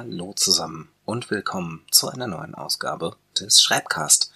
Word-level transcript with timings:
Hallo 0.00 0.32
zusammen 0.32 0.88
und 1.06 1.28
willkommen 1.28 1.84
zu 1.90 2.08
einer 2.08 2.28
neuen 2.28 2.54
Ausgabe 2.54 3.16
des 3.36 3.60
Schreibcast. 3.60 4.30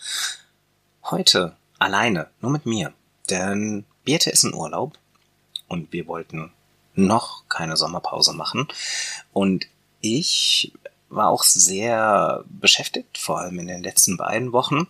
Heute 1.05 1.57
alleine, 1.79 2.29
nur 2.41 2.51
mit 2.51 2.67
mir, 2.67 2.93
denn 3.31 3.85
Birte 4.03 4.31
ist 4.31 4.43
in 4.43 4.55
Urlaub 4.55 4.99
und 5.69 5.93
wir 5.93 6.09
wollten 6.09 6.51
noch 6.97 7.49
keine 7.49 7.77
Sommerpause 7.77 8.33
machen 8.33 8.67
und 9.33 9.69
ich 10.01 10.73
war 11.11 11.29
auch 11.29 11.45
sehr 11.45 12.45
beschäftigt, 12.49 13.17
vor 13.17 13.39
allem 13.39 13.61
in 13.61 13.69
den 13.69 13.85
letzten 13.85 14.17
beiden 14.17 14.51
Wochen 14.51 14.89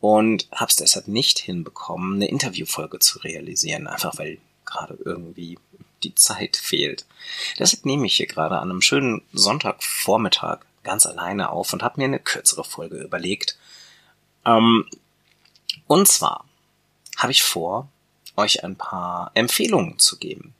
und 0.00 0.46
habe 0.52 0.70
es 0.70 0.76
deshalb 0.76 1.08
nicht 1.08 1.40
hinbekommen, 1.40 2.14
eine 2.14 2.28
Interviewfolge 2.28 3.00
zu 3.00 3.18
realisieren, 3.18 3.88
einfach 3.88 4.16
weil 4.16 4.38
gerade 4.64 4.96
irgendwie 5.04 5.58
die 6.04 6.14
Zeit 6.14 6.56
fehlt. 6.56 7.06
Deshalb 7.58 7.84
nehme 7.84 8.06
ich 8.06 8.16
hier 8.16 8.26
gerade 8.26 8.58
an 8.58 8.70
einem 8.70 8.82
schönen 8.82 9.22
Sonntagvormittag 9.32 10.60
ganz 10.82 11.06
alleine 11.06 11.50
auf 11.50 11.72
und 11.72 11.82
habe 11.82 12.00
mir 12.00 12.04
eine 12.04 12.20
kürzere 12.20 12.64
Folge 12.64 12.98
überlegt. 12.98 13.56
Ähm, 14.44 14.86
und 15.86 16.06
zwar 16.06 16.44
habe 17.16 17.32
ich 17.32 17.42
vor, 17.42 17.88
euch 18.36 18.64
ein 18.64 18.76
paar 18.76 19.30
Empfehlungen 19.34 19.98
zu 19.98 20.18
geben. 20.18 20.54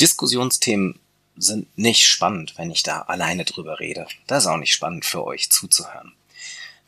Diskussionsthemen 0.00 0.98
sind 1.36 1.66
nicht 1.76 2.06
spannend, 2.06 2.54
wenn 2.56 2.70
ich 2.70 2.82
da 2.82 3.02
alleine 3.02 3.44
drüber 3.44 3.80
rede. 3.80 4.06
Das 4.26 4.44
ist 4.44 4.48
auch 4.48 4.56
nicht 4.56 4.72
spannend 4.72 5.04
für 5.04 5.24
euch 5.24 5.50
zuzuhören. 5.50 6.12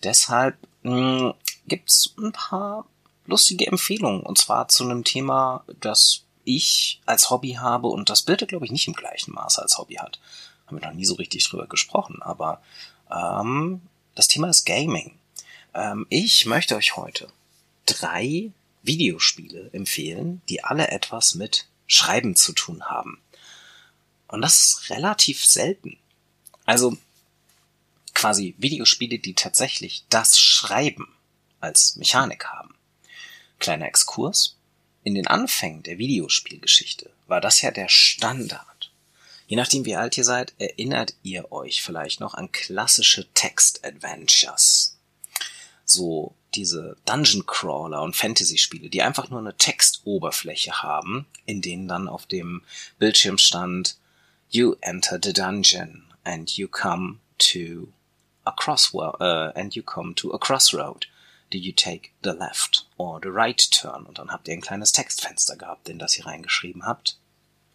Deshalb 0.02 0.56
hm, 0.82 1.34
gibt's 1.66 2.14
ein 2.18 2.32
paar 2.32 2.86
lustige 3.26 3.66
Empfehlungen 3.66 4.22
und 4.22 4.38
zwar 4.38 4.68
zu 4.68 4.84
einem 4.84 5.04
Thema, 5.04 5.64
das 5.80 6.22
ich 6.44 7.00
als 7.06 7.30
Hobby 7.30 7.52
habe 7.54 7.88
und 7.88 8.10
das 8.10 8.22
Bild, 8.22 8.46
glaube 8.48 8.64
ich, 8.64 8.72
nicht 8.72 8.88
im 8.88 8.94
gleichen 8.94 9.32
Maße 9.32 9.60
als 9.60 9.78
Hobby 9.78 9.94
hat. 9.94 10.20
Haben 10.66 10.80
wir 10.80 10.88
noch 10.88 10.94
nie 10.94 11.04
so 11.04 11.14
richtig 11.14 11.48
drüber 11.48 11.66
gesprochen, 11.66 12.22
aber 12.22 12.62
ähm, 13.10 13.82
das 14.14 14.28
Thema 14.28 14.48
ist 14.48 14.64
Gaming. 14.64 15.18
Ähm, 15.74 16.06
ich 16.08 16.46
möchte 16.46 16.76
euch 16.76 16.96
heute 16.96 17.28
drei 17.86 18.52
Videospiele 18.82 19.70
empfehlen, 19.72 20.42
die 20.48 20.64
alle 20.64 20.88
etwas 20.88 21.34
mit 21.34 21.66
Schreiben 21.86 22.36
zu 22.36 22.52
tun 22.52 22.84
haben. 22.84 23.20
Und 24.28 24.42
das 24.42 24.56
ist 24.56 24.90
relativ 24.90 25.44
selten. 25.44 25.98
Also 26.64 26.96
quasi 28.14 28.54
Videospiele, 28.58 29.18
die 29.18 29.34
tatsächlich 29.34 30.04
das 30.08 30.38
Schreiben 30.38 31.14
als 31.60 31.96
Mechanik 31.96 32.46
haben. 32.46 32.74
Kleiner 33.58 33.86
Exkurs. 33.86 34.56
In 35.04 35.14
den 35.14 35.26
Anfängen 35.26 35.82
der 35.82 35.98
Videospielgeschichte 35.98 37.10
war 37.26 37.40
das 37.40 37.60
ja 37.60 37.70
der 37.70 37.88
Standard. 37.88 38.90
Je 39.48 39.56
nachdem, 39.56 39.84
wie 39.84 39.96
alt 39.96 40.16
ihr 40.16 40.24
seid, 40.24 40.54
erinnert 40.58 41.14
ihr 41.22 41.50
euch 41.50 41.82
vielleicht 41.82 42.20
noch 42.20 42.34
an 42.34 42.52
klassische 42.52 43.26
Text-Adventures. 43.34 44.96
So 45.84 46.34
diese 46.54 46.96
Dungeon 47.04 47.44
Crawler 47.46 48.02
und 48.02 48.14
Fantasy-Spiele, 48.14 48.88
die 48.88 49.02
einfach 49.02 49.28
nur 49.28 49.40
eine 49.40 49.56
Textoberfläche 49.56 50.82
haben, 50.82 51.26
in 51.46 51.60
denen 51.60 51.88
dann 51.88 52.08
auf 52.08 52.26
dem 52.26 52.62
Bildschirm 52.98 53.38
stand, 53.38 53.96
You 54.50 54.76
enter 54.82 55.18
the 55.22 55.32
dungeon 55.32 56.04
and 56.24 56.50
you 56.56 56.68
come 56.68 57.18
to 57.38 57.88
a 58.44 58.52
crossroad, 58.52 59.20
uh, 59.20 59.52
and 59.58 59.74
you 59.74 59.82
come 59.82 60.14
to 60.14 60.32
a 60.32 60.38
crossroad 60.38 61.06
do 61.52 61.58
you 61.58 61.72
take 61.72 62.10
the 62.22 62.30
left 62.30 62.86
or 62.96 63.20
the 63.22 63.30
right 63.30 63.70
turn? 63.70 64.04
Und 64.04 64.18
dann 64.18 64.30
habt 64.30 64.48
ihr 64.48 64.54
ein 64.54 64.60
kleines 64.60 64.92
Textfenster 64.92 65.56
gehabt, 65.56 65.88
in 65.88 65.98
das 65.98 66.16
ihr 66.18 66.26
reingeschrieben 66.26 66.86
habt. 66.86 67.18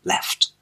Left. 0.03 0.53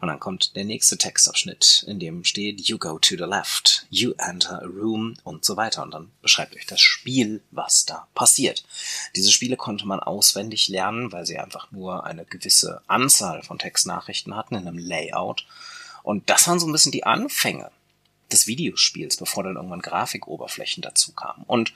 Und 0.00 0.08
dann 0.08 0.20
kommt 0.20 0.56
der 0.56 0.64
nächste 0.64 0.98
Textabschnitt, 0.98 1.84
in 1.86 2.00
dem 2.00 2.24
steht 2.24 2.68
You 2.68 2.78
go 2.78 2.98
to 2.98 3.16
the 3.16 3.24
left, 3.24 3.86
you 3.88 4.14
enter 4.18 4.60
a 4.60 4.66
room 4.66 5.16
und 5.22 5.44
so 5.44 5.56
weiter. 5.56 5.82
Und 5.82 5.92
dann 5.92 6.10
beschreibt 6.22 6.56
euch 6.56 6.66
das 6.66 6.80
Spiel, 6.80 7.42
was 7.50 7.84
da 7.84 8.08
passiert. 8.14 8.64
Diese 9.14 9.30
Spiele 9.30 9.56
konnte 9.56 9.86
man 9.86 10.00
auswendig 10.00 10.68
lernen, 10.68 11.12
weil 11.12 11.26
sie 11.26 11.38
einfach 11.38 11.70
nur 11.70 12.04
eine 12.04 12.24
gewisse 12.24 12.82
Anzahl 12.86 13.42
von 13.42 13.58
Textnachrichten 13.58 14.34
hatten 14.34 14.56
in 14.56 14.66
einem 14.66 14.78
Layout. 14.78 15.46
Und 16.02 16.28
das 16.30 16.48
waren 16.48 16.58
so 16.58 16.66
ein 16.66 16.72
bisschen 16.72 16.92
die 16.92 17.04
Anfänge 17.04 17.70
des 18.32 18.46
Videospiels, 18.46 19.16
bevor 19.16 19.44
dann 19.44 19.56
irgendwann 19.56 19.82
Grafikoberflächen 19.82 20.82
dazu 20.82 21.12
kamen. 21.12 21.44
Und 21.46 21.72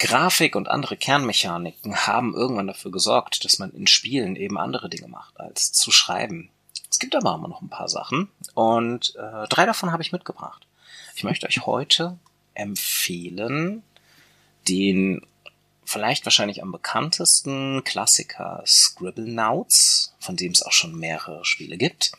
Grafik 0.00 0.56
und 0.56 0.68
andere 0.68 0.96
Kernmechaniken 0.96 2.06
haben 2.06 2.34
irgendwann 2.34 2.66
dafür 2.66 2.90
gesorgt, 2.90 3.44
dass 3.44 3.58
man 3.58 3.70
in 3.72 3.86
Spielen 3.86 4.34
eben 4.34 4.58
andere 4.58 4.88
Dinge 4.88 5.08
macht, 5.08 5.38
als 5.38 5.72
zu 5.72 5.90
schreiben. 5.90 6.48
Es 6.90 6.98
gibt 6.98 7.14
aber 7.14 7.34
immer 7.34 7.48
noch 7.48 7.60
ein 7.60 7.68
paar 7.68 7.88
Sachen 7.88 8.28
und 8.54 9.14
äh, 9.16 9.46
drei 9.48 9.66
davon 9.66 9.92
habe 9.92 10.02
ich 10.02 10.10
mitgebracht. 10.10 10.66
Ich 11.14 11.22
möchte 11.22 11.46
euch 11.46 11.66
heute 11.66 12.18
empfehlen 12.54 13.82
den 14.68 15.20
vielleicht 15.84 16.24
wahrscheinlich 16.24 16.62
am 16.62 16.72
bekanntesten 16.72 17.82
Klassiker 17.84 18.62
Scribblenauts, 18.66 20.14
von 20.18 20.36
dem 20.36 20.52
es 20.52 20.62
auch 20.62 20.72
schon 20.72 20.98
mehrere 20.98 21.44
Spiele 21.44 21.76
gibt. 21.76 22.12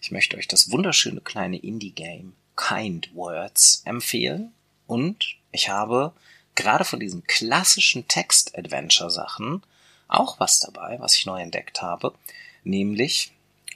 Ich 0.00 0.10
möchte 0.10 0.36
euch 0.36 0.48
das 0.48 0.70
wunderschöne 0.70 1.20
kleine 1.20 1.56
Indie-Game 1.56 2.34
Kind 2.56 3.14
Words 3.14 3.82
empfehlen 3.84 4.52
und 4.86 5.36
ich 5.52 5.68
habe 5.70 6.12
gerade 6.54 6.84
von 6.84 7.00
diesen 7.00 7.24
klassischen 7.24 8.06
Text-Adventure-Sachen 8.08 9.62
auch 10.08 10.38
was 10.38 10.60
dabei, 10.60 10.98
was 11.00 11.16
ich 11.16 11.26
neu 11.26 11.40
entdeckt 11.40 11.82
habe, 11.82 12.14
nämlich 12.62 13.32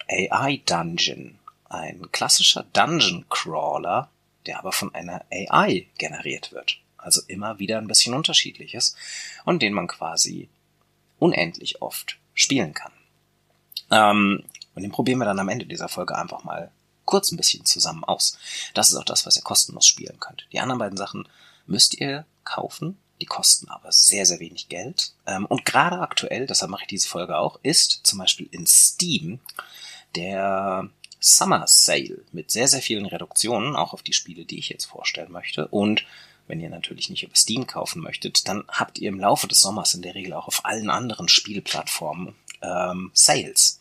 AI 0.08 0.60
Dungeon. 0.66 1.38
Ein 1.68 2.10
klassischer 2.12 2.64
Dungeon 2.72 3.26
Crawler, 3.28 4.08
der 4.46 4.58
aber 4.58 4.72
von 4.72 4.94
einer 4.94 5.24
AI 5.30 5.86
generiert 5.98 6.52
wird. 6.52 6.78
Also 6.96 7.20
immer 7.26 7.58
wieder 7.58 7.78
ein 7.78 7.88
bisschen 7.88 8.14
unterschiedliches 8.14 8.96
und 9.44 9.62
den 9.62 9.72
man 9.72 9.86
quasi 9.86 10.48
unendlich 11.18 11.82
oft 11.82 12.18
spielen 12.34 12.74
kann. 12.74 12.92
Ähm, 13.90 14.44
und 14.74 14.82
den 14.82 14.92
probieren 14.92 15.18
wir 15.18 15.24
dann 15.24 15.38
am 15.38 15.48
Ende 15.48 15.66
dieser 15.66 15.88
Folge 15.88 16.16
einfach 16.16 16.44
mal 16.44 16.70
kurz 17.04 17.32
ein 17.32 17.36
bisschen 17.36 17.64
zusammen 17.64 18.04
aus. 18.04 18.38
Das 18.74 18.90
ist 18.90 18.96
auch 18.96 19.04
das, 19.04 19.26
was 19.26 19.36
ihr 19.36 19.42
kostenlos 19.42 19.86
spielen 19.86 20.20
könnt. 20.20 20.46
Die 20.52 20.60
anderen 20.60 20.78
beiden 20.78 20.98
Sachen 20.98 21.28
müsst 21.68 22.00
ihr 22.00 22.26
kaufen. 22.44 22.98
Die 23.20 23.26
kosten 23.26 23.68
aber 23.68 23.90
sehr, 23.90 24.26
sehr 24.26 24.38
wenig 24.38 24.68
Geld. 24.68 25.12
Ähm, 25.26 25.46
und 25.46 25.64
gerade 25.64 25.98
aktuell, 25.98 26.46
deshalb 26.46 26.70
mache 26.70 26.82
ich 26.82 26.88
diese 26.88 27.08
Folge 27.08 27.36
auch, 27.36 27.58
ist 27.62 28.00
zum 28.04 28.18
Beispiel 28.18 28.48
in 28.50 28.66
Steam 28.66 29.40
der 30.14 30.88
Summer 31.20 31.66
Sale 31.66 32.24
mit 32.32 32.50
sehr, 32.50 32.68
sehr 32.68 32.80
vielen 32.80 33.06
Reduktionen, 33.06 33.74
auch 33.76 33.92
auf 33.92 34.02
die 34.02 34.12
Spiele, 34.12 34.44
die 34.44 34.58
ich 34.58 34.68
jetzt 34.68 34.84
vorstellen 34.84 35.32
möchte. 35.32 35.66
Und 35.68 36.04
wenn 36.46 36.60
ihr 36.60 36.70
natürlich 36.70 37.10
nicht 37.10 37.24
über 37.24 37.34
Steam 37.34 37.66
kaufen 37.66 38.02
möchtet, 38.02 38.48
dann 38.48 38.64
habt 38.68 38.98
ihr 38.98 39.08
im 39.08 39.20
Laufe 39.20 39.48
des 39.48 39.60
Sommers 39.60 39.94
in 39.94 40.02
der 40.02 40.14
Regel 40.14 40.32
auch 40.32 40.48
auf 40.48 40.64
allen 40.64 40.90
anderen 40.90 41.28
Spielplattformen 41.28 42.34
ähm, 42.62 43.10
Sales. 43.14 43.80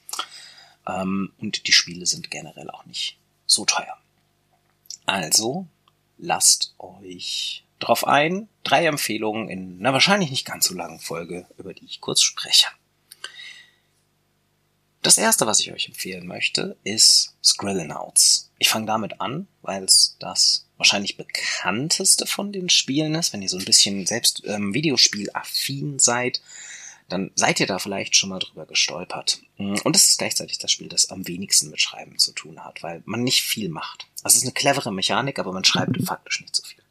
Ähm, 0.87 1.31
und 1.37 1.67
die 1.67 1.71
Spiele 1.71 2.05
sind 2.05 2.31
generell 2.31 2.69
auch 2.69 2.85
nicht 2.85 3.17
so 3.45 3.65
teuer. 3.65 3.97
Also 5.05 5.67
lasst 6.17 6.73
euch 6.79 7.63
drauf 7.79 8.07
ein. 8.07 8.47
Drei 8.63 8.85
Empfehlungen 8.85 9.49
in 9.49 9.79
einer 9.79 9.93
wahrscheinlich 9.93 10.31
nicht 10.31 10.45
ganz 10.45 10.67
so 10.67 10.73
langen 10.73 10.99
Folge, 10.99 11.45
über 11.57 11.73
die 11.73 11.85
ich 11.85 12.01
kurz 12.01 12.21
spreche. 12.21 12.67
Das 15.01 15.17
erste, 15.17 15.47
was 15.47 15.59
ich 15.61 15.71
euch 15.71 15.87
empfehlen 15.87 16.27
möchte, 16.27 16.75
ist 16.83 17.33
Skrillnauts. 17.43 18.51
Ich 18.57 18.67
fange 18.67 18.87
damit 18.87 19.21
an, 19.21 19.47
weil 19.61 19.83
es 19.83 20.17
das 20.19 20.65
wahrscheinlich 20.77 21.17
bekannteste 21.17 22.27
von 22.27 22.51
den 22.51 22.69
Spielen 22.69 23.15
ist. 23.15 23.31
Wenn 23.31 23.41
ihr 23.41 23.49
so 23.49 23.57
ein 23.57 23.65
bisschen 23.65 24.05
selbst 24.05 24.43
ähm, 24.45 24.73
Videospiel-affin 24.73 25.99
seid, 25.99 26.41
dann 27.09 27.31
seid 27.35 27.59
ihr 27.59 27.67
da 27.67 27.79
vielleicht 27.79 28.15
schon 28.15 28.29
mal 28.29 28.39
drüber 28.39 28.65
gestolpert. 28.65 29.39
Und 29.57 29.95
es 29.95 30.09
ist 30.09 30.17
gleichzeitig 30.17 30.57
das 30.57 30.71
Spiel, 30.71 30.89
das 30.89 31.09
am 31.09 31.25
wenigsten 31.27 31.69
mit 31.69 31.79
Schreiben 31.79 32.17
zu 32.17 32.33
tun 32.33 32.63
hat, 32.63 32.83
weil 32.83 33.01
man 33.05 33.23
nicht 33.23 33.43
viel 33.43 33.69
macht. 33.69 34.07
Also 34.23 34.35
es 34.35 34.43
ist 34.43 34.43
eine 34.43 34.53
clevere 34.53 34.91
Mechanik, 34.91 35.39
aber 35.39 35.53
man 35.53 35.63
schreibt 35.63 35.97
faktisch 36.05 36.41
nicht 36.41 36.55
so 36.55 36.63
viel. 36.63 36.83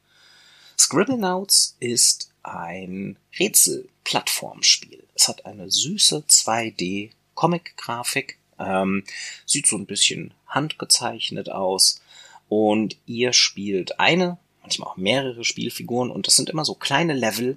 Scribblenauts 0.78 1.76
ist 1.80 2.30
ein 2.42 3.16
Rätsel-Plattformspiel. 3.38 5.02
Es 5.14 5.28
hat 5.28 5.46
eine 5.46 5.70
süße 5.70 6.24
2D-Comic-Grafik, 6.28 8.38
ähm, 8.58 9.04
sieht 9.44 9.66
so 9.66 9.76
ein 9.76 9.86
bisschen 9.86 10.32
handgezeichnet 10.46 11.50
aus 11.50 12.00
und 12.48 12.96
ihr 13.06 13.32
spielt 13.32 13.98
eine, 13.98 14.38
manchmal 14.62 14.88
auch 14.88 14.96
mehrere 14.96 15.44
Spielfiguren 15.44 16.10
und 16.10 16.26
das 16.26 16.36
sind 16.36 16.50
immer 16.50 16.64
so 16.64 16.74
kleine 16.74 17.14
Level, 17.14 17.56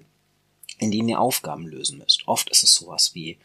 in 0.77 0.91
denen 0.91 1.09
ihr 1.09 1.19
Aufgaben 1.19 1.67
lösen 1.67 1.99
müsst. 1.99 2.27
Oft 2.27 2.49
ist 2.49 2.63
es 2.63 2.73
sowas 2.73 3.13
wie, 3.13 3.37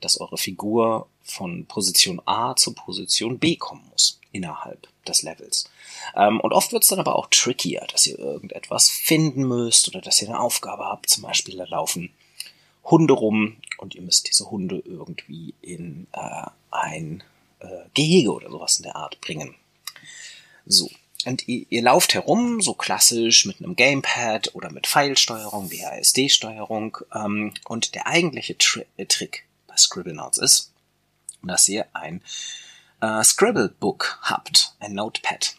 dass 0.00 0.20
eure 0.20 0.38
Figur 0.38 1.08
von 1.22 1.66
Position 1.66 2.20
A 2.26 2.54
zu 2.54 2.72
Position 2.72 3.38
B 3.38 3.56
kommen 3.56 3.84
muss 3.90 4.20
innerhalb 4.32 4.88
des 5.08 5.22
Levels. 5.22 5.68
Ähm, 6.14 6.40
und 6.40 6.52
oft 6.52 6.72
wird 6.72 6.82
es 6.82 6.88
dann 6.88 7.00
aber 7.00 7.16
auch 7.16 7.28
trickier, 7.30 7.86
dass 7.90 8.06
ihr 8.06 8.18
irgendetwas 8.18 8.90
finden 8.90 9.46
müsst 9.46 9.88
oder 9.88 10.00
dass 10.00 10.20
ihr 10.22 10.28
eine 10.28 10.40
Aufgabe 10.40 10.84
habt. 10.84 11.08
Zum 11.08 11.22
Beispiel 11.22 11.56
da 11.56 11.64
laufen 11.64 12.10
Hunde 12.84 13.14
rum 13.14 13.56
und 13.78 13.94
ihr 13.94 14.02
müsst 14.02 14.28
diese 14.28 14.50
Hunde 14.50 14.82
irgendwie 14.84 15.54
in 15.60 16.06
äh, 16.12 16.46
ein 16.70 17.22
äh, 17.60 17.66
Gehege 17.94 18.32
oder 18.32 18.50
sowas 18.50 18.76
in 18.76 18.84
der 18.84 18.96
Art 18.96 19.20
bringen. 19.20 19.54
So. 20.66 20.90
und 21.24 21.46
ihr, 21.48 21.66
ihr 21.68 21.82
lauft 21.82 22.14
herum, 22.14 22.60
so 22.60 22.74
klassisch 22.74 23.46
mit 23.46 23.60
einem 23.60 23.76
Gamepad 23.76 24.54
oder 24.54 24.70
mit 24.70 24.86
Pfeilsteuerung, 24.86 25.70
WASD-Steuerung. 25.70 26.98
Ähm, 27.14 27.54
und 27.66 27.94
der 27.94 28.06
eigentliche 28.06 28.56
Tri 28.58 28.84
Trick 29.08 29.44
bei 29.66 29.76
Scribblenauts 29.76 30.38
ist, 30.38 30.72
dass 31.42 31.68
ihr 31.68 31.86
ein 31.92 32.22
äh, 33.06 33.24
Scribble-Book 33.24 34.18
habt, 34.22 34.74
ein 34.80 34.94
Notepad. 34.94 35.56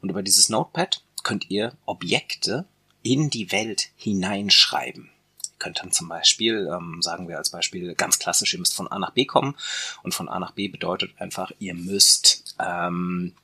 Und 0.00 0.10
über 0.10 0.22
dieses 0.22 0.48
Notepad 0.48 1.02
könnt 1.24 1.50
ihr 1.50 1.72
Objekte 1.86 2.66
in 3.02 3.30
die 3.30 3.50
Welt 3.50 3.88
hineinschreiben. 3.96 5.10
Ihr 5.42 5.58
könnt 5.58 5.80
dann 5.80 5.92
zum 5.92 6.08
Beispiel, 6.08 6.68
ähm, 6.72 7.02
sagen 7.02 7.28
wir 7.28 7.36
als 7.36 7.50
Beispiel 7.50 7.94
ganz 7.94 8.18
klassisch, 8.18 8.52
ihr 8.52 8.60
müsst 8.60 8.74
von 8.74 8.88
A 8.88 8.98
nach 8.98 9.10
B 9.10 9.24
kommen 9.24 9.56
und 10.02 10.14
von 10.14 10.28
A 10.28 10.38
nach 10.38 10.52
B 10.52 10.68
bedeutet 10.68 11.20
einfach, 11.20 11.50
ihr 11.58 11.74
müsst 11.74 12.54
ähm, 12.60 13.34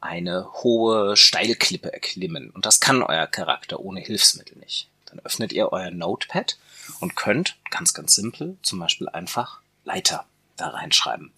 eine 0.00 0.50
hohe 0.62 1.16
Steilklippe 1.16 1.92
erklimmen 1.92 2.50
und 2.50 2.64
das 2.64 2.80
kann 2.80 3.02
euer 3.02 3.26
Charakter 3.26 3.80
ohne 3.80 4.00
Hilfsmittel 4.00 4.56
nicht. 4.58 4.88
Dann 5.06 5.20
öffnet 5.20 5.52
ihr 5.52 5.72
euer 5.72 5.90
Notepad 5.90 6.58
und 7.00 7.16
könnt 7.16 7.56
ganz, 7.70 7.94
ganz 7.94 8.14
simpel 8.14 8.56
zum 8.62 8.78
Beispiel 8.78 9.08
einfach 9.08 9.60
Leiter 9.84 10.26
da 10.56 10.68
reinschreiben. 10.68 11.32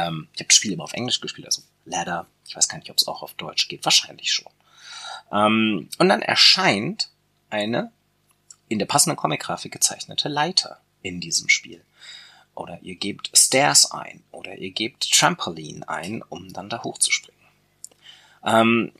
Ähm, 0.00 0.28
ich 0.32 0.40
habe 0.40 0.48
das 0.48 0.56
Spiel 0.56 0.72
immer 0.72 0.84
auf 0.84 0.92
Englisch 0.92 1.20
gespielt, 1.20 1.46
also 1.46 1.62
Ladder. 1.84 2.26
Ich 2.46 2.56
weiß 2.56 2.68
gar 2.68 2.78
nicht, 2.78 2.90
ob 2.90 2.96
es 2.96 3.06
auch 3.06 3.22
auf 3.22 3.34
Deutsch 3.34 3.68
geht. 3.68 3.84
Wahrscheinlich 3.84 4.32
schon. 4.32 4.52
Ähm, 5.32 5.88
und 5.98 6.08
dann 6.08 6.22
erscheint 6.22 7.10
eine 7.50 7.92
in 8.68 8.78
der 8.78 8.86
passenden 8.86 9.16
Comic-Grafik 9.16 9.72
gezeichnete 9.72 10.28
Leiter 10.28 10.80
in 11.02 11.20
diesem 11.20 11.48
Spiel. 11.48 11.84
Oder 12.54 12.78
ihr 12.82 12.96
gebt 12.96 13.30
Stairs 13.34 13.90
ein 13.90 14.22
oder 14.32 14.56
ihr 14.56 14.70
gebt 14.70 15.10
Trampoline 15.10 15.88
ein, 15.88 16.22
um 16.28 16.52
dann 16.52 16.68
da 16.68 16.82
hochzuspringen. 16.82 17.40
Ähm, 18.44 18.92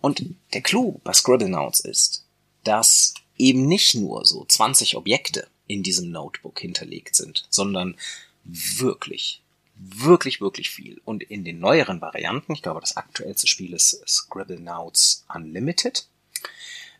und 0.00 0.22
der 0.54 0.62
Clou 0.62 1.00
bei 1.04 1.12
Scribblenauts 1.12 1.80
ist, 1.80 2.24
dass 2.64 3.14
eben 3.36 3.66
nicht 3.66 3.94
nur 3.94 4.24
so 4.24 4.44
20 4.44 4.96
Objekte 4.96 5.48
in 5.66 5.82
diesem 5.82 6.10
Notebook 6.10 6.60
hinterlegt 6.60 7.14
sind, 7.14 7.46
sondern 7.48 7.96
wirklich, 8.44 9.42
wirklich, 9.80 10.40
wirklich 10.40 10.70
viel. 10.70 11.00
Und 11.04 11.22
in 11.22 11.44
den 11.44 11.58
neueren 11.58 12.00
Varianten, 12.00 12.52
ich 12.52 12.62
glaube, 12.62 12.80
das 12.80 12.96
aktuellste 12.96 13.46
Spiel 13.46 13.72
ist 13.72 14.02
Scribblenauts 14.06 15.24
Unlimited, 15.32 16.06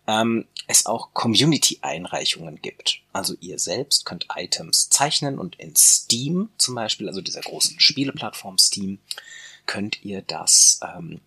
ähm, 0.07 0.47
es 0.67 0.87
auch 0.87 1.13
Community-Einreichungen 1.13 2.63
gibt. 2.63 3.01
Also 3.13 3.35
ihr 3.41 3.59
selbst 3.59 4.07
könnt 4.07 4.29
Items 4.35 4.89
zeichnen 4.89 5.39
und 5.39 5.57
in 5.57 5.77
Steam 5.77 6.51
zum 6.59 6.75
Beispiel, 6.75 7.09
also 7.09 7.21
dieser 7.21 7.43
großen 7.43 7.79
Spieleplattform 7.79 8.57
Steam, 8.57 8.99
könnt 9.67 10.03
ihr 10.05 10.23
das 10.23 10.81
ähm, 10.83 11.21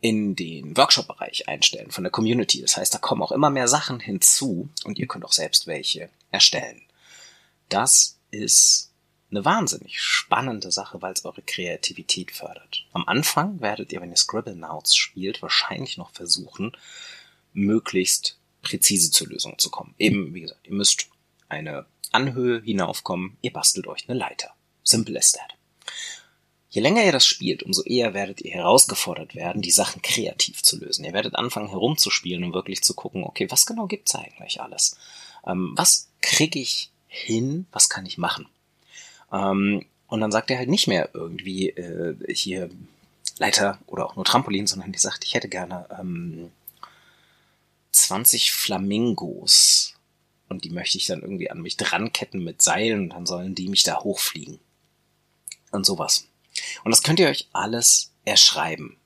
in 0.00 0.36
den 0.36 0.76
Workshop-Bereich 0.76 1.48
einstellen 1.48 1.90
von 1.90 2.04
der 2.04 2.10
Community. 2.10 2.60
Das 2.60 2.76
heißt, 2.76 2.94
da 2.94 2.98
kommen 2.98 3.22
auch 3.22 3.32
immer 3.32 3.50
mehr 3.50 3.68
Sachen 3.68 3.98
hinzu 3.98 4.68
und 4.84 4.98
ihr 4.98 5.06
könnt 5.06 5.24
auch 5.24 5.32
selbst 5.32 5.66
welche 5.66 6.10
erstellen. 6.30 6.82
Das 7.68 8.18
ist 8.30 8.91
eine 9.32 9.44
wahnsinnig 9.44 10.00
spannende 10.00 10.70
Sache, 10.70 11.02
weil 11.02 11.14
es 11.14 11.24
eure 11.24 11.42
Kreativität 11.42 12.30
fördert. 12.30 12.84
Am 12.92 13.06
Anfang 13.08 13.60
werdet 13.60 13.92
ihr, 13.92 14.00
wenn 14.00 14.10
ihr 14.10 14.16
Scribblenauts 14.16 14.94
spielt, 14.94 15.42
wahrscheinlich 15.42 15.96
noch 15.96 16.12
versuchen, 16.12 16.76
möglichst 17.52 18.38
präzise 18.62 19.10
zur 19.10 19.28
Lösung 19.28 19.58
zu 19.58 19.70
kommen. 19.70 19.94
Eben, 19.98 20.34
wie 20.34 20.42
gesagt, 20.42 20.66
ihr 20.66 20.74
müsst 20.74 21.08
eine 21.48 21.86
Anhöhe 22.12 22.62
hinaufkommen, 22.62 23.36
ihr 23.42 23.52
bastelt 23.52 23.86
euch 23.86 24.08
eine 24.08 24.18
Leiter. 24.18 24.54
Simple 24.84 25.18
as 25.18 25.32
that. 25.32 25.56
Je 26.68 26.80
länger 26.80 27.04
ihr 27.04 27.12
das 27.12 27.26
spielt, 27.26 27.62
umso 27.62 27.82
eher 27.82 28.14
werdet 28.14 28.40
ihr 28.40 28.52
herausgefordert 28.52 29.34
werden, 29.34 29.60
die 29.60 29.70
Sachen 29.70 30.00
kreativ 30.00 30.62
zu 30.62 30.78
lösen. 30.78 31.04
Ihr 31.04 31.12
werdet 31.12 31.34
anfangen 31.34 31.68
herumzuspielen 31.68 32.44
und 32.44 32.54
wirklich 32.54 32.82
zu 32.82 32.94
gucken, 32.94 33.24
okay, 33.24 33.50
was 33.50 33.66
genau 33.66 33.86
gibt's 33.86 34.14
eigentlich 34.14 34.60
alles? 34.62 34.96
Ähm, 35.46 35.72
was 35.76 36.08
kriege 36.22 36.58
ich 36.58 36.90
hin? 37.08 37.66
Was 37.72 37.90
kann 37.90 38.06
ich 38.06 38.16
machen? 38.16 38.48
Ähm, 39.32 39.84
und 40.08 40.20
dann 40.20 40.32
sagt 40.32 40.50
er 40.50 40.58
halt 40.58 40.68
nicht 40.68 40.88
mehr 40.88 41.10
irgendwie 41.14 41.70
äh, 41.70 42.16
hier 42.32 42.70
Leiter 43.38 43.78
oder 43.86 44.06
auch 44.06 44.16
nur 44.16 44.24
Trampolin, 44.24 44.66
sondern 44.66 44.92
die 44.92 44.98
sagt, 44.98 45.24
ich 45.24 45.34
hätte 45.34 45.48
gerne 45.48 45.86
ähm, 45.98 46.50
20 47.92 48.52
Flamingos. 48.52 49.94
Und 50.48 50.64
die 50.64 50.70
möchte 50.70 50.98
ich 50.98 51.06
dann 51.06 51.22
irgendwie 51.22 51.50
an 51.50 51.62
mich 51.62 51.78
dranketten 51.78 52.44
mit 52.44 52.60
Seilen 52.60 53.04
und 53.04 53.10
dann 53.10 53.26
sollen 53.26 53.54
die 53.54 53.68
mich 53.68 53.84
da 53.84 54.00
hochfliegen. 54.00 54.58
Und 55.70 55.86
sowas. 55.86 56.28
Und 56.84 56.90
das 56.90 57.02
könnt 57.02 57.18
ihr 57.18 57.28
euch 57.28 57.48
alles 57.54 58.10
erschreiben. 58.26 58.98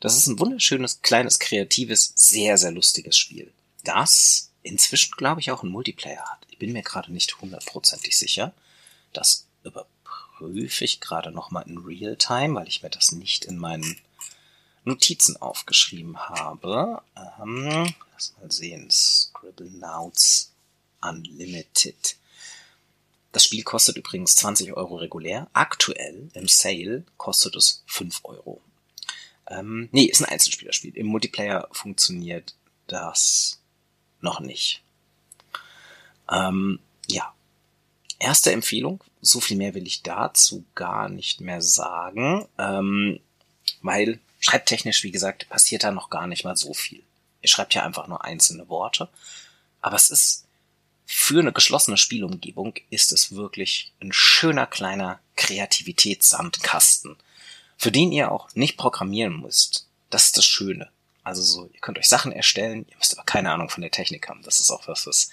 Das 0.00 0.16
ist 0.16 0.26
ein 0.26 0.38
wunderschönes, 0.40 1.02
kleines, 1.02 1.38
kreatives, 1.38 2.12
sehr, 2.16 2.58
sehr 2.58 2.72
lustiges 2.72 3.16
Spiel. 3.16 3.52
Das 3.84 4.50
inzwischen, 4.62 5.12
glaube 5.16 5.40
ich, 5.40 5.52
auch 5.52 5.62
einen 5.62 5.72
Multiplayer 5.72 6.24
hat. 6.24 6.46
Ich 6.50 6.58
bin 6.58 6.72
mir 6.72 6.82
gerade 6.82 7.12
nicht 7.12 7.40
hundertprozentig 7.40 8.18
sicher. 8.18 8.52
Das 9.16 9.46
überprüfe 9.64 10.84
ich 10.84 11.00
gerade 11.00 11.30
nochmal 11.30 11.64
in 11.66 11.78
Realtime, 11.78 12.54
weil 12.54 12.68
ich 12.68 12.82
mir 12.82 12.90
das 12.90 13.12
nicht 13.12 13.44
in 13.44 13.56
meinen 13.56 13.98
Notizen 14.84 15.36
aufgeschrieben 15.36 16.18
habe. 16.18 17.02
Ähm, 17.16 17.94
lass 18.12 18.34
mal 18.40 18.50
sehen. 18.50 18.90
Scribblenauts 18.90 20.52
Unlimited. 21.00 22.16
Das 23.32 23.44
Spiel 23.44 23.64
kostet 23.64 23.96
übrigens 23.96 24.36
20 24.36 24.72
Euro 24.74 24.96
regulär. 24.96 25.48
Aktuell 25.52 26.30
im 26.34 26.48
Sale 26.48 27.04
kostet 27.16 27.56
es 27.56 27.82
5 27.86 28.20
Euro. 28.24 28.60
Ähm, 29.48 29.88
nee, 29.92 30.04
ist 30.04 30.20
ein 30.20 30.28
Einzelspielerspiel. 30.28 30.96
Im 30.96 31.06
Multiplayer 31.06 31.68
funktioniert 31.72 32.54
das 32.86 33.60
noch 34.20 34.40
nicht. 34.40 34.82
Ähm, 36.30 36.80
ja. 37.08 37.35
Erste 38.18 38.52
Empfehlung. 38.52 39.02
So 39.20 39.40
viel 39.40 39.56
mehr 39.56 39.74
will 39.74 39.86
ich 39.86 40.02
dazu 40.02 40.64
gar 40.74 41.08
nicht 41.08 41.40
mehr 41.40 41.62
sagen. 41.62 42.46
Ähm, 42.58 43.20
weil 43.82 44.20
schreibtechnisch, 44.40 45.02
wie 45.02 45.10
gesagt, 45.10 45.48
passiert 45.48 45.84
da 45.84 45.90
noch 45.90 46.10
gar 46.10 46.26
nicht 46.26 46.44
mal 46.44 46.56
so 46.56 46.74
viel. 46.74 47.02
Ihr 47.42 47.48
schreibt 47.48 47.74
ja 47.74 47.84
einfach 47.84 48.06
nur 48.06 48.24
einzelne 48.24 48.68
Worte. 48.68 49.08
Aber 49.80 49.96
es 49.96 50.10
ist 50.10 50.46
für 51.06 51.38
eine 51.38 51.52
geschlossene 51.52 51.96
Spielumgebung 51.96 52.74
ist 52.90 53.12
es 53.12 53.32
wirklich 53.32 53.92
ein 54.00 54.12
schöner 54.12 54.66
kleiner 54.66 55.20
Kreativitätssandkasten, 55.36 57.16
für 57.76 57.92
den 57.92 58.10
ihr 58.10 58.32
auch 58.32 58.48
nicht 58.54 58.76
programmieren 58.76 59.40
müsst. 59.40 59.86
Das 60.10 60.24
ist 60.26 60.36
das 60.36 60.44
Schöne. 60.44 60.90
Also 61.26 61.42
so, 61.42 61.68
ihr 61.72 61.80
könnt 61.80 61.98
euch 61.98 62.08
Sachen 62.08 62.30
erstellen, 62.30 62.86
ihr 62.88 62.96
müsst 62.96 63.18
aber 63.18 63.24
keine 63.24 63.50
Ahnung 63.50 63.68
von 63.68 63.80
der 63.80 63.90
Technik 63.90 64.28
haben. 64.28 64.42
Das 64.42 64.60
ist 64.60 64.70
auch 64.70 64.86
was, 64.86 65.06
was 65.06 65.30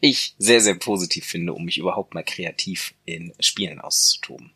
ich 0.00 0.34
sehr, 0.38 0.60
sehr 0.60 0.74
positiv 0.74 1.24
finde, 1.24 1.52
um 1.52 1.64
mich 1.64 1.78
überhaupt 1.78 2.14
mal 2.14 2.24
kreativ 2.24 2.94
in 3.04 3.32
Spielen 3.38 3.80
auszutoben. 3.80 4.50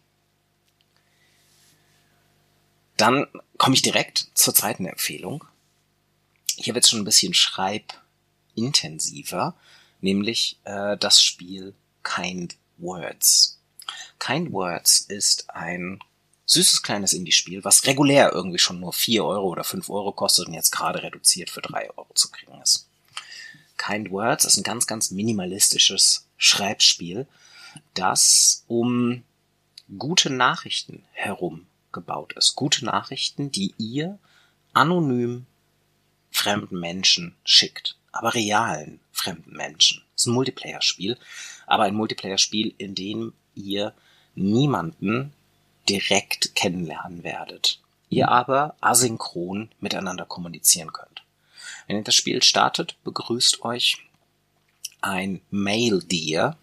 Dann 2.97 3.29
komme 3.57 3.77
ich 3.77 3.83
direkt 3.83 4.31
zur 4.35 4.53
zweiten 4.53 4.85
Empfehlung. 4.85 5.45
Hier 6.57 6.75
wird 6.75 6.83
es 6.85 6.91
schon 6.91 7.01
ein 7.01 7.05
bisschen 7.05 7.35
schreibintensiver 7.35 9.55
nämlich 10.01 10.59
äh, 10.65 10.97
das 10.97 11.23
Spiel 11.23 11.75
Kind 12.03 12.57
Words. 12.79 13.61
Kind 14.19 14.53
Words 14.53 15.01
ist 15.01 15.51
ein 15.51 16.01
süßes 16.51 16.83
kleines 16.83 17.13
Indie-Spiel, 17.13 17.65
was 17.65 17.87
regulär 17.87 18.33
irgendwie 18.33 18.59
schon 18.59 18.81
nur 18.81 18.93
vier 18.93 19.25
Euro 19.25 19.49
oder 19.49 19.65
fünf 19.65 19.89
Euro 19.91 20.13
kostet 20.13 20.49
und 20.49 20.55
jetzt 20.55 20.71
gerade 20.71 21.03
reduziert 21.03 21.51
für 21.51 21.63
drei 21.63 21.91
Euro 21.97 22.13
zu 22.15 22.31
kriegen 22.31 22.61
ist. 22.61 22.89
Kind 23.77 24.11
Words 24.11 24.45
ist 24.45 24.57
ein 24.57 24.63
ganz, 24.63 24.87
ganz 24.87 25.11
minimalistisches 25.11 26.27
Schreibspiel, 26.37 27.27
das 27.95 28.65
um 28.67 29.23
gute 29.99 30.31
Nachrichten 30.31 31.05
herum 31.13 31.67
gebaut 31.93 32.35
ist. 32.35 32.57
Gute 32.57 32.85
Nachrichten, 32.85 33.51
die 33.51 33.75
ihr 33.79 34.19
anonym 34.73 35.47
fremden 36.31 36.79
Menschen 36.79 37.37
schickt 37.45 37.97
aber 38.13 38.35
realen 38.35 39.01
fremden 39.13 39.57
Menschen. 39.57 40.03
Es 40.15 40.23
ist 40.23 40.27
ein 40.27 40.35
Multiplayer-Spiel, 40.35 41.17
aber 41.67 41.85
ein 41.85 41.95
Multiplayer-Spiel, 41.95 42.75
in 42.79 42.95
dem 42.95 43.33
ihr 43.55 43.95
niemanden 44.35 45.33
direkt 45.89 46.55
kennenlernen 46.55 47.25
werdet. 47.25 47.81
Ihr 48.09 48.29
aber 48.29 48.75
asynchron 48.81 49.71
miteinander 49.81 50.25
kommunizieren 50.25 50.93
könnt. 50.93 51.23
Wenn 51.87 51.97
ihr 51.97 52.05
das 52.05 52.15
Spiel 52.15 52.43
startet, 52.43 52.97
begrüßt 53.05 53.65
euch 53.65 53.99
ein 55.01 55.41
Male 55.51 56.01
Deer, 56.01 56.57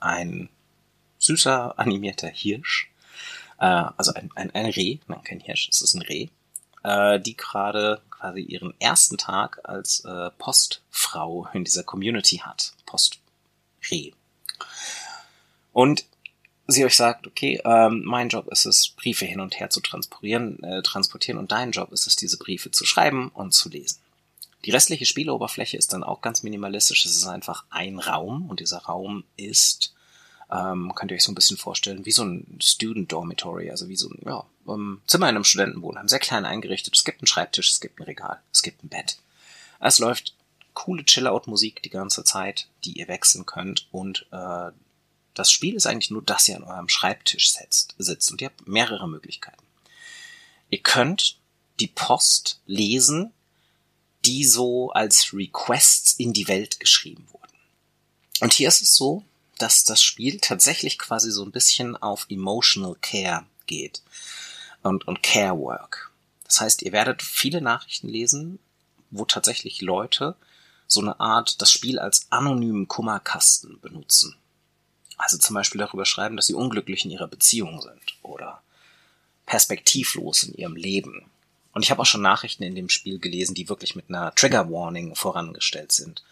ein 0.00 0.48
süßer 1.18 1.78
animierter 1.78 2.28
Hirsch, 2.28 2.90
äh, 3.58 3.64
also 3.64 4.12
ein, 4.14 4.30
ein, 4.34 4.50
ein 4.54 4.66
Reh, 4.66 4.98
nein, 5.06 5.22
kein 5.24 5.40
Hirsch, 5.40 5.68
es 5.68 5.80
ist 5.80 5.94
ein 5.94 6.02
Reh, 6.02 6.28
äh, 6.84 7.20
die 7.20 7.36
gerade 7.36 8.02
quasi 8.10 8.40
ihren 8.40 8.74
ersten 8.80 9.18
Tag 9.18 9.60
als 9.64 10.04
äh, 10.04 10.30
Postfrau 10.38 11.48
in 11.52 11.64
dieser 11.64 11.82
Community 11.84 12.38
hat. 12.38 12.72
Postreh. 12.86 14.12
Und 15.72 16.04
sie 16.66 16.84
euch 16.84 16.96
sagt, 16.96 17.26
okay, 17.26 17.60
ähm, 17.64 18.02
mein 18.04 18.28
Job 18.28 18.48
ist 18.48 18.66
es, 18.66 18.90
Briefe 18.90 19.24
hin 19.24 19.40
und 19.40 19.58
her 19.58 19.70
zu 19.70 19.80
transportieren, 19.80 20.62
äh, 20.62 20.82
transportieren 20.82 21.38
und 21.38 21.52
dein 21.52 21.72
Job 21.72 21.92
ist 21.92 22.06
es, 22.06 22.16
diese 22.16 22.38
Briefe 22.38 22.70
zu 22.70 22.84
schreiben 22.84 23.28
und 23.34 23.52
zu 23.52 23.68
lesen. 23.68 23.98
Die 24.64 24.70
restliche 24.70 25.06
Spieloberfläche 25.06 25.76
ist 25.76 25.92
dann 25.92 26.04
auch 26.04 26.20
ganz 26.20 26.42
minimalistisch. 26.42 27.04
Es 27.04 27.16
ist 27.16 27.26
einfach 27.26 27.64
ein 27.70 27.98
Raum 27.98 28.48
und 28.48 28.60
dieser 28.60 28.78
Raum 28.78 29.24
ist, 29.36 29.92
ähm, 30.52 30.92
könnt 30.94 31.10
ihr 31.10 31.16
euch 31.16 31.24
so 31.24 31.32
ein 31.32 31.36
bisschen 31.36 31.56
vorstellen, 31.56 32.06
wie 32.06 32.12
so 32.12 32.24
ein 32.24 32.58
Student 32.62 33.10
Dormitory, 33.10 33.70
also 33.70 33.88
wie 33.88 33.96
so 33.96 34.08
ein 34.08 34.20
ja, 34.24 34.44
um, 34.64 34.80
ähm, 34.80 35.00
Zimmer 35.06 35.28
in 35.28 35.34
einem 35.34 35.44
Studentenwohnheim, 35.44 36.06
sehr 36.06 36.20
klein 36.20 36.44
eingerichtet. 36.44 36.94
Es 36.94 37.04
gibt 37.04 37.20
einen 37.20 37.26
Schreibtisch, 37.26 37.70
es 37.70 37.80
gibt 37.80 37.98
ein 37.98 38.04
Regal, 38.04 38.40
es 38.52 38.62
gibt 38.62 38.84
ein 38.84 38.88
Bett. 38.88 39.16
Es 39.80 39.98
läuft 39.98 40.34
coole 40.74 41.04
Chill-Out-Musik 41.04 41.82
die 41.82 41.90
ganze 41.90 42.22
Zeit, 42.22 42.68
die 42.84 42.92
ihr 42.92 43.08
wechseln 43.08 43.46
könnt 43.46 43.88
und 43.90 44.26
äh, 44.30 44.70
das 45.34 45.50
Spiel 45.50 45.74
ist 45.74 45.86
eigentlich 45.86 46.10
nur, 46.10 46.22
dass 46.22 46.48
ihr 46.48 46.56
an 46.56 46.64
eurem 46.64 46.88
Schreibtisch 46.88 47.52
sitzt, 47.52 47.94
sitzt 47.98 48.30
und 48.30 48.40
ihr 48.40 48.48
habt 48.48 48.66
mehrere 48.68 49.08
Möglichkeiten. 49.08 49.62
Ihr 50.70 50.80
könnt 50.80 51.38
die 51.80 51.88
Post 51.88 52.60
lesen, 52.66 53.32
die 54.24 54.44
so 54.44 54.90
als 54.92 55.32
Requests 55.32 56.14
in 56.14 56.32
die 56.32 56.48
Welt 56.48 56.80
geschrieben 56.80 57.26
wurden. 57.32 57.42
Und 58.40 58.52
hier 58.52 58.68
ist 58.68 58.82
es 58.82 58.94
so, 58.94 59.24
dass 59.58 59.84
das 59.84 60.02
Spiel 60.02 60.38
tatsächlich 60.40 60.98
quasi 60.98 61.30
so 61.30 61.44
ein 61.44 61.52
bisschen 61.52 61.96
auf 61.96 62.26
Emotional 62.28 62.96
Care 63.00 63.46
geht 63.66 64.02
und, 64.82 65.06
und 65.06 65.22
Care 65.22 65.58
Work. 65.58 66.10
Das 66.44 66.60
heißt, 66.60 66.82
ihr 66.82 66.92
werdet 66.92 67.22
viele 67.22 67.60
Nachrichten 67.60 68.08
lesen, 68.08 68.58
wo 69.10 69.24
tatsächlich 69.24 69.80
Leute 69.80 70.36
so 70.86 71.00
eine 71.00 71.20
Art 71.20 71.62
das 71.62 71.70
Spiel 71.70 71.98
als 71.98 72.26
anonymen 72.30 72.88
Kummerkasten 72.88 73.80
benutzen. 73.80 74.36
Also 75.22 75.38
zum 75.38 75.54
Beispiel 75.54 75.78
darüber 75.78 76.04
schreiben, 76.04 76.34
dass 76.34 76.46
sie 76.46 76.54
unglücklich 76.54 77.04
in 77.04 77.12
ihrer 77.12 77.28
Beziehung 77.28 77.80
sind 77.80 78.16
oder 78.22 78.60
perspektivlos 79.46 80.42
in 80.42 80.54
ihrem 80.54 80.74
Leben. 80.74 81.30
Und 81.72 81.84
ich 81.84 81.92
habe 81.92 82.02
auch 82.02 82.06
schon 82.06 82.22
Nachrichten 82.22 82.64
in 82.64 82.74
dem 82.74 82.88
Spiel 82.88 83.20
gelesen, 83.20 83.54
die 83.54 83.68
wirklich 83.68 83.94
mit 83.94 84.08
einer 84.08 84.34
Trigger 84.34 84.68
Warning 84.68 85.14
vorangestellt 85.14 85.92
sind, 85.92 86.24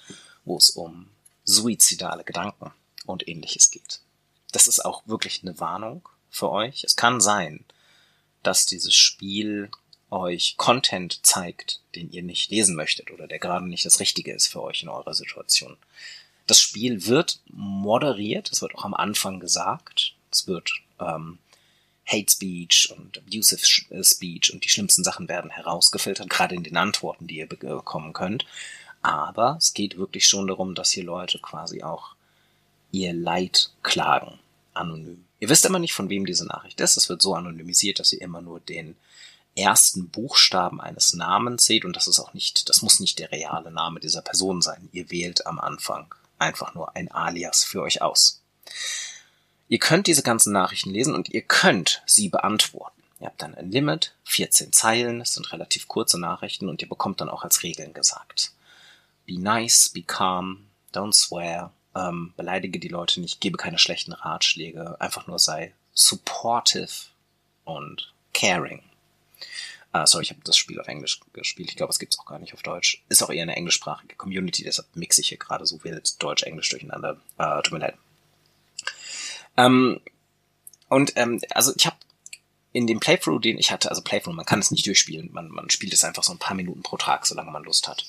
wo 0.44 0.56
es 0.56 0.70
um 0.70 1.06
suizidale 1.44 2.25
Gedanken 2.25 2.73
und 3.06 3.28
ähnliches 3.28 3.70
geht. 3.70 4.00
Das 4.50 4.66
ist 4.66 4.85
auch 4.85 5.06
wirklich 5.06 5.42
eine 5.42 5.61
Warnung 5.61 6.09
für 6.28 6.50
euch. 6.50 6.82
Es 6.82 6.97
kann 6.97 7.20
sein, 7.20 7.64
dass 8.42 8.66
dieses 8.66 8.94
Spiel 8.94 9.70
euch 10.11 10.56
Content 10.56 11.25
zeigt, 11.25 11.80
den 11.94 12.11
ihr 12.11 12.25
nicht 12.25 12.50
lesen 12.50 12.75
möchtet 12.75 13.12
oder 13.12 13.28
der 13.28 13.38
gerade 13.38 13.68
nicht 13.68 13.87
das 13.87 14.00
Richtige 14.00 14.32
ist 14.32 14.49
für 14.49 14.62
euch 14.62 14.82
in 14.82 14.88
eurer 14.88 15.14
Situation. 15.14 15.76
Das 16.50 16.61
Spiel 16.61 17.07
wird 17.07 17.38
moderiert, 17.47 18.50
das 18.50 18.61
wird 18.61 18.75
auch 18.75 18.85
am 18.85 18.92
Anfang 18.92 19.38
gesagt. 19.38 20.16
Es 20.33 20.49
wird 20.49 20.73
ähm, 20.99 21.38
Hate 22.04 22.28
Speech 22.28 22.92
und 22.99 23.19
Abusive 23.19 23.64
äh, 23.95 24.02
Speech 24.02 24.52
und 24.52 24.64
die 24.64 24.69
schlimmsten 24.69 25.04
Sachen 25.04 25.28
werden 25.28 25.50
herausgefiltert, 25.50 26.28
gerade 26.28 26.57
in 26.57 26.64
den 26.64 26.76
Antworten, 26.76 27.28
die 27.28 27.37
ihr 27.37 27.47
bekommen 27.47 28.12
könnt. 28.14 28.47
Aber 29.00 29.59
es 29.59 29.75
geht 29.75 29.97
wirklich 29.97 30.26
schon 30.26 30.49
darum, 30.49 30.75
dass 30.75 30.90
hier 30.90 31.04
Leute 31.04 31.38
quasi 31.38 31.85
auch 31.85 32.16
ihr 32.90 33.12
Leid 33.12 33.71
klagen, 33.85 34.40
anonym. 34.75 35.25
Ihr 35.38 35.50
wisst 35.50 35.64
immer 35.66 35.78
nicht, 35.78 35.95
von 35.95 36.11
wem 36.11 36.26
diese 36.26 36.49
Nachricht 36.49 36.80
ist. 36.80 36.97
Es 36.97 37.09
wird 37.09 37.23
so 37.23 37.37
anonymisiert, 37.37 38.00
dass 38.00 38.12
ihr 38.12 38.23
immer 38.23 38.40
nur 38.40 38.59
den 38.59 38.97
ersten 39.54 40.09
Buchstaben 40.09 40.80
eines 40.80 41.12
Namens 41.12 41.64
seht 41.64 41.85
und 41.85 41.95
das 41.95 42.09
ist 42.09 42.19
auch 42.19 42.35
nicht, 42.35 42.69
das 42.69 42.83
muss 42.83 42.99
nicht 42.99 43.21
der 43.21 43.30
reale 43.30 43.71
Name 43.71 44.00
dieser 44.00 44.23
Person 44.23 44.62
sein. 44.62 44.88
Ihr 44.90 45.12
wählt 45.12 45.47
am 45.47 45.61
Anfang 45.61 46.12
einfach 46.40 46.75
nur 46.75 46.97
ein 46.97 47.11
Alias 47.11 47.64
für 47.64 47.82
euch 47.82 48.02
aus. 48.02 48.42
Ihr 49.68 49.78
könnt 49.78 50.06
diese 50.06 50.23
ganzen 50.23 50.52
Nachrichten 50.52 50.90
lesen 50.90 51.14
und 51.14 51.28
ihr 51.28 51.42
könnt 51.42 52.02
sie 52.06 52.28
beantworten. 52.28 53.02
Ihr 53.20 53.26
habt 53.26 53.42
dann 53.42 53.54
ein 53.54 53.70
Limit, 53.70 54.14
14 54.25 54.73
Zeilen, 54.73 55.20
es 55.20 55.35
sind 55.35 55.52
relativ 55.52 55.87
kurze 55.87 56.18
Nachrichten 56.18 56.68
und 56.68 56.82
ihr 56.82 56.88
bekommt 56.88 57.20
dann 57.20 57.28
auch 57.28 57.44
als 57.44 57.62
Regeln 57.62 57.92
gesagt. 57.92 58.52
Be 59.26 59.38
nice, 59.38 59.90
be 59.90 60.02
calm, 60.02 60.66
don't 60.92 61.12
swear, 61.12 61.73
ähm, 61.94 62.32
beleidige 62.37 62.80
die 62.80 62.88
Leute 62.88 63.20
nicht, 63.20 63.40
gebe 63.40 63.59
keine 63.59 63.78
schlechten 63.78 64.12
Ratschläge, 64.12 65.00
einfach 65.00 65.26
nur 65.26 65.38
sei 65.38 65.75
supportive 65.92 67.11
und 67.64 68.12
caring. 68.32 68.82
Uh, 69.92 70.06
sorry, 70.06 70.23
ich 70.23 70.30
habe 70.30 70.40
das 70.44 70.56
Spiel 70.56 70.80
auf 70.80 70.87
Englisch 70.87 71.18
gespielt. 71.32 71.70
Ich 71.70 71.76
glaube, 71.76 71.90
es 71.90 71.99
gibt's 71.99 72.18
auch 72.18 72.26
gar 72.26 72.38
nicht 72.38 72.54
auf 72.54 72.62
Deutsch. 72.62 73.02
Ist 73.09 73.23
auch 73.23 73.30
eher 73.30 73.42
eine 73.42 73.56
englischsprachige 73.56 74.14
Community, 74.14 74.62
deshalb 74.62 74.87
mixe 74.94 75.20
ich 75.20 75.28
hier 75.28 75.38
gerade 75.38 75.66
so 75.66 75.82
wild 75.82 76.23
Deutsch-Englisch 76.23 76.68
durcheinander. 76.68 77.20
Uh, 77.38 77.61
tut 77.62 77.73
mir 77.73 77.80
leid. 77.80 77.99
Ähm, 79.56 80.00
und 80.88 81.12
ähm, 81.16 81.40
also 81.50 81.73
ich 81.76 81.87
habe 81.87 81.97
in 82.73 82.87
dem 82.87 83.00
Playthrough, 83.00 83.40
den 83.40 83.59
ich 83.59 83.73
hatte, 83.73 83.90
also 83.90 84.02
Playthrough, 84.02 84.35
man 84.35 84.47
kann 84.47 84.61
es 84.61 84.70
nicht 84.70 84.87
durchspielen, 84.87 85.30
man, 85.32 85.49
man 85.49 85.70
spielt 85.70 85.92
es 85.92 86.04
einfach 86.04 86.23
so 86.23 86.32
ein 86.32 86.38
paar 86.38 86.54
Minuten 86.54 86.82
pro 86.82 86.97
Tag, 86.97 87.26
solange 87.26 87.50
man 87.50 87.64
Lust 87.64 87.88
hat, 87.88 88.06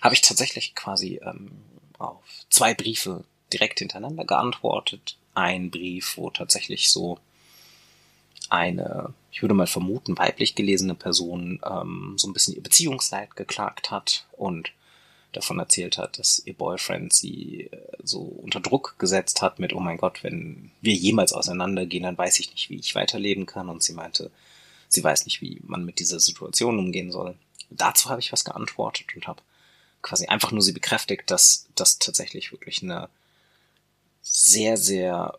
habe 0.00 0.14
ich 0.14 0.20
tatsächlich 0.20 0.74
quasi 0.74 1.20
ähm, 1.24 1.50
auf 1.98 2.22
zwei 2.50 2.74
Briefe 2.74 3.24
direkt 3.52 3.80
hintereinander 3.80 4.24
geantwortet. 4.24 5.16
Ein 5.34 5.70
Brief, 5.70 6.16
wo 6.16 6.30
tatsächlich 6.30 6.90
so 6.90 7.18
eine, 8.50 9.12
ich 9.30 9.42
würde 9.42 9.54
mal 9.54 9.66
vermuten, 9.66 10.18
weiblich 10.18 10.54
gelesene 10.54 10.94
Person 10.94 11.60
ähm, 11.64 12.14
so 12.16 12.28
ein 12.28 12.32
bisschen 12.32 12.54
ihr 12.54 12.62
Beziehungsleid 12.62 13.36
geklagt 13.36 13.90
hat 13.90 14.26
und 14.32 14.72
davon 15.32 15.58
erzählt 15.58 15.98
hat, 15.98 16.18
dass 16.18 16.42
ihr 16.44 16.54
Boyfriend 16.54 17.12
sie 17.12 17.68
äh, 17.70 17.78
so 18.02 18.20
unter 18.20 18.60
Druck 18.60 18.96
gesetzt 18.98 19.42
hat 19.42 19.58
mit, 19.58 19.72
oh 19.72 19.80
mein 19.80 19.98
Gott, 19.98 20.24
wenn 20.24 20.70
wir 20.80 20.94
jemals 20.94 21.32
auseinandergehen, 21.32 22.04
dann 22.04 22.18
weiß 22.18 22.40
ich 22.40 22.50
nicht, 22.50 22.70
wie 22.70 22.78
ich 22.78 22.94
weiterleben 22.94 23.46
kann. 23.46 23.68
Und 23.68 23.82
sie 23.82 23.92
meinte, 23.92 24.30
sie 24.88 25.04
weiß 25.04 25.26
nicht, 25.26 25.40
wie 25.40 25.60
man 25.64 25.84
mit 25.84 25.98
dieser 25.98 26.20
Situation 26.20 26.78
umgehen 26.78 27.12
soll. 27.12 27.36
Dazu 27.70 28.08
habe 28.08 28.20
ich 28.20 28.32
was 28.32 28.44
geantwortet 28.44 29.06
und 29.14 29.26
habe 29.26 29.42
quasi 30.02 30.26
einfach 30.26 30.52
nur 30.52 30.62
sie 30.62 30.72
bekräftigt, 30.72 31.30
dass 31.30 31.66
das 31.74 31.98
tatsächlich 31.98 32.52
wirklich 32.52 32.82
eine 32.82 33.08
sehr, 34.22 34.76
sehr 34.76 35.38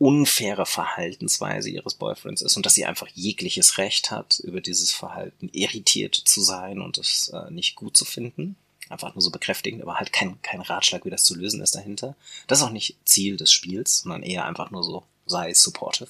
unfaire 0.00 0.64
Verhaltensweise 0.64 1.68
ihres 1.68 1.92
Boyfriends 1.92 2.40
ist 2.40 2.56
und 2.56 2.64
dass 2.64 2.72
sie 2.72 2.86
einfach 2.86 3.06
jegliches 3.08 3.76
Recht 3.76 4.10
hat, 4.10 4.40
über 4.40 4.62
dieses 4.62 4.92
Verhalten 4.92 5.50
irritiert 5.52 6.14
zu 6.14 6.40
sein 6.40 6.80
und 6.80 6.96
es 6.96 7.28
äh, 7.28 7.50
nicht 7.50 7.76
gut 7.76 7.98
zu 7.98 8.06
finden. 8.06 8.56
Einfach 8.88 9.14
nur 9.14 9.20
so 9.20 9.30
bekräftigend, 9.30 9.82
aber 9.82 9.96
halt 9.96 10.10
kein, 10.10 10.40
kein 10.40 10.62
Ratschlag, 10.62 11.04
wie 11.04 11.10
das 11.10 11.24
zu 11.24 11.34
lösen 11.36 11.60
ist 11.60 11.74
dahinter. 11.74 12.16
Das 12.46 12.60
ist 12.60 12.64
auch 12.64 12.70
nicht 12.70 12.96
Ziel 13.04 13.36
des 13.36 13.52
Spiels, 13.52 13.98
sondern 13.98 14.22
eher 14.22 14.46
einfach 14.46 14.70
nur 14.70 14.82
so, 14.82 15.02
sei 15.26 15.52
supportive. 15.52 16.08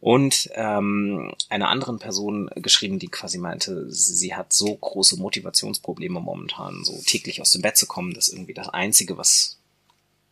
Und 0.00 0.48
ähm, 0.54 1.34
einer 1.50 1.68
anderen 1.68 1.98
Person 1.98 2.48
geschrieben, 2.54 2.98
die 2.98 3.08
quasi 3.08 3.36
meinte, 3.36 3.92
sie, 3.92 4.14
sie 4.14 4.34
hat 4.34 4.54
so 4.54 4.74
große 4.74 5.18
Motivationsprobleme 5.18 6.18
momentan, 6.18 6.82
so 6.82 6.98
täglich 7.04 7.42
aus 7.42 7.50
dem 7.50 7.60
Bett 7.60 7.76
zu 7.76 7.86
kommen, 7.86 8.14
dass 8.14 8.30
irgendwie 8.30 8.54
das 8.54 8.70
Einzige, 8.70 9.18
was 9.18 9.58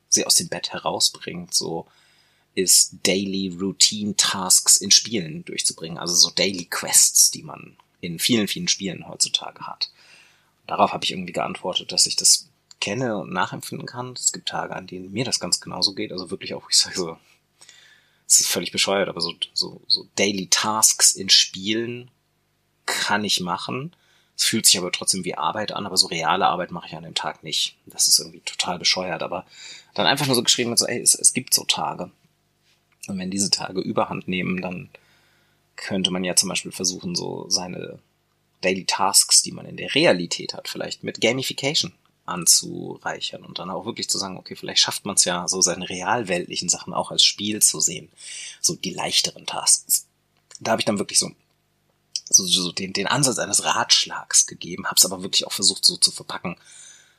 sie 0.09 0.25
aus 0.25 0.37
dem 0.37 0.49
Bett 0.49 0.73
herausbringt, 0.73 1.53
so 1.53 1.87
ist 2.57 2.97
Daily 3.03 3.55
Routine 3.61 4.17
Tasks 4.17 4.79
in 4.79 4.91
Spielen 4.91 5.45
durchzubringen, 5.45 5.99
also 5.99 6.15
so 6.15 6.31
Daily 6.31 6.65
Quests, 6.65 7.31
die 7.31 7.43
man 7.43 7.77
in 8.01 8.19
vielen, 8.19 8.49
vielen 8.49 8.67
Spielen 8.67 9.07
heutzutage 9.07 9.67
hat. 9.67 9.91
Darauf 10.67 10.93
habe 10.93 11.05
ich 11.05 11.13
irgendwie 11.13 11.35
geantwortet, 11.35 11.93
dass 11.93 12.07
ich 12.07 12.17
das 12.17 12.49
kenne 12.81 13.19
und 13.19 13.33
nachempfinden 13.33 13.87
kann. 13.87 14.15
Es 14.15 14.33
gibt 14.33 14.49
Tage, 14.49 14.75
an 14.75 14.87
denen 14.87 15.13
mir 15.13 15.25
das 15.25 15.39
ganz 15.39 15.61
genauso 15.61 15.95
geht, 15.95 16.13
also 16.13 16.31
wirklich 16.31 16.55
auch, 16.55 16.69
ich 16.71 16.77
sage 16.79 16.97
so, 16.97 17.19
es 18.27 18.41
ist 18.41 18.49
völlig 18.49 18.73
bescheuert, 18.73 19.09
aber 19.09 19.21
so, 19.21 19.35
so, 19.53 19.83
so 19.87 20.09
Daily 20.17 20.49
Tasks 20.49 21.13
in 21.13 21.29
Spielen 21.29 22.11
kann 22.87 23.23
ich 23.23 23.41
machen. 23.41 23.95
Es 24.37 24.45
fühlt 24.45 24.67
sich 24.67 24.79
aber 24.79 24.93
trotzdem 24.93 25.25
wie 25.25 25.37
Arbeit 25.37 25.73
an, 25.73 25.87
aber 25.87 25.97
so 25.97 26.07
reale 26.07 26.47
Arbeit 26.47 26.71
mache 26.71 26.89
ich 26.89 26.97
an 26.97 27.05
dem 27.05 27.15
Tag 27.15 27.43
nicht. 27.43 27.77
Das 27.87 28.09
ist 28.09 28.19
irgendwie 28.19 28.41
total 28.41 28.79
bescheuert, 28.79 29.23
aber 29.23 29.47
dann 29.95 30.07
einfach 30.07 30.27
nur 30.27 30.35
so 30.35 30.43
geschrieben 30.43 30.77
so, 30.77 30.87
ey, 30.87 31.01
es, 31.01 31.15
es 31.15 31.33
gibt 31.33 31.55
so 31.55 31.65
Tage. 31.65 32.11
Und 33.09 33.19
wenn 33.19 33.31
diese 33.31 33.51
Tage 33.51 33.81
überhand 33.81 34.29
nehmen, 34.29 34.61
dann 34.61 34.91
könnte 35.77 36.11
man 36.11 36.25
ja 36.25 36.35
zum 36.37 36.49
Beispiel 36.49 36.73
versuchen, 36.73 37.15
so 37.15 37.47
seine 37.49 37.99
Daily 38.63 38.85
Tasks, 38.85 39.43
die 39.43 39.53
man 39.53 39.67
in 39.67 39.77
der 39.77 39.95
Realität 39.95 40.55
hat, 40.55 40.69
vielleicht 40.69 41.05
mit 41.05 41.21
Gamification 41.21 41.93
anzureichern 42.25 43.45
und 43.45 43.59
dann 43.59 43.71
auch 43.71 43.87
wirklich 43.87 44.09
zu 44.09 44.19
sagen, 44.19 44.37
okay, 44.37 44.57
vielleicht 44.57 44.81
schafft 44.81 45.05
man 45.05 45.15
es 45.15 45.25
ja, 45.25 45.47
so 45.47 45.61
seine 45.61 45.89
realweltlichen 45.89 46.69
Sachen 46.69 46.93
auch 46.93 47.11
als 47.11 47.25
Spiel 47.25 47.63
zu 47.63 47.81
sehen. 47.81 48.11
So 48.61 48.75
die 48.75 48.91
leichteren 48.91 49.47
Tasks. 49.47 50.07
Da 50.59 50.73
habe 50.73 50.81
ich 50.81 50.87
dann 50.87 50.99
wirklich 50.99 51.19
so, 51.19 51.31
so, 52.29 52.45
so 52.47 52.73
den, 52.73 52.93
den 52.93 53.07
Ansatz 53.07 53.39
eines 53.39 53.65
Ratschlags 53.65 54.47
gegeben, 54.47 54.87
habe 54.87 54.97
es 54.97 55.05
aber 55.05 55.23
wirklich 55.23 55.47
auch 55.47 55.53
versucht 55.53 55.85
so 55.85 55.97
zu 55.97 56.11
verpacken, 56.11 56.57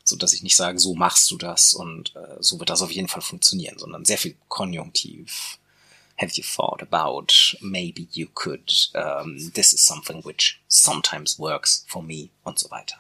so 0.04 0.16
dass 0.16 0.34
ich 0.34 0.44
nicht 0.44 0.56
sage, 0.56 0.80
so 0.80 0.96
machst 0.96 1.32
du 1.32 1.38
das 1.38 1.74
und 1.74 2.16
äh, 2.16 2.38
so 2.40 2.60
wird 2.60 2.70
das 2.70 2.82
auf 2.82 2.92
jeden 2.92 3.08
Fall 3.08 3.22
funktionieren, 3.22 3.78
sondern 3.78 4.06
sehr 4.06 4.18
viel 4.18 4.36
Konjunktiv, 4.48 5.60
have 6.18 6.38
you 6.38 6.44
thought 6.44 6.82
about 6.82 7.56
maybe 7.62 8.08
you 8.12 8.28
could, 8.34 8.72
um, 8.96 9.38
this 9.54 9.74
is 9.74 9.86
something 9.86 10.22
which 10.24 10.60
sometimes 10.68 11.40
works 11.40 11.86
for 11.88 12.04
me 12.04 12.30
und 12.44 12.60
so 12.60 12.70
weiter. 12.70 12.98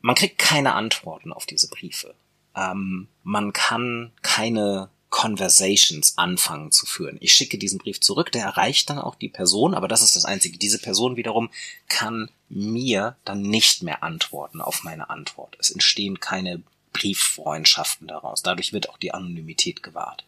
Man 0.00 0.14
kriegt 0.14 0.38
keine 0.38 0.74
Antworten 0.74 1.32
auf 1.32 1.46
diese 1.46 1.68
Briefe. 1.68 2.14
Ähm, 2.54 3.08
man 3.22 3.52
kann 3.52 4.12
keine 4.22 4.90
Conversations 5.10 6.18
anfangen 6.18 6.70
zu 6.70 6.84
führen. 6.84 7.16
Ich 7.20 7.32
schicke 7.32 7.58
diesen 7.58 7.78
Brief 7.78 8.00
zurück, 8.00 8.30
der 8.30 8.44
erreicht 8.44 8.90
dann 8.90 8.98
auch 8.98 9.14
die 9.14 9.28
Person, 9.28 9.74
aber 9.74 9.88
das 9.88 10.02
ist 10.02 10.16
das 10.16 10.24
Einzige. 10.24 10.58
Diese 10.58 10.78
Person 10.78 11.16
wiederum 11.16 11.50
kann 11.88 12.30
mir 12.48 13.16
dann 13.24 13.42
nicht 13.42 13.82
mehr 13.82 14.02
antworten 14.02 14.60
auf 14.60 14.84
meine 14.84 15.08
Antwort. 15.08 15.56
Es 15.58 15.70
entstehen 15.70 16.20
keine 16.20 16.62
Brieffreundschaften 16.92 18.06
daraus. 18.06 18.42
Dadurch 18.42 18.72
wird 18.72 18.90
auch 18.90 18.98
die 18.98 19.14
Anonymität 19.14 19.82
gewahrt. 19.82 20.24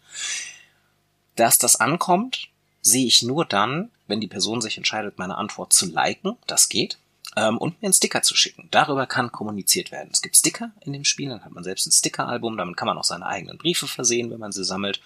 Dass 1.37 1.59
das 1.59 1.77
ankommt, 1.77 2.49
sehe 2.83 3.07
ich 3.07 3.23
nur 3.23 3.45
dann, 3.45 3.91
wenn 4.07 4.21
die 4.21 4.29
Person 4.29 4.61
sich 4.61 4.77
entscheidet, 4.77 5.19
meine 5.19 5.37
Antwort 5.37 5.73
zu 5.73 5.87
liken. 5.87 6.37
Das 6.47 6.69
geht 6.69 6.99
ähm, 7.37 7.59
und 7.59 7.81
mir 7.81 7.87
einen 7.87 7.95
Sticker 7.95 8.23
zu 8.23 8.35
schicken. 8.35 8.69
Darüber 8.71 9.07
kann 9.07 9.33
kommuniziert 9.33 9.93
werden. 9.93 10.11
Es 10.13 10.23
gibt 10.23 10.37
Sticker 10.37 10.73
in 10.81 10.93
dem 10.93 11.05
Spiel, 11.05 11.29
dann 11.29 11.45
hat 11.45 11.53
man 11.53 11.65
selbst 11.65 11.87
ein 11.87 11.93
Stickeralbum, 11.93 12.57
damit 12.57 12.77
kann 12.77 12.87
man 12.87 12.99
auch 12.99 13.05
seine 13.05 13.27
eigenen 13.27 13.59
Briefe 13.59 13.87
versehen, 13.87 14.31
wenn 14.31 14.41
man 14.41 14.53
sie 14.53 14.65
sammelt. 14.65 15.01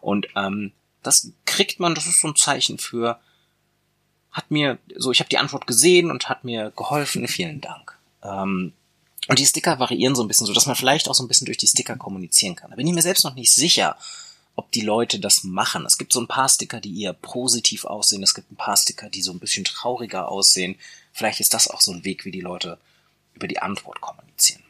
Und 0.00 0.28
ähm, 0.36 0.72
das 1.02 1.32
kriegt 1.44 1.80
man, 1.80 1.94
das 1.94 2.06
ist 2.06 2.20
so 2.20 2.28
ein 2.28 2.36
Zeichen 2.36 2.78
für, 2.78 3.18
hat 4.32 4.50
mir, 4.50 4.78
so 4.96 5.10
ich 5.10 5.20
habe 5.20 5.28
die 5.28 5.38
Antwort 5.38 5.66
gesehen 5.66 6.10
und 6.10 6.28
hat 6.28 6.44
mir 6.44 6.72
geholfen, 6.76 7.26
vielen 7.28 7.60
Dank. 7.60 7.98
Ähm, 8.22 8.72
und 9.28 9.38
die 9.38 9.46
Sticker 9.46 9.78
variieren 9.78 10.14
so 10.14 10.22
ein 10.22 10.28
bisschen, 10.28 10.46
so 10.46 10.54
dass 10.54 10.66
man 10.66 10.76
vielleicht 10.76 11.08
auch 11.08 11.14
so 11.14 11.22
ein 11.22 11.28
bisschen 11.28 11.44
durch 11.44 11.58
die 11.58 11.66
Sticker 11.66 11.96
kommunizieren 11.96 12.56
kann. 12.56 12.70
Da 12.70 12.76
bin 12.76 12.86
ich 12.86 12.94
mir 12.94 13.02
selbst 13.02 13.24
noch 13.24 13.34
nicht 13.34 13.52
sicher, 13.52 13.96
ob 14.58 14.72
die 14.72 14.80
Leute 14.80 15.20
das 15.20 15.44
machen. 15.44 15.86
Es 15.86 15.98
gibt 15.98 16.12
so 16.12 16.20
ein 16.20 16.26
paar 16.26 16.48
Sticker, 16.48 16.80
die 16.80 17.00
eher 17.00 17.12
positiv 17.12 17.84
aussehen. 17.84 18.24
Es 18.24 18.34
gibt 18.34 18.50
ein 18.50 18.56
paar 18.56 18.76
Sticker, 18.76 19.08
die 19.08 19.22
so 19.22 19.30
ein 19.30 19.38
bisschen 19.38 19.64
trauriger 19.64 20.28
aussehen. 20.28 20.74
Vielleicht 21.12 21.38
ist 21.38 21.54
das 21.54 21.68
auch 21.68 21.80
so 21.80 21.92
ein 21.92 22.04
Weg, 22.04 22.24
wie 22.24 22.32
die 22.32 22.40
Leute 22.40 22.76
über 23.34 23.46
die 23.46 23.60
Antwort 23.60 24.00
kommunizieren. 24.00 24.64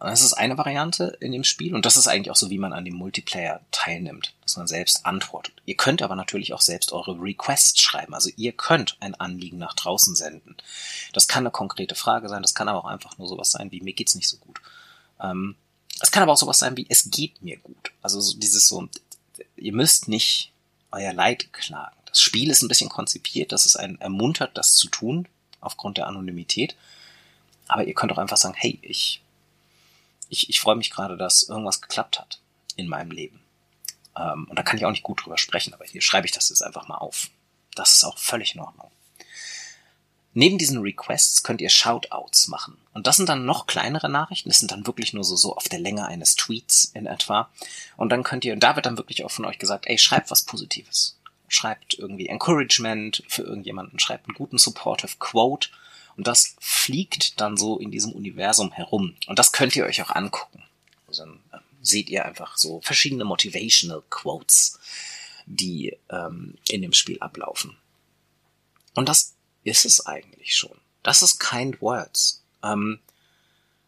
Das 0.00 0.22
ist 0.22 0.32
eine 0.32 0.58
Variante 0.58 1.16
in 1.20 1.30
dem 1.30 1.44
Spiel 1.44 1.76
und 1.76 1.86
das 1.86 1.96
ist 1.96 2.08
eigentlich 2.08 2.32
auch 2.32 2.36
so, 2.36 2.50
wie 2.50 2.58
man 2.58 2.72
an 2.72 2.84
dem 2.84 2.94
Multiplayer 2.94 3.60
teilnimmt, 3.70 4.34
dass 4.42 4.56
man 4.56 4.66
selbst 4.66 5.06
antwortet. 5.06 5.54
Ihr 5.64 5.76
könnt 5.76 6.02
aber 6.02 6.16
natürlich 6.16 6.52
auch 6.52 6.60
selbst 6.60 6.90
eure 6.90 7.20
Requests 7.22 7.80
schreiben. 7.80 8.14
Also 8.14 8.30
ihr 8.36 8.50
könnt 8.50 8.96
ein 8.98 9.14
Anliegen 9.14 9.58
nach 9.58 9.74
draußen 9.74 10.16
senden. 10.16 10.56
Das 11.12 11.28
kann 11.28 11.42
eine 11.42 11.52
konkrete 11.52 11.94
Frage 11.94 12.28
sein, 12.28 12.42
das 12.42 12.56
kann 12.56 12.68
aber 12.68 12.80
auch 12.80 12.90
einfach 12.90 13.16
nur 13.16 13.28
sowas 13.28 13.52
sein 13.52 13.70
wie 13.70 13.80
mir 13.80 13.94
geht's 13.94 14.16
nicht 14.16 14.28
so 14.28 14.38
gut. 14.38 14.60
Ähm, 15.20 15.54
es 16.00 16.10
kann 16.10 16.22
aber 16.22 16.32
auch 16.32 16.38
sowas 16.38 16.58
sein 16.58 16.76
wie, 16.76 16.86
es 16.88 17.10
geht 17.10 17.42
mir 17.42 17.58
gut. 17.58 17.92
Also 18.02 18.20
so 18.20 18.38
dieses 18.38 18.68
so, 18.68 18.88
ihr 19.56 19.72
müsst 19.72 20.08
nicht 20.08 20.52
euer 20.90 21.12
Leid 21.12 21.52
klagen. 21.52 21.96
Das 22.06 22.20
Spiel 22.20 22.50
ist 22.50 22.62
ein 22.62 22.68
bisschen 22.68 22.88
konzipiert, 22.88 23.52
dass 23.52 23.66
es 23.66 23.76
einen 23.76 24.00
ermuntert, 24.00 24.56
das 24.56 24.74
zu 24.74 24.88
tun, 24.88 25.28
aufgrund 25.60 25.98
der 25.98 26.06
Anonymität. 26.06 26.76
Aber 27.66 27.84
ihr 27.84 27.94
könnt 27.94 28.12
auch 28.12 28.18
einfach 28.18 28.36
sagen, 28.36 28.54
hey, 28.56 28.78
ich, 28.82 29.20
ich, 30.28 30.48
ich 30.48 30.60
freue 30.60 30.76
mich 30.76 30.90
gerade, 30.90 31.16
dass 31.16 31.42
irgendwas 31.42 31.82
geklappt 31.82 32.18
hat 32.18 32.40
in 32.76 32.88
meinem 32.88 33.10
Leben. 33.10 33.40
Ähm, 34.16 34.46
und 34.48 34.58
da 34.58 34.62
kann 34.62 34.78
ich 34.78 34.86
auch 34.86 34.90
nicht 34.90 35.02
gut 35.02 35.24
drüber 35.24 35.36
sprechen, 35.36 35.74
aber 35.74 35.84
hier 35.84 36.00
schreibe 36.00 36.26
ich 36.26 36.32
das 36.32 36.48
jetzt 36.48 36.62
einfach 36.62 36.88
mal 36.88 36.96
auf. 36.96 37.28
Das 37.74 37.94
ist 37.94 38.04
auch 38.04 38.18
völlig 38.18 38.54
in 38.54 38.60
Ordnung. 38.60 38.90
Neben 40.34 40.58
diesen 40.58 40.78
Requests 40.78 41.42
könnt 41.42 41.60
ihr 41.60 41.70
Shoutouts 41.70 42.48
machen. 42.48 42.76
Und 42.92 43.06
das 43.06 43.16
sind 43.16 43.28
dann 43.28 43.44
noch 43.44 43.66
kleinere 43.66 44.08
Nachrichten. 44.08 44.50
Das 44.50 44.58
sind 44.58 44.70
dann 44.70 44.86
wirklich 44.86 45.12
nur 45.12 45.24
so, 45.24 45.36
so 45.36 45.56
auf 45.56 45.68
der 45.68 45.80
Länge 45.80 46.06
eines 46.06 46.36
Tweets 46.36 46.92
in 46.94 47.06
etwa. 47.06 47.50
Und 47.96 48.10
dann 48.10 48.22
könnt 48.22 48.44
ihr, 48.44 48.52
und 48.52 48.62
da 48.62 48.76
wird 48.76 48.86
dann 48.86 48.98
wirklich 48.98 49.24
auch 49.24 49.30
von 49.30 49.44
euch 49.46 49.58
gesagt, 49.58 49.86
ey, 49.86 49.98
schreibt 49.98 50.30
was 50.30 50.42
Positives. 50.42 51.18
Schreibt 51.48 51.98
irgendwie 51.98 52.28
Encouragement 52.28 53.24
für 53.26 53.42
irgendjemanden, 53.42 53.98
schreibt 53.98 54.28
einen 54.28 54.36
guten 54.36 54.58
supportive 54.58 55.16
Quote. 55.18 55.70
Und 56.16 56.26
das 56.26 56.56
fliegt 56.60 57.40
dann 57.40 57.56
so 57.56 57.78
in 57.78 57.90
diesem 57.90 58.12
Universum 58.12 58.72
herum. 58.72 59.14
Und 59.26 59.38
das 59.38 59.52
könnt 59.52 59.74
ihr 59.76 59.86
euch 59.86 60.02
auch 60.02 60.10
angucken. 60.10 60.62
Also 61.06 61.24
dann 61.24 61.40
ähm, 61.52 61.60
seht 61.80 62.10
ihr 62.10 62.24
einfach 62.24 62.58
so 62.58 62.80
verschiedene 62.82 63.24
Motivational 63.24 64.02
Quotes, 64.10 64.78
die 65.46 65.96
ähm, 66.10 66.58
in 66.68 66.82
dem 66.82 66.92
Spiel 66.92 67.18
ablaufen. 67.20 67.76
Und 68.94 69.08
das 69.08 69.34
ist 69.68 69.84
es 69.84 70.06
eigentlich 70.06 70.56
schon. 70.56 70.76
Das 71.02 71.22
ist 71.22 71.38
Kind 71.38 71.80
Words. 71.80 72.42
Ähm, 72.62 73.00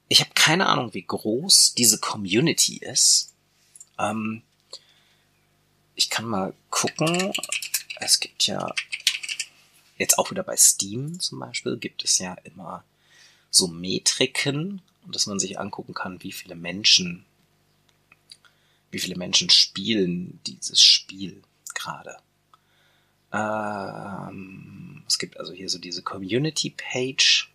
ich 0.09 0.21
habe 0.21 0.31
keine 0.35 0.67
Ahnung, 0.67 0.95
wie 0.95 1.03
groß 1.03 1.75
diese 1.75 1.99
Community 1.99 2.79
ist. 2.79 3.33
Ähm, 3.99 4.43
ich 5.95 6.11
kann 6.11 6.25
mal 6.25 6.55
gucken. 6.71 7.33
Es 8.01 8.21
gibt 8.21 8.47
ja 8.47 8.73
jetzt 9.99 10.19
auch 10.19 10.31
wieder 10.31 10.43
bei 10.43 10.57
Steam 10.57 11.21
zum 11.21 11.39
Beispiel 11.39 11.77
gibt 11.77 12.03
es 12.05 12.19
ja 12.19 12.35
immer 12.45 12.83
so 13.51 13.69
Metriken, 13.69 14.81
dass 15.07 15.27
man 15.27 15.39
sich 15.39 15.61
angucken 15.61 15.93
kann, 15.93 16.23
wie 16.23 16.33
viele 16.33 16.55
Menschen, 16.55 17.27
wie 18.91 18.99
viele 18.99 19.17
Menschen 19.17 19.51
spielen 19.51 20.41
dieses 20.47 20.83
Spiel 20.83 21.43
gerade. 21.75 22.17
Ähm, 23.33 24.90
es 25.11 25.19
gibt 25.19 25.41
also 25.41 25.53
hier 25.53 25.69
so 25.69 25.79
diese 25.79 26.03
Community-Page. 26.03 27.51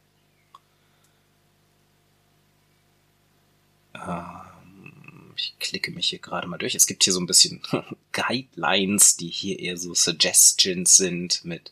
Ähm, 3.93 5.33
ich 5.37 5.55
klicke 5.59 5.91
mich 5.91 6.09
hier 6.09 6.19
gerade 6.19 6.47
mal 6.47 6.57
durch. 6.57 6.75
Es 6.75 6.85
gibt 6.85 7.05
hier 7.05 7.13
so 7.13 7.21
ein 7.21 7.27
bisschen 7.27 7.61
Guidelines, 8.11 9.15
die 9.15 9.29
hier 9.29 9.57
eher 9.57 9.77
so 9.77 9.93
Suggestions 9.93 10.97
sind 10.97 11.45
mit, 11.45 11.71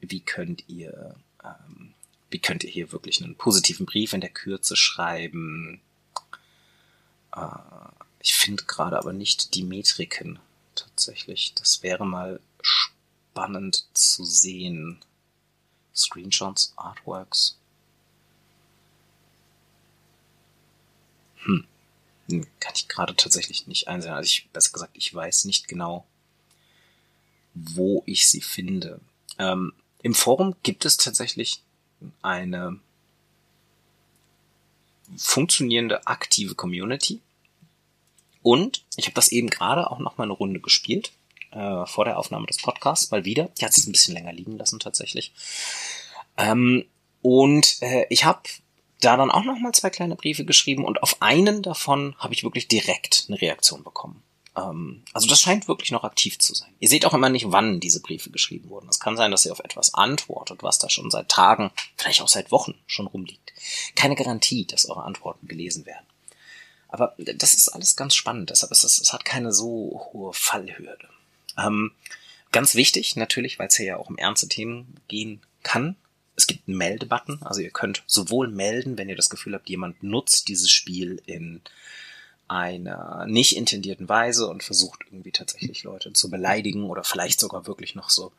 wie 0.00 0.20
könnt 0.20 0.62
ihr, 0.68 1.16
ähm, 1.42 1.92
wie 2.30 2.38
könnt 2.38 2.62
ihr 2.62 2.70
hier 2.70 2.92
wirklich 2.92 3.20
einen 3.20 3.34
positiven 3.34 3.84
Brief 3.84 4.12
in 4.12 4.20
der 4.20 4.30
Kürze 4.30 4.76
schreiben. 4.76 5.80
Äh, 7.34 7.48
ich 8.20 8.34
finde 8.34 8.62
gerade 8.62 8.96
aber 8.96 9.12
nicht 9.12 9.56
die 9.56 9.64
Metriken 9.64 10.38
tatsächlich. 10.76 11.52
Das 11.56 11.82
wäre 11.82 12.06
mal 12.06 12.38
spannend 12.62 12.97
zu 13.94 14.24
sehen. 14.24 14.98
Screenshots, 15.94 16.72
Artworks. 16.76 17.58
Hm. 21.44 21.66
Kann 22.60 22.72
ich 22.74 22.88
gerade 22.88 23.16
tatsächlich 23.16 23.66
nicht 23.66 23.88
einsehen. 23.88 24.12
Also 24.12 24.26
ich, 24.26 24.48
besser 24.50 24.72
gesagt, 24.72 24.92
ich 24.94 25.14
weiß 25.14 25.44
nicht 25.44 25.68
genau, 25.68 26.06
wo 27.54 28.02
ich 28.06 28.28
sie 28.28 28.42
finde. 28.42 29.00
Ähm, 29.38 29.72
Im 30.02 30.14
Forum 30.14 30.54
gibt 30.62 30.84
es 30.84 30.96
tatsächlich 30.96 31.62
eine 32.22 32.78
funktionierende 35.16 36.06
aktive 36.06 36.54
Community. 36.54 37.20
Und 38.42 38.84
ich 38.96 39.06
habe 39.06 39.14
das 39.14 39.28
eben 39.28 39.50
gerade 39.50 39.90
auch 39.90 39.98
noch 39.98 40.18
mal 40.18 40.24
eine 40.24 40.32
Runde 40.32 40.60
gespielt 40.60 41.12
äh, 41.52 41.86
vor 41.86 42.04
der 42.04 42.18
Aufnahme 42.18 42.46
des 42.46 42.58
Podcasts 42.58 43.10
mal 43.10 43.24
wieder. 43.24 43.50
Die 43.60 43.64
hat 43.64 43.72
sich 43.72 43.86
ein 43.86 43.92
bisschen 43.92 44.14
länger 44.14 44.32
liegen 44.32 44.56
lassen 44.56 44.78
tatsächlich. 44.78 45.32
Ähm, 46.36 46.84
und 47.22 47.82
äh, 47.82 48.06
ich 48.10 48.24
habe 48.24 48.42
da 49.00 49.16
dann 49.16 49.30
auch 49.30 49.44
noch 49.44 49.58
mal 49.58 49.72
zwei 49.72 49.90
kleine 49.90 50.16
Briefe 50.16 50.44
geschrieben 50.44 50.84
und 50.84 51.02
auf 51.02 51.22
einen 51.22 51.62
davon 51.62 52.14
habe 52.18 52.34
ich 52.34 52.42
wirklich 52.42 52.68
direkt 52.68 53.26
eine 53.28 53.40
Reaktion 53.40 53.84
bekommen. 53.84 54.22
Ähm, 54.56 55.04
also 55.12 55.28
das 55.28 55.40
scheint 55.40 55.68
wirklich 55.68 55.90
noch 55.90 56.04
aktiv 56.04 56.38
zu 56.38 56.54
sein. 56.54 56.70
Ihr 56.80 56.88
seht 56.88 57.04
auch 57.04 57.14
immer 57.14 57.28
nicht, 57.28 57.50
wann 57.50 57.80
diese 57.80 58.00
Briefe 58.00 58.30
geschrieben 58.30 58.68
wurden. 58.70 58.88
Es 58.88 59.00
kann 59.00 59.16
sein, 59.16 59.30
dass 59.30 59.46
ihr 59.46 59.52
auf 59.52 59.60
etwas 59.60 59.94
antwortet, 59.94 60.62
was 60.62 60.78
da 60.78 60.88
schon 60.90 61.10
seit 61.10 61.28
Tagen, 61.28 61.70
vielleicht 61.96 62.22
auch 62.22 62.28
seit 62.28 62.50
Wochen 62.50 62.74
schon 62.86 63.06
rumliegt. 63.06 63.52
Keine 63.94 64.16
Garantie, 64.16 64.66
dass 64.66 64.88
eure 64.88 65.04
Antworten 65.04 65.46
gelesen 65.46 65.86
werden. 65.86 66.06
Aber 66.88 67.14
das 67.18 67.54
ist 67.54 67.68
alles 67.68 67.96
ganz 67.96 68.14
spannend, 68.14 68.48
deshalb 68.50 68.72
ist 68.72 68.82
es, 68.82 68.98
es 68.98 69.12
hat 69.12 69.24
keine 69.24 69.52
so 69.52 70.08
hohe 70.12 70.32
Fallhürde. 70.32 71.08
Ähm, 71.58 71.92
ganz 72.52 72.74
wichtig 72.74 73.16
natürlich, 73.16 73.58
weil 73.58 73.68
es 73.68 73.76
hier 73.76 73.86
ja 73.86 73.96
auch 73.96 74.08
um 74.08 74.16
ernste 74.16 74.48
Themen 74.48 74.94
gehen 75.08 75.40
kann. 75.62 75.96
Es 76.36 76.46
gibt 76.46 76.68
einen 76.68 76.78
Meldebutton, 76.78 77.42
also 77.42 77.60
ihr 77.60 77.70
könnt 77.70 78.04
sowohl 78.06 78.48
melden, 78.48 78.96
wenn 78.96 79.08
ihr 79.08 79.16
das 79.16 79.28
Gefühl 79.28 79.54
habt, 79.54 79.68
jemand 79.68 80.02
nutzt 80.02 80.48
dieses 80.48 80.70
Spiel 80.70 81.20
in 81.26 81.60
einer 82.46 83.26
nicht 83.26 83.56
intendierten 83.56 84.08
Weise 84.08 84.48
und 84.48 84.62
versucht 84.62 85.00
irgendwie 85.10 85.32
tatsächlich 85.32 85.82
Leute 85.82 86.12
zu 86.12 86.30
beleidigen 86.30 86.84
oder 86.84 87.04
vielleicht 87.04 87.40
sogar 87.40 87.66
wirklich 87.66 87.94
noch 87.94 88.08
so 88.08 88.32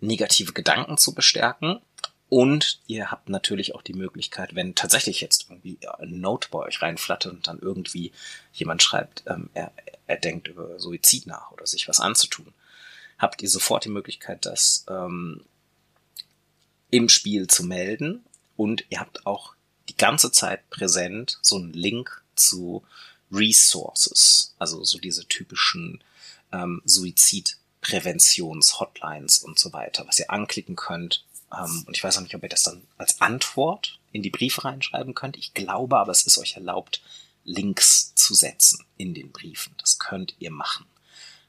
negative 0.00 0.52
Gedanken 0.52 0.98
zu 0.98 1.14
bestärken. 1.14 1.80
Und 2.28 2.80
ihr 2.86 3.10
habt 3.10 3.28
natürlich 3.28 3.74
auch 3.74 3.82
die 3.82 3.94
Möglichkeit, 3.94 4.54
wenn 4.54 4.74
tatsächlich 4.74 5.20
jetzt 5.20 5.46
irgendwie 5.48 5.78
ein 5.98 6.20
Note 6.20 6.48
bei 6.50 6.58
euch 6.58 6.82
reinflattert 6.82 7.32
und 7.32 7.46
dann 7.46 7.58
irgendwie 7.60 8.12
jemand 8.52 8.82
schreibt, 8.82 9.22
ähm, 9.26 9.50
er, 9.54 9.72
er 10.06 10.16
denkt 10.16 10.48
über 10.48 10.78
Suizid 10.80 11.26
nach 11.26 11.52
oder 11.52 11.66
sich 11.66 11.86
was 11.86 12.00
anzutun, 12.00 12.52
habt 13.18 13.42
ihr 13.42 13.48
sofort 13.48 13.84
die 13.84 13.90
Möglichkeit, 13.90 14.46
das 14.46 14.84
ähm, 14.88 15.44
im 16.90 17.08
Spiel 17.08 17.48
zu 17.48 17.64
melden. 17.64 18.24
Und 18.56 18.84
ihr 18.88 19.00
habt 19.00 19.26
auch 19.26 19.54
die 19.88 19.96
ganze 19.96 20.30
Zeit 20.32 20.70
präsent 20.70 21.38
so 21.42 21.56
einen 21.56 21.72
Link 21.72 22.22
zu 22.36 22.84
Resources, 23.32 24.54
also 24.58 24.84
so 24.84 24.98
diese 24.98 25.26
typischen 25.26 26.04
ähm, 26.52 26.82
Suizidpräventions-Hotlines 26.84 29.38
und 29.38 29.58
so 29.58 29.72
weiter, 29.72 30.06
was 30.06 30.20
ihr 30.20 30.30
anklicken 30.30 30.76
könnt. 30.76 31.24
Ähm, 31.52 31.84
und 31.86 31.96
ich 31.96 32.04
weiß 32.04 32.18
auch 32.18 32.22
nicht, 32.22 32.34
ob 32.34 32.42
ihr 32.42 32.48
das 32.48 32.62
dann 32.62 32.86
als 32.96 33.20
Antwort 33.20 33.98
in 34.12 34.22
die 34.22 34.30
Briefe 34.30 34.64
reinschreiben 34.64 35.14
könnt. 35.14 35.36
Ich 35.36 35.52
glaube, 35.54 35.98
aber 35.98 36.12
es 36.12 36.26
ist 36.26 36.38
euch 36.38 36.54
erlaubt, 36.54 37.02
Links 37.44 38.14
zu 38.14 38.34
setzen 38.34 38.84
in 38.96 39.14
den 39.14 39.32
Briefen. 39.32 39.74
Das 39.78 39.98
könnt 39.98 40.34
ihr 40.38 40.50
machen. 40.50 40.86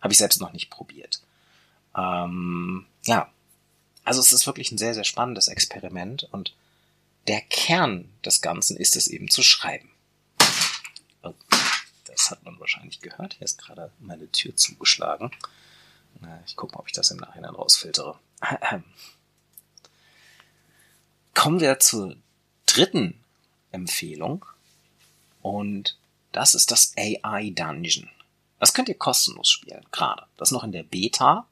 Habe 0.01 0.12
ich 0.12 0.17
selbst 0.17 0.41
noch 0.41 0.54
nicht 0.54 0.69
probiert. 0.69 1.21
Ähm, 1.96 2.86
ja, 3.06 3.30
also 4.04 4.22
es 4.22 4.32
ist 4.32 4.46
wirklich 4.46 4.72
ein 4.72 4.78
sehr, 4.78 4.94
sehr 4.94 5.04
spannendes 5.04 5.48
Experiment 5.48 6.28
und 6.32 6.54
der 7.28 7.42
Kern 7.42 8.10
des 8.24 8.42
Ganzen 8.42 8.78
ist 8.78 8.96
es 8.96 9.08
eben 9.08 9.30
zu 9.30 9.42
schreiben. 9.42 9.90
Oh, 11.24 11.34
das 12.06 12.30
hat 12.30 12.44
man 12.44 12.60
wahrscheinlich 12.60 13.02
gehört. 13.02 13.36
Hier 13.36 13.46
ist 13.46 13.58
gerade 13.58 13.92
meine 14.00 14.32
Tür 14.32 14.56
zugeschlagen. 14.56 15.32
Ich 16.46 16.56
gucke 16.56 16.74
mal, 16.74 16.82
ob 16.82 16.88
ich 16.88 16.94
das 16.94 17.12
im 17.12 17.18
Nachhinein 17.18 17.56
rausfiltere. 17.56 18.18
Kommen 21.34 21.60
wir 21.60 21.80
zur 21.80 22.16
dritten 22.66 23.20
Empfehlung. 23.72 24.46
Und 25.42 25.98
das 26.32 26.56
ist 26.56 26.72
das 26.72 26.94
AI 26.98 27.52
Dungeon. 27.52 28.10
Das 28.60 28.74
könnt 28.74 28.90
ihr 28.90 28.98
kostenlos 28.98 29.50
spielen, 29.50 29.86
gerade. 29.92 30.26
Das 30.38 30.50
ist 30.50 30.54
noch 30.54 30.64
in 30.64 30.72
der 30.72 30.84
Beta 30.84 31.48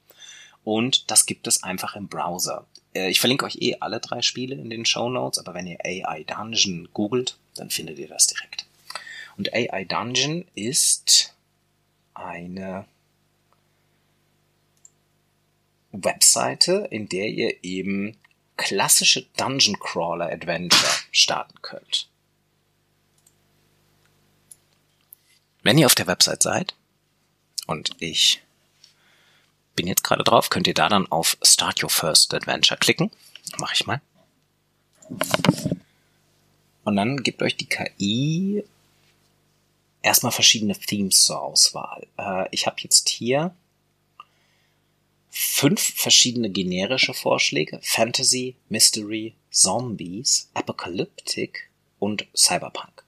und 0.64 1.12
das 1.12 1.26
gibt 1.26 1.48
es 1.48 1.64
einfach 1.64 1.96
im 1.96 2.08
Browser. 2.08 2.66
Äh, 2.94 3.10
ich 3.10 3.20
verlinke 3.20 3.46
euch 3.46 3.58
eh 3.62 3.78
alle 3.80 4.00
drei 4.00 4.22
Spiele 4.22 4.56
in 4.56 4.70
den 4.70 4.86
Show 4.86 5.10
Notes, 5.10 5.40
aber 5.40 5.54
wenn 5.54 5.68
ihr 5.68 5.80
AI 5.84 6.24
Dungeon 6.24 6.90
googelt, 6.94 7.38
dann 7.56 7.70
findet 7.70 8.00
ihr 8.00 8.08
das 8.08 8.28
direkt. 8.28 8.66
Und 9.38 9.54
AI 9.54 9.84
Dungeon 9.86 10.46
ist 10.56 11.34
eine 12.14 12.86
Webseite, 15.92 16.88
in 16.92 17.10
der 17.10 17.28
ihr 17.28 17.64
eben 17.64 18.18
klassische 18.58 19.26
Dungeon 19.38 19.80
Crawler 19.80 20.32
Adventure 20.32 20.92
starten 21.12 21.62
könnt. 21.62 22.08
Wenn 25.64 25.78
ihr 25.78 25.86
auf 25.86 25.96
der 25.96 26.08
Website 26.08 26.44
seid, 26.44 26.76
und 27.66 27.96
ich 28.00 28.43
bin 29.76 29.88
jetzt 29.88 30.04
gerade 30.04 30.24
drauf, 30.24 30.50
könnt 30.50 30.68
ihr 30.68 30.74
da 30.74 30.90
dann 30.90 31.12
auf 31.12 31.38
Start 31.42 31.84
Your 31.84 31.90
First 31.90 32.34
Adventure 32.34 32.80
klicken. 32.80 33.12
Mache 33.58 33.74
ich 33.76 33.86
mal. 33.86 34.02
Und 36.84 36.96
dann 36.96 37.24
gibt 37.24 37.42
euch 37.42 37.56
die 37.56 37.68
KI 37.68 38.64
erstmal 40.02 40.32
verschiedene 40.32 40.78
Themes 40.78 41.24
zur 41.24 41.42
Auswahl. 41.42 42.06
Äh, 42.18 42.48
ich 42.52 42.68
habe 42.68 42.78
jetzt 42.80 43.10
hier 43.10 43.56
fünf 45.30 45.82
verschiedene 45.96 46.50
generische 46.50 47.14
Vorschläge. 47.14 47.80
Fantasy, 47.82 48.56
Mystery, 48.70 49.34
Zombies, 49.50 50.50
Apocalyptic 50.54 51.70
und 52.00 52.28
Cyberpunk. 52.36 53.04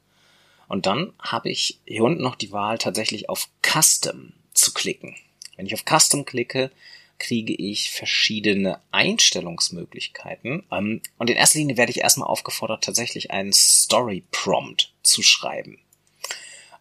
Und 0.67 0.85
dann 0.87 1.13
habe 1.19 1.49
ich 1.49 1.79
hier 1.85 2.03
unten 2.03 2.23
noch 2.23 2.35
die 2.35 2.51
Wahl 2.51 2.77
tatsächlich 2.77 3.29
auf 3.29 3.49
Custom 3.61 4.33
zu 4.53 4.73
klicken. 4.73 5.15
Wenn 5.55 5.65
ich 5.65 5.73
auf 5.73 5.83
Custom 5.85 6.25
klicke, 6.25 6.71
kriege 7.17 7.53
ich 7.53 7.91
verschiedene 7.91 8.79
Einstellungsmöglichkeiten. 8.91 10.63
Ähm, 10.71 11.01
und 11.17 11.29
in 11.29 11.37
erster 11.37 11.59
Linie 11.59 11.77
werde 11.77 11.91
ich 11.91 12.01
erstmal 12.01 12.27
aufgefordert, 12.27 12.83
tatsächlich 12.83 13.31
einen 13.31 13.53
Story 13.53 14.23
Prompt 14.31 14.91
zu 15.03 15.21
schreiben. 15.21 15.79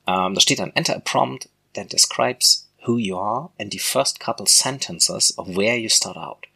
Ähm, 0.07 0.35
da 0.35 0.41
steht 0.41 0.59
dann 0.59 0.73
Enter 0.75 0.97
a 0.97 1.01
prompt 1.01 1.49
that 1.75 1.93
describes 1.93 2.69
who 2.87 2.99
you 2.99 3.17
are 3.17 3.51
and 3.59 3.73
the 3.73 3.79
first 3.79 4.21
couple 4.21 4.47
sentences 4.47 5.37
of 5.39 5.57
where 5.57 5.77
you 5.77 5.89
start 5.89 6.17
out. 6.17 6.47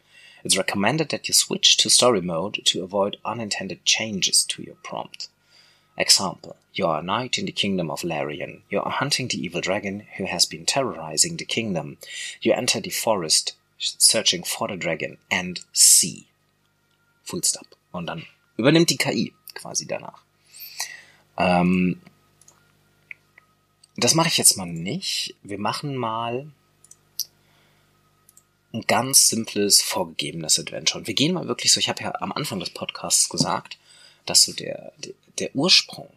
It's 0.43 0.57
recommended 0.57 1.09
that 1.09 1.27
you 1.27 1.33
switch 1.33 1.77
to 1.77 1.89
story 1.89 2.21
mode 2.21 2.61
to 2.65 2.83
avoid 2.83 3.17
unintended 3.25 3.85
changes 3.85 4.45
to 4.47 4.61
your 4.61 4.77
prompt. 4.83 5.29
Example. 5.99 6.55
You 6.73 6.87
are 6.87 6.99
a 6.99 7.03
knight 7.03 7.37
in 7.37 7.45
the 7.45 7.51
kingdom 7.51 7.91
of 7.91 8.03
Larian. 8.03 8.61
You 8.69 8.79
are 8.81 8.89
hunting 8.91 9.27
the 9.27 9.37
evil 9.43 9.59
dragon 9.59 10.07
who 10.17 10.25
has 10.25 10.45
been 10.45 10.65
terrorizing 10.65 11.37
the 11.37 11.45
kingdom. 11.45 11.97
You 12.41 12.53
enter 12.53 12.79
the 12.79 12.89
forest 12.89 13.55
searching 13.77 14.43
for 14.43 14.69
the 14.69 14.77
dragon 14.77 15.17
and 15.29 15.59
see. 15.73 16.27
Full 17.23 17.43
stop. 17.43 17.75
Und 17.91 18.07
dann 18.07 18.25
übernimmt 18.57 18.89
die 18.89 18.97
KI 18.97 19.33
quasi 19.53 19.85
danach. 19.87 20.21
Ähm, 21.37 21.99
das 23.97 24.15
mache 24.15 24.29
ich 24.29 24.37
jetzt 24.37 24.55
mal 24.55 24.67
nicht. 24.67 25.35
Wir 25.43 25.59
machen 25.59 25.97
mal 25.97 26.49
ein 28.73 28.83
ganz 28.87 29.27
simples, 29.27 29.81
vorgegebenes 29.81 30.59
Adventure. 30.59 30.99
Und 30.99 31.07
wir 31.07 31.13
gehen 31.13 31.33
mal 31.33 31.47
wirklich 31.47 31.73
so, 31.73 31.79
ich 31.79 31.89
habe 31.89 32.03
ja 32.03 32.13
am 32.21 32.31
Anfang 32.31 32.59
des 32.59 32.69
Podcasts 32.69 33.27
gesagt, 33.27 33.77
dass 34.25 34.43
so 34.43 34.53
der, 34.53 34.93
der, 35.39 35.55
Ursprung 35.55 36.09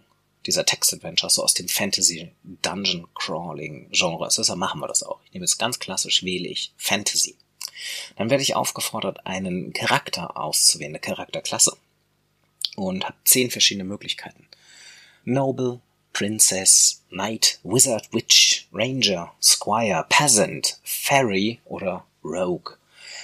dieser 0.46 0.64
Text-Adventure 0.66 1.30
so 1.30 1.44
aus 1.44 1.54
dem 1.54 1.68
Fantasy-Dungeon-Crawling-Genre 1.68 4.26
ist. 4.26 4.38
Deshalb 4.38 4.58
machen 4.58 4.80
wir 4.80 4.88
das 4.88 5.04
auch. 5.04 5.20
Ich 5.24 5.32
nehme 5.32 5.44
jetzt 5.44 5.58
ganz 5.58 5.78
klassisch, 5.78 6.24
wähle 6.24 6.48
ich 6.48 6.72
Fantasy. 6.76 7.37
Dann 8.16 8.30
werde 8.30 8.42
ich 8.42 8.56
aufgefordert, 8.56 9.26
einen 9.26 9.72
Charakter 9.72 10.37
auszuwählen, 10.37 10.92
eine 10.92 11.00
Charakterklasse. 11.00 11.76
Und 12.76 13.04
habe 13.04 13.16
zehn 13.24 13.50
verschiedene 13.50 13.85
Möglichkeiten. 13.85 14.46
Noble, 15.24 15.80
Princess, 16.12 17.02
Knight, 17.11 17.61
Wizard, 17.62 18.12
Witch, 18.12 18.66
Ranger, 18.72 19.32
Squire, 19.40 20.04
Peasant, 20.08 20.80
Fairy 20.82 21.61
oder 21.64 22.04
Rogue. 22.24 22.76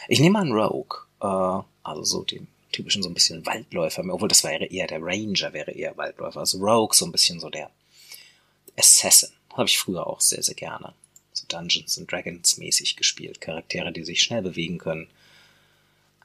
Ich 0.08 0.20
nehme 0.20 0.38
an 0.38 0.52
Rogue, 0.52 1.00
äh, 1.20 1.62
also 1.82 2.04
so 2.04 2.22
den 2.24 2.46
typischen 2.72 3.02
so 3.02 3.08
ein 3.08 3.14
bisschen 3.14 3.46
Waldläufer, 3.46 4.04
obwohl 4.08 4.28
das 4.28 4.44
wäre 4.44 4.66
eher 4.66 4.86
der 4.86 5.00
Ranger, 5.02 5.52
wäre 5.52 5.72
eher 5.72 5.96
Waldläufer. 5.96 6.38
Also 6.40 6.58
Rogue, 6.58 6.94
so 6.94 7.06
ein 7.06 7.12
bisschen 7.12 7.40
so 7.40 7.48
der 7.50 7.70
Assassin. 8.76 9.30
Habe 9.52 9.68
ich 9.68 9.78
früher 9.78 10.06
auch 10.06 10.20
sehr, 10.20 10.42
sehr 10.42 10.54
gerne. 10.54 10.92
So 11.32 11.46
Dungeons 11.48 11.98
and 11.98 12.10
Dragons 12.10 12.56
mäßig 12.58 12.96
gespielt. 12.96 13.40
Charaktere, 13.40 13.92
die 13.92 14.04
sich 14.04 14.22
schnell 14.22 14.42
bewegen 14.42 14.78
können. 14.78 15.08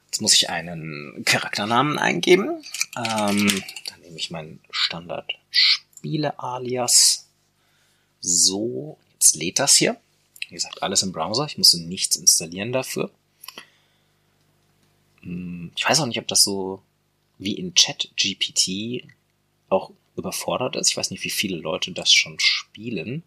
Jetzt 0.06 0.20
muss 0.20 0.34
ich 0.34 0.50
einen 0.50 1.24
Charakternamen 1.24 1.98
eingeben. 1.98 2.62
Ähm, 2.96 3.64
dann 3.88 4.00
nehme 4.02 4.16
ich 4.16 4.30
meinen 4.30 4.60
Standard-Spiele-Alias. 4.70 7.26
So, 8.20 8.96
jetzt 9.14 9.34
lädt 9.34 9.58
das 9.58 9.74
hier. 9.74 9.96
Wie 10.48 10.54
gesagt, 10.54 10.84
alles 10.84 11.02
im 11.02 11.10
Browser. 11.10 11.46
Ich 11.46 11.58
musste 11.58 11.82
nichts 11.82 12.14
installieren 12.14 12.72
dafür. 12.72 13.10
Hm, 15.24 15.72
ich 15.76 15.88
weiß 15.88 16.00
auch 16.00 16.06
nicht, 16.06 16.20
ob 16.20 16.28
das 16.28 16.44
so 16.44 16.82
wie 17.38 17.54
in 17.54 17.74
Chat 17.74 18.10
GPT 18.16 19.04
auch 19.68 19.90
überfordert 20.16 20.76
ist. 20.76 20.90
Ich 20.90 20.96
weiß 20.96 21.10
nicht, 21.10 21.24
wie 21.24 21.30
viele 21.30 21.56
Leute 21.56 21.90
das 21.92 22.12
schon 22.12 22.38
spielen. 22.38 23.24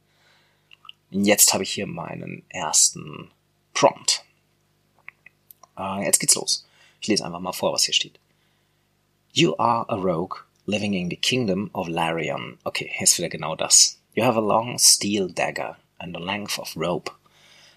Jetzt 1.10 1.54
habe 1.54 1.64
ich 1.64 1.72
hier 1.72 1.88
meinen 1.88 2.44
ersten 2.50 3.32
Prompt. 3.74 4.24
Äh, 5.78 6.06
jetzt 6.06 6.20
geht's 6.20 6.36
los. 6.36 6.66
Ich 7.02 7.08
lese 7.08 7.26
einfach 7.26 7.40
mal 7.40 7.54
vor, 7.54 7.74
was 7.74 7.84
hier 7.84 7.94
steht. 7.94 8.20
You 9.34 9.56
are 9.58 9.88
a 9.90 9.96
rogue 9.96 10.40
living 10.66 10.94
in 10.94 11.10
the 11.10 11.16
kingdom 11.16 11.70
of 11.74 11.88
Larion. 11.88 12.58
Okay, 12.64 12.90
hier 12.92 13.04
ist 13.04 13.18
wieder 13.18 13.30
genau 13.30 13.56
das. 13.56 14.00
You 14.16 14.24
have 14.24 14.38
a 14.38 14.42
long 14.42 14.78
steel 14.80 15.32
dagger 15.32 15.78
and 16.00 16.16
a 16.16 16.20
length 16.20 16.60
of 16.60 16.76
rope. 16.76 17.12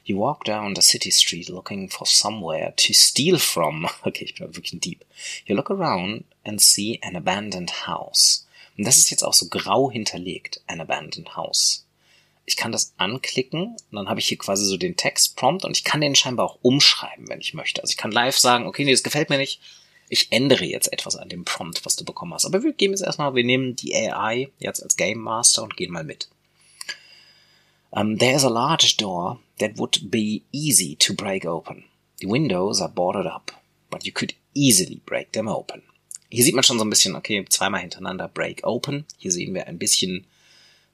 You 0.04 0.18
walk 0.18 0.44
down 0.44 0.74
the 0.74 0.82
city 0.82 1.10
street 1.10 1.48
looking 1.48 1.88
for 1.88 2.06
somewhere 2.06 2.74
to 2.76 2.92
steal 2.92 3.38
from. 3.38 3.88
Okay, 4.04 4.24
ich 4.24 4.34
bin 4.34 4.46
wirklich 4.54 4.72
ein 4.72 4.80
Dieb. 4.80 5.04
You 5.46 5.54
look 5.54 5.70
around 5.70 6.24
and 6.44 6.60
see 6.60 6.98
an 7.02 7.16
abandoned 7.16 7.86
house. 7.86 8.46
Und 8.76 8.86
das 8.86 8.96
ist 8.96 9.10
jetzt 9.10 9.22
auch 9.22 9.34
so 9.34 9.48
grau 9.48 9.90
hinterlegt, 9.90 10.62
an 10.66 10.80
abandoned 10.80 11.36
house. 11.36 11.84
Ich 12.46 12.56
kann 12.56 12.72
das 12.72 12.94
anklicken 12.96 13.76
und 13.76 13.92
dann 13.92 14.08
habe 14.08 14.18
ich 14.20 14.26
hier 14.26 14.38
quasi 14.38 14.64
so 14.64 14.76
den 14.76 14.96
Textprompt 14.96 15.64
und 15.64 15.76
ich 15.76 15.84
kann 15.84 16.00
den 16.00 16.16
scheinbar 16.16 16.46
auch 16.46 16.58
umschreiben, 16.62 17.28
wenn 17.28 17.40
ich 17.40 17.54
möchte. 17.54 17.82
Also 17.82 17.92
ich 17.92 17.96
kann 17.96 18.10
live 18.10 18.38
sagen, 18.38 18.66
okay, 18.66 18.84
nee, 18.84 18.90
das 18.90 19.02
gefällt 19.02 19.30
mir 19.30 19.38
nicht. 19.38 19.60
Ich 20.08 20.32
ändere 20.32 20.64
jetzt 20.64 20.92
etwas 20.92 21.14
an 21.14 21.28
dem 21.28 21.44
Prompt, 21.44 21.84
was 21.84 21.94
du 21.94 22.04
bekommen 22.04 22.34
hast. 22.34 22.46
Aber 22.46 22.64
wir 22.64 22.72
geben 22.72 22.94
jetzt 22.94 23.02
erstmal, 23.02 23.34
wir 23.34 23.44
nehmen 23.44 23.76
die 23.76 23.94
AI 23.94 24.48
jetzt 24.58 24.82
als 24.82 24.96
Game 24.96 25.18
Master 25.18 25.62
und 25.62 25.76
gehen 25.76 25.92
mal 25.92 26.02
mit. 26.02 26.28
Um, 27.90 28.18
there's 28.18 28.44
a 28.44 28.48
large 28.48 28.96
door 28.98 29.38
that 29.60 29.78
would 29.78 30.10
be 30.10 30.42
easy 30.52 30.96
to 30.96 31.14
break 31.14 31.44
open. 31.44 31.84
The 32.18 32.26
windows 32.26 32.80
are 32.80 32.88
boarded 32.88 33.26
up, 33.26 33.52
but 33.90 34.04
you 34.04 34.12
could 34.12 34.34
easily 34.54 35.00
break 35.06 35.32
them 35.32 35.48
open. 35.48 35.82
Hier 36.30 36.44
sieht 36.44 36.54
man 36.54 36.64
schon 36.64 36.78
so 36.78 36.84
ein 36.84 36.90
bisschen, 36.90 37.16
okay, 37.16 37.44
zweimal 37.48 37.80
hintereinander 37.80 38.28
break 38.28 38.60
open. 38.64 39.04
Hier 39.18 39.32
sehen 39.32 39.54
wir 39.54 39.66
ein 39.66 39.78
bisschen, 39.78 40.26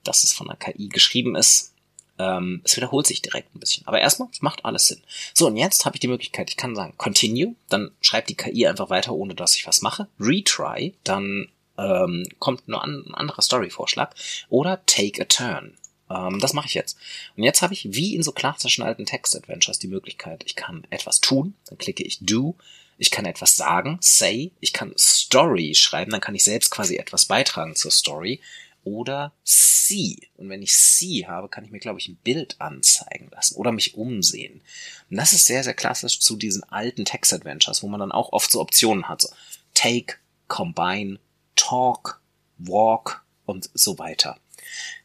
dass 0.03 0.23
es 0.23 0.33
von 0.33 0.47
der 0.47 0.55
KI 0.55 0.89
geschrieben 0.89 1.35
ist. 1.35 1.73
Ähm, 2.17 2.61
es 2.63 2.75
wiederholt 2.75 3.05
sich 3.05 3.21
direkt 3.21 3.55
ein 3.55 3.59
bisschen. 3.59 3.85
Aber 3.85 3.99
erstmal, 3.99 4.29
es 4.31 4.41
macht 4.41 4.65
alles 4.65 4.85
Sinn. 4.85 5.01
So, 5.35 5.45
und 5.45 5.57
jetzt 5.57 5.85
habe 5.85 5.95
ich 5.95 5.99
die 5.99 6.07
Möglichkeit, 6.07 6.49
ich 6.49 6.57
kann 6.57 6.75
sagen, 6.75 6.95
continue, 6.97 7.55
dann 7.69 7.91
schreibt 8.01 8.29
die 8.29 8.35
KI 8.35 8.65
einfach 8.65 8.89
weiter, 8.89 9.13
ohne 9.13 9.35
dass 9.35 9.55
ich 9.55 9.67
was 9.67 9.81
mache. 9.81 10.07
Retry, 10.19 10.95
dann 11.03 11.49
ähm, 11.77 12.25
kommt 12.39 12.67
nur 12.67 12.83
ein 12.83 13.13
anderer 13.13 13.43
Story-Vorschlag. 13.43 14.15
Oder 14.49 14.83
take 14.87 15.21
a 15.21 15.25
turn. 15.25 15.77
Ähm, 16.09 16.39
das 16.39 16.53
mache 16.53 16.67
ich 16.67 16.73
jetzt. 16.73 16.97
Und 17.35 17.43
jetzt 17.43 17.61
habe 17.61 17.73
ich 17.73 17.93
wie 17.93 18.15
in 18.15 18.23
so 18.23 18.31
klassischen 18.31 18.83
alten 18.83 19.05
Text-Adventures 19.05 19.79
die 19.79 19.87
Möglichkeit, 19.87 20.43
ich 20.45 20.55
kann 20.55 20.85
etwas 20.89 21.19
tun, 21.19 21.55
dann 21.65 21.77
klicke 21.77 22.03
ich 22.03 22.19
do, 22.21 22.55
ich 22.97 23.11
kann 23.11 23.25
etwas 23.25 23.55
sagen, 23.55 23.97
say, 24.01 24.51
ich 24.59 24.73
kann 24.73 24.93
Story 24.97 25.75
schreiben, 25.75 26.11
dann 26.11 26.21
kann 26.21 26.35
ich 26.35 26.43
selbst 26.43 26.71
quasi 26.71 26.97
etwas 26.97 27.25
beitragen 27.25 27.75
zur 27.75 27.91
Story 27.91 28.41
oder 28.83 29.33
See. 29.43 30.29
Und 30.35 30.49
wenn 30.49 30.61
ich 30.61 30.77
See 30.77 31.25
habe, 31.27 31.49
kann 31.49 31.63
ich 31.63 31.71
mir, 31.71 31.79
glaube 31.79 31.99
ich, 31.99 32.07
ein 32.07 32.17
Bild 32.17 32.59
anzeigen 32.59 33.29
lassen 33.31 33.55
oder 33.55 33.71
mich 33.71 33.95
umsehen. 33.95 34.61
Und 35.09 35.17
das 35.17 35.33
ist 35.33 35.45
sehr, 35.45 35.63
sehr 35.63 35.73
klassisch 35.73 36.19
zu 36.19 36.35
diesen 36.35 36.63
alten 36.63 37.05
Text-Adventures, 37.05 37.83
wo 37.83 37.87
man 37.87 37.99
dann 37.99 38.11
auch 38.11 38.33
oft 38.33 38.51
so 38.51 38.59
Optionen 38.59 39.07
hat. 39.07 39.21
So 39.21 39.29
Take, 39.73 40.15
Combine, 40.47 41.19
Talk, 41.55 42.21
Walk 42.57 43.23
und 43.45 43.69
so 43.73 43.99
weiter. 43.99 44.39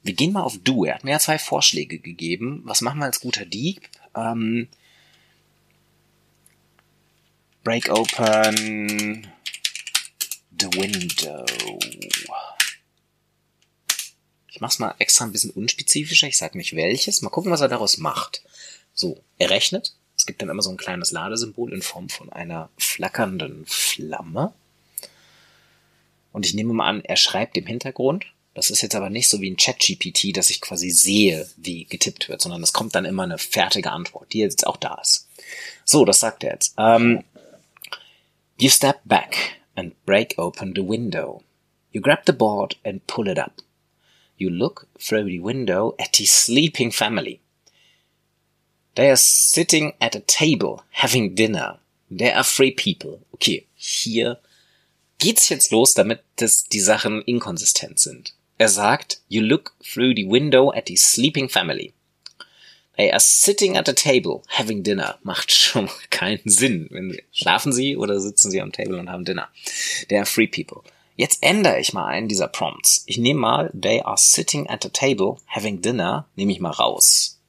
Wir 0.02 0.14
gehen 0.14 0.32
mal 0.32 0.42
auf 0.42 0.58
Do. 0.58 0.84
Er 0.84 0.94
hat 0.94 1.04
mir 1.04 1.12
ja 1.12 1.18
zwei 1.18 1.38
Vorschläge 1.38 1.98
gegeben. 1.98 2.62
Was 2.64 2.80
machen 2.80 2.98
wir 2.98 3.06
als 3.06 3.20
guter 3.20 3.44
Dieb? 3.44 3.88
Ähm, 4.14 4.68
break 7.64 7.88
open 7.90 9.28
the 10.58 10.66
window. 10.78 11.44
Ich 14.48 14.60
mach's 14.60 14.78
mal 14.78 14.94
extra 14.98 15.24
ein 15.24 15.32
bisschen 15.32 15.50
unspezifischer. 15.50 16.26
Ich 16.26 16.36
sag 16.36 16.54
nicht 16.54 16.76
welches. 16.76 17.22
Mal 17.22 17.30
gucken, 17.30 17.50
was 17.50 17.60
er 17.60 17.68
daraus 17.68 17.98
macht. 17.98 18.42
So, 18.94 19.22
er 19.38 19.50
rechnet. 19.50 19.94
Es 20.16 20.26
gibt 20.26 20.42
dann 20.42 20.50
immer 20.50 20.62
so 20.62 20.70
ein 20.70 20.76
kleines 20.76 21.10
Ladesymbol 21.10 21.72
in 21.72 21.82
Form 21.82 22.08
von 22.08 22.32
einer 22.32 22.68
flackernden 22.78 23.64
Flamme. 23.66 24.52
Und 26.32 26.46
ich 26.46 26.54
nehme 26.54 26.72
mal 26.72 26.88
an, 26.88 27.04
er 27.04 27.16
schreibt 27.16 27.56
im 27.56 27.66
Hintergrund. 27.66 28.26
Das 28.54 28.70
ist 28.70 28.82
jetzt 28.82 28.94
aber 28.94 29.08
nicht 29.08 29.28
so 29.28 29.40
wie 29.40 29.50
ein 29.50 29.56
Chat-GPT, 29.56 30.36
dass 30.36 30.50
ich 30.50 30.60
quasi 30.60 30.90
sehe, 30.90 31.48
wie 31.56 31.84
getippt 31.84 32.28
wird, 32.28 32.42
sondern 32.42 32.62
es 32.62 32.72
kommt 32.72 32.94
dann 32.94 33.06
immer 33.06 33.22
eine 33.22 33.38
fertige 33.38 33.90
Antwort, 33.90 34.32
die 34.32 34.40
jetzt 34.40 34.66
auch 34.66 34.76
da 34.76 34.98
ist. 35.00 35.28
So, 35.84 36.04
das 36.04 36.20
sagt 36.20 36.44
er 36.44 36.52
jetzt. 36.52 36.74
Um, 36.76 37.24
you 38.58 38.68
step 38.68 39.00
back 39.04 39.58
and 39.74 39.94
break 40.04 40.34
open 40.36 40.74
the 40.76 40.86
window. 40.86 41.42
You 41.92 42.02
grab 42.02 42.24
the 42.26 42.32
board 42.32 42.78
and 42.84 43.06
pull 43.06 43.28
it 43.28 43.38
up. 43.38 43.62
You 44.36 44.50
look 44.50 44.86
through 44.98 45.24
the 45.24 45.40
window 45.40 45.94
at 45.98 46.16
the 46.16 46.26
sleeping 46.26 46.92
family. 46.92 47.40
They 48.94 49.08
are 49.08 49.16
sitting 49.16 49.94
at 49.98 50.14
a 50.14 50.20
table 50.20 50.82
having 50.90 51.34
dinner. 51.34 51.78
There 52.10 52.36
are 52.36 52.44
three 52.44 52.72
people. 52.72 53.20
Okay, 53.32 53.66
hier 53.74 54.38
geht's 55.18 55.48
jetzt 55.48 55.70
los, 55.70 55.94
damit 55.94 56.20
das 56.36 56.64
die 56.64 56.80
Sachen 56.80 57.22
inkonsistent 57.22 57.98
sind. 57.98 58.34
Er 58.62 58.68
sagt, 58.68 59.20
you 59.28 59.42
look 59.42 59.74
through 59.82 60.14
the 60.14 60.24
window 60.24 60.72
at 60.72 60.86
the 60.86 60.94
sleeping 60.94 61.48
family. 61.48 61.94
They 62.96 63.10
are 63.10 63.18
sitting 63.18 63.76
at 63.76 63.88
a 63.88 63.92
table 63.92 64.44
having 64.50 64.84
dinner. 64.84 65.18
Macht 65.24 65.50
schon 65.52 65.90
keinen 66.10 66.42
Sinn. 66.44 66.86
Wenn, 66.92 67.18
schlafen 67.32 67.72
sie 67.72 67.96
oder 67.96 68.20
sitzen 68.20 68.52
sie 68.52 68.60
am 68.60 68.70
Table 68.70 69.00
und 69.00 69.10
haben 69.10 69.24
Dinner? 69.24 69.48
There 70.08 70.20
are 70.20 70.30
three 70.30 70.46
people. 70.46 70.88
Jetzt 71.16 71.42
ändere 71.42 71.80
ich 71.80 71.92
mal 71.92 72.06
einen 72.06 72.28
dieser 72.28 72.46
Prompts. 72.46 73.02
Ich 73.06 73.18
nehme 73.18 73.40
mal 73.40 73.72
They 73.74 74.00
are 74.00 74.16
sitting 74.16 74.68
at 74.68 74.86
a 74.86 74.90
table 74.90 75.38
having 75.48 75.82
dinner, 75.82 76.28
nehme 76.36 76.52
ich 76.52 76.60
mal 76.60 76.70
raus. 76.70 77.40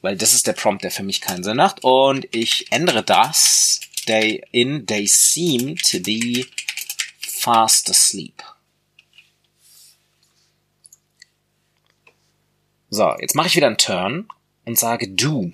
Weil 0.00 0.16
das 0.16 0.34
ist 0.34 0.48
der 0.48 0.54
Prompt, 0.54 0.82
der 0.82 0.90
für 0.90 1.04
mich 1.04 1.20
keinen 1.20 1.44
Sinn 1.44 1.58
macht. 1.58 1.84
Und 1.84 2.26
ich 2.34 2.66
ändere 2.72 3.04
das 3.04 3.78
they 4.08 4.42
in 4.50 4.86
They 4.86 5.06
seem 5.06 5.76
to 5.76 6.00
be 6.00 6.46
fast 7.20 7.88
asleep. 7.88 8.42
So, 12.94 13.16
jetzt 13.20 13.34
mache 13.34 13.46
ich 13.46 13.56
wieder 13.56 13.68
einen 13.68 13.78
Turn 13.78 14.28
und 14.66 14.78
sage 14.78 15.08
do. 15.08 15.50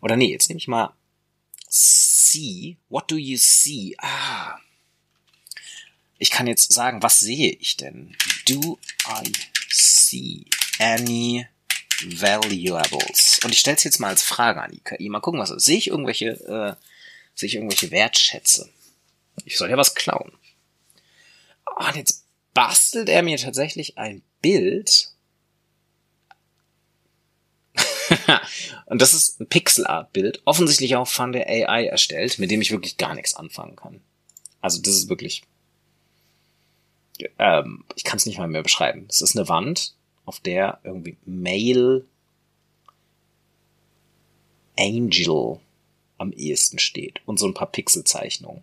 Oder 0.00 0.16
nee, 0.16 0.32
jetzt 0.32 0.48
nehme 0.48 0.56
ich 0.56 0.66
mal 0.66 0.94
see. 1.68 2.78
What 2.88 3.10
do 3.10 3.16
you 3.16 3.36
see? 3.36 3.94
Ah. 3.98 4.56
Ich 6.16 6.30
kann 6.30 6.46
jetzt 6.46 6.72
sagen, 6.72 7.02
was 7.02 7.20
sehe 7.20 7.50
ich 7.50 7.76
denn? 7.76 8.16
Do 8.48 8.78
I 9.06 9.30
see 9.68 10.46
any 10.78 11.46
valuables? 12.06 13.40
Und 13.44 13.52
ich 13.52 13.58
stelle 13.58 13.76
es 13.76 13.84
jetzt 13.84 14.00
mal 14.00 14.08
als 14.08 14.22
Frage 14.22 14.62
an 14.62 14.72
die 14.72 14.80
KI. 14.80 15.10
Mal 15.10 15.20
gucken, 15.20 15.40
was 15.40 15.50
ist. 15.50 15.66
Sehe 15.66 15.76
ich 15.76 15.88
irgendwelche, 15.88 16.28
äh, 16.28 16.82
sehe 17.34 17.48
ich 17.48 17.56
irgendwelche 17.56 17.90
Wertschätze? 17.90 18.70
Ich 19.44 19.58
soll 19.58 19.68
ja 19.68 19.76
was 19.76 19.94
klauen. 19.94 20.32
Oh, 21.66 21.84
und 21.84 21.96
jetzt 21.96 22.24
bastelt 22.54 23.10
er 23.10 23.22
mir 23.22 23.36
tatsächlich 23.36 23.98
ein 23.98 24.22
Bild 24.40 25.10
und 28.86 29.00
das 29.00 29.14
ist 29.14 29.40
ein 29.40 29.46
Pixel-Art-Bild, 29.46 30.42
offensichtlich 30.44 30.96
auch 30.96 31.08
von 31.08 31.32
der 31.32 31.48
AI 31.48 31.86
erstellt, 31.86 32.38
mit 32.38 32.50
dem 32.50 32.60
ich 32.60 32.70
wirklich 32.70 32.96
gar 32.96 33.14
nichts 33.14 33.34
anfangen 33.34 33.76
kann. 33.76 34.00
Also 34.60 34.80
das 34.80 34.94
ist 34.94 35.08
wirklich, 35.08 35.42
ähm, 37.38 37.84
ich 37.96 38.04
kann 38.04 38.16
es 38.16 38.26
nicht 38.26 38.38
mal 38.38 38.48
mehr 38.48 38.62
beschreiben. 38.62 39.06
Es 39.08 39.20
ist 39.20 39.36
eine 39.36 39.48
Wand, 39.48 39.94
auf 40.24 40.40
der 40.40 40.80
irgendwie 40.84 41.16
Male 41.24 42.04
Angel 44.78 45.60
am 46.18 46.32
ehesten 46.32 46.78
steht 46.78 47.20
und 47.26 47.38
so 47.38 47.46
ein 47.46 47.54
paar 47.54 47.70
Pixelzeichnungen. 47.70 48.62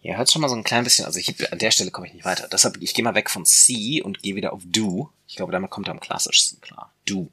Hier 0.00 0.16
hört 0.16 0.30
schon 0.30 0.40
mal 0.40 0.48
so 0.48 0.56
ein 0.56 0.64
klein 0.64 0.84
bisschen, 0.84 1.04
also 1.04 1.18
ich, 1.18 1.52
an 1.52 1.58
der 1.58 1.70
Stelle 1.70 1.90
komme 1.90 2.06
ich 2.06 2.14
nicht 2.14 2.24
weiter. 2.24 2.48
Deshalb, 2.48 2.78
ich 2.80 2.94
gehe 2.94 3.04
mal 3.04 3.14
weg 3.14 3.28
von 3.28 3.44
C 3.44 4.00
und 4.02 4.22
gehe 4.22 4.34
wieder 4.34 4.52
auf 4.54 4.62
Do. 4.64 5.12
Ich 5.28 5.36
glaube, 5.36 5.52
damit 5.52 5.70
kommt 5.70 5.88
er 5.88 5.92
am 5.92 6.00
klassischsten 6.00 6.60
klar. 6.60 6.92
Do. 7.06 7.30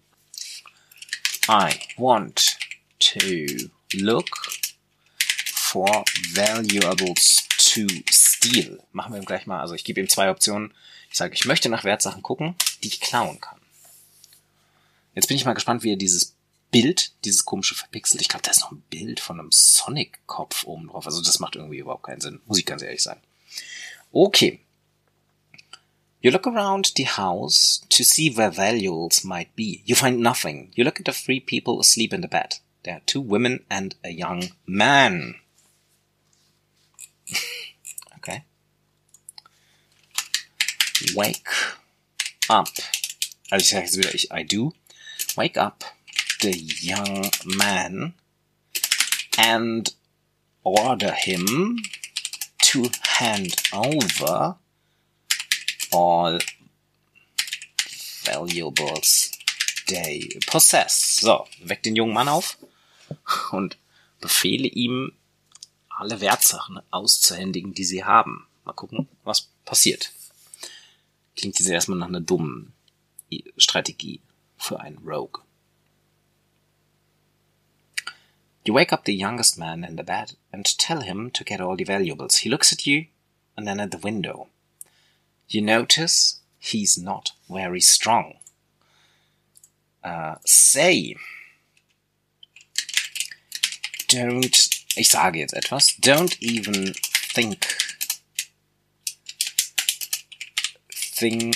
I 1.49 1.73
want 1.95 2.57
to 2.99 3.69
look 3.93 4.51
for 5.53 6.03
valuables 6.33 7.47
to 7.57 7.87
steal. 8.11 8.83
Machen 8.91 9.13
wir 9.13 9.21
ihm 9.21 9.25
gleich 9.25 9.45
mal, 9.45 9.61
also 9.61 9.73
ich 9.73 9.85
gebe 9.85 10.01
ihm 10.01 10.09
zwei 10.09 10.29
Optionen. 10.29 10.73
Ich 11.09 11.17
sage, 11.17 11.33
ich 11.33 11.45
möchte 11.45 11.69
nach 11.69 11.85
Wertsachen 11.85 12.21
gucken, 12.21 12.55
die 12.83 12.89
ich 12.89 12.99
klauen 12.99 13.39
kann. 13.39 13.59
Jetzt 15.15 15.27
bin 15.27 15.37
ich 15.37 15.45
mal 15.45 15.53
gespannt, 15.53 15.83
wie 15.83 15.93
er 15.93 15.97
dieses 15.97 16.35
Bild, 16.71 17.13
dieses 17.23 17.45
komische 17.45 17.75
verpixelt. 17.75 18.21
Ich 18.21 18.27
glaube, 18.27 18.43
da 18.43 18.51
ist 18.51 18.61
noch 18.61 18.71
ein 18.71 18.83
Bild 18.89 19.19
von 19.19 19.39
einem 19.39 19.51
Sonic-Kopf 19.51 20.65
oben 20.65 20.87
drauf. 20.87 21.05
Also 21.05 21.21
das 21.21 21.39
macht 21.39 21.55
irgendwie 21.55 21.77
überhaupt 21.79 22.03
keinen 22.03 22.21
Sinn. 22.21 22.41
Muss 22.45 22.59
ich 22.59 22.65
ganz 22.65 22.81
ehrlich 22.81 23.03
sein. 23.03 23.19
Okay. 24.11 24.59
You 26.21 26.31
look 26.31 26.47
around 26.47 26.93
the 26.97 27.07
house 27.07 27.85
to 27.89 28.03
see 28.03 28.35
where 28.35 28.51
valuables 28.51 29.23
might 29.23 29.55
be. 29.55 29.81
You 29.85 29.95
find 29.95 30.19
nothing. 30.19 30.71
You 30.75 30.83
look 30.83 30.99
at 30.99 31.05
the 31.05 31.13
three 31.13 31.39
people 31.39 31.79
asleep 31.79 32.11
in 32.11 32.21
the 32.21 32.27
bed. 32.27 32.55
There 32.83 32.95
are 32.95 33.01
two 33.05 33.21
women 33.21 33.65
and 33.69 33.95
a 34.03 34.09
young 34.09 34.51
man. 34.65 35.35
okay. 38.17 38.43
Wake 41.15 41.47
up. 42.49 42.69
Also 43.49 43.63
ich 43.63 43.69
sage 43.69 43.85
jetzt 43.85 43.97
wieder 43.97 44.13
ich 44.13 44.31
I 44.31 44.43
do. 44.43 44.73
Wake 45.35 45.57
up 45.57 45.96
the 46.41 46.53
young 46.81 47.29
man 47.45 48.13
and 49.37 49.93
order 50.63 51.11
him 51.11 51.77
to 52.59 52.89
hand 53.03 53.55
over 53.73 54.55
all 55.91 56.37
valuables 58.23 59.31
they 59.87 60.27
possess. 60.47 61.19
So, 61.21 61.47
weckt 61.63 61.85
den 61.85 61.95
jungen 61.95 62.13
Mann 62.13 62.27
auf 62.27 62.57
und 63.51 63.77
befehle 64.19 64.67
ihm, 64.67 65.13
alle 65.89 66.21
Wertsachen 66.21 66.79
auszuhändigen, 66.91 67.73
die 67.73 67.85
sie 67.85 68.03
haben. 68.03 68.47
Mal 68.65 68.73
gucken, 68.73 69.07
was 69.23 69.49
passiert. 69.65 70.11
Klingt 71.35 71.57
jetzt 71.59 71.69
erstmal 71.69 71.97
nach 71.97 72.07
einer 72.07 72.21
dummen 72.21 72.73
Strategie 73.57 74.21
für 74.57 74.79
einen 74.79 74.99
Rogue. 74.99 75.41
You 78.67 78.73
wake 78.73 78.91
up 78.91 79.05
the 79.05 79.15
youngest 79.15 79.57
man 79.57 79.85
in 79.85 79.95
the 79.95 80.03
bed 80.03 80.33
and 80.51 80.65
tell 80.77 80.99
him 80.99 81.31
to 81.31 81.45
get 81.45 81.61
all 81.61 81.77
the 81.77 81.85
valuables. 81.85 82.39
He 82.39 82.49
looks 82.49 82.73
at 82.73 82.85
you 82.85 83.05
and 83.55 83.65
then 83.65 83.79
at 83.79 83.91
the 83.91 83.97
window. 83.97 84.49
You 85.47 85.61
notice 85.61 86.41
he's 86.59 86.97
not 86.97 87.31
very 87.49 87.79
strong. 87.79 88.33
Uh, 90.03 90.35
say, 90.45 91.15
don't, 94.09 94.69
ich 94.97 95.07
sage 95.07 95.37
jetzt 95.37 95.53
etwas, 95.53 95.95
don't 96.01 96.35
even 96.41 96.93
think, 97.33 97.77
think 100.91 101.55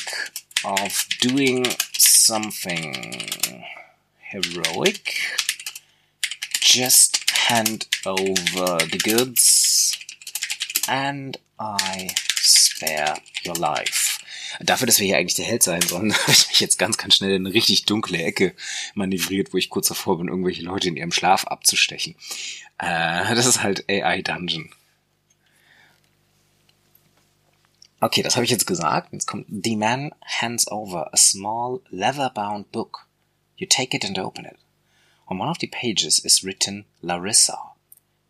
of 0.64 1.08
doing 1.20 1.66
something 1.98 3.66
heroic 4.30 5.51
just 6.74 7.20
hand 7.50 7.86
over 8.06 8.78
the 8.80 8.98
goods 8.98 10.00
and 10.88 11.38
I 11.60 12.12
spare 12.38 13.18
your 13.46 13.58
life. 13.58 14.20
Dafür, 14.62 14.88
dass 14.88 15.00
wir 15.00 15.08
hier 15.08 15.18
eigentlich 15.18 15.36
der 15.36 15.46
Held 15.46 15.64
sein 15.64 15.82
sollen, 15.82 16.14
habe 16.18 16.32
ich 16.32 16.48
mich 16.48 16.62
jetzt 16.62 16.80
ganz, 16.80 16.98
ganz 16.98 17.16
schnell 17.16 17.32
in 17.32 17.46
eine 17.46 17.54
richtig 17.54 17.84
dunkle 17.86 18.24
Ecke 18.24 18.56
manövriert, 18.94 19.52
wo 19.52 19.58
ich 19.58 19.70
kurz 19.70 19.90
davor 19.90 20.18
bin, 20.18 20.30
irgendwelche 20.30 20.62
Leute 20.62 20.88
in 20.88 20.96
ihrem 20.96 21.12
Schlaf 21.12 21.46
abzustechen. 21.46 22.16
Äh, 22.78 23.36
das 23.36 23.46
ist 23.46 23.64
halt 23.64 23.90
AI 23.90 24.22
Dungeon. 24.22 24.70
Okay, 28.00 28.24
das 28.24 28.36
habe 28.36 28.46
ich 28.46 28.52
jetzt 28.52 28.66
gesagt. 28.66 29.12
Jetzt 29.12 29.28
kommt 29.28 29.46
The 29.50 29.76
man 29.76 30.12
hands 30.24 30.72
over 30.72 31.14
a 31.14 31.18
small 31.18 31.82
leather-bound 31.90 32.72
book. 32.72 33.08
You 33.58 33.68
take 33.68 33.96
it 33.96 34.06
and 34.06 34.18
open 34.18 34.46
it. 34.46 34.58
On 35.32 35.38
one 35.38 35.48
of 35.48 35.60
the 35.60 35.68
pages 35.68 36.20
is 36.26 36.44
written 36.44 36.84
Larissa. 37.02 37.58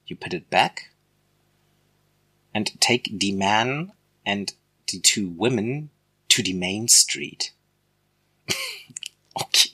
You 0.06 0.16
put 0.16 0.36
it 0.36 0.52
back 0.52 0.92
and 2.54 2.80
take 2.80 3.10
the 3.12 3.32
man 3.32 3.94
and 4.24 4.54
the 4.86 5.00
two 5.00 5.28
women 5.28 5.90
to 6.28 6.44
the 6.44 6.54
main 6.54 6.88
street. 6.88 7.54
okay. 9.36 9.72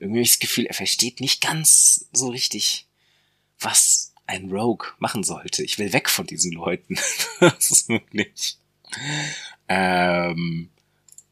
Irgendwie 0.00 0.18
habe 0.18 0.22
ich 0.22 0.32
das 0.32 0.38
Gefühl, 0.40 0.66
er 0.66 0.74
versteht 0.74 1.20
nicht 1.20 1.40
ganz 1.40 2.06
so 2.12 2.30
richtig, 2.30 2.86
was 3.60 4.12
ein 4.26 4.50
Rogue 4.50 4.88
machen 4.98 5.22
sollte. 5.22 5.62
Ich 5.62 5.78
will 5.78 5.92
weg 5.92 6.10
von 6.10 6.26
diesen 6.26 6.50
Leuten. 6.50 6.96
das 7.38 7.70
ist 7.70 7.88
wirklich. 7.88 8.56
Ähm, 9.68 10.68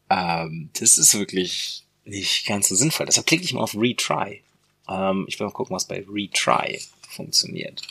ähm, 0.09 0.71
das 0.75 0.97
ist 0.97 1.15
wirklich 1.15 1.85
nicht 2.05 2.47
ganz 2.47 2.69
so 2.69 2.77
sinnvoll. 2.77 3.07
Deshalb 3.07 3.27
klicke 3.27 3.43
ich 3.43 3.53
mal 3.53 3.63
auf 3.63 3.75
Retry. 3.75 4.45
Ähm, 4.89 5.25
ich 5.29 5.39
will 5.39 5.47
mal 5.47 5.53
gucken, 5.53 5.75
was 5.75 5.87
bei 5.87 6.05
Retry 6.09 6.81
funktioniert. 7.09 7.83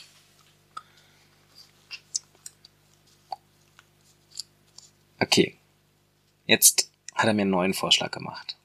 Okay. 5.20 5.56
Jetzt 6.46 6.90
hat 7.14 7.26
er 7.26 7.34
mir 7.34 7.42
einen 7.42 7.50
neuen 7.50 7.74
Vorschlag 7.74 8.10
gemacht. 8.10 8.56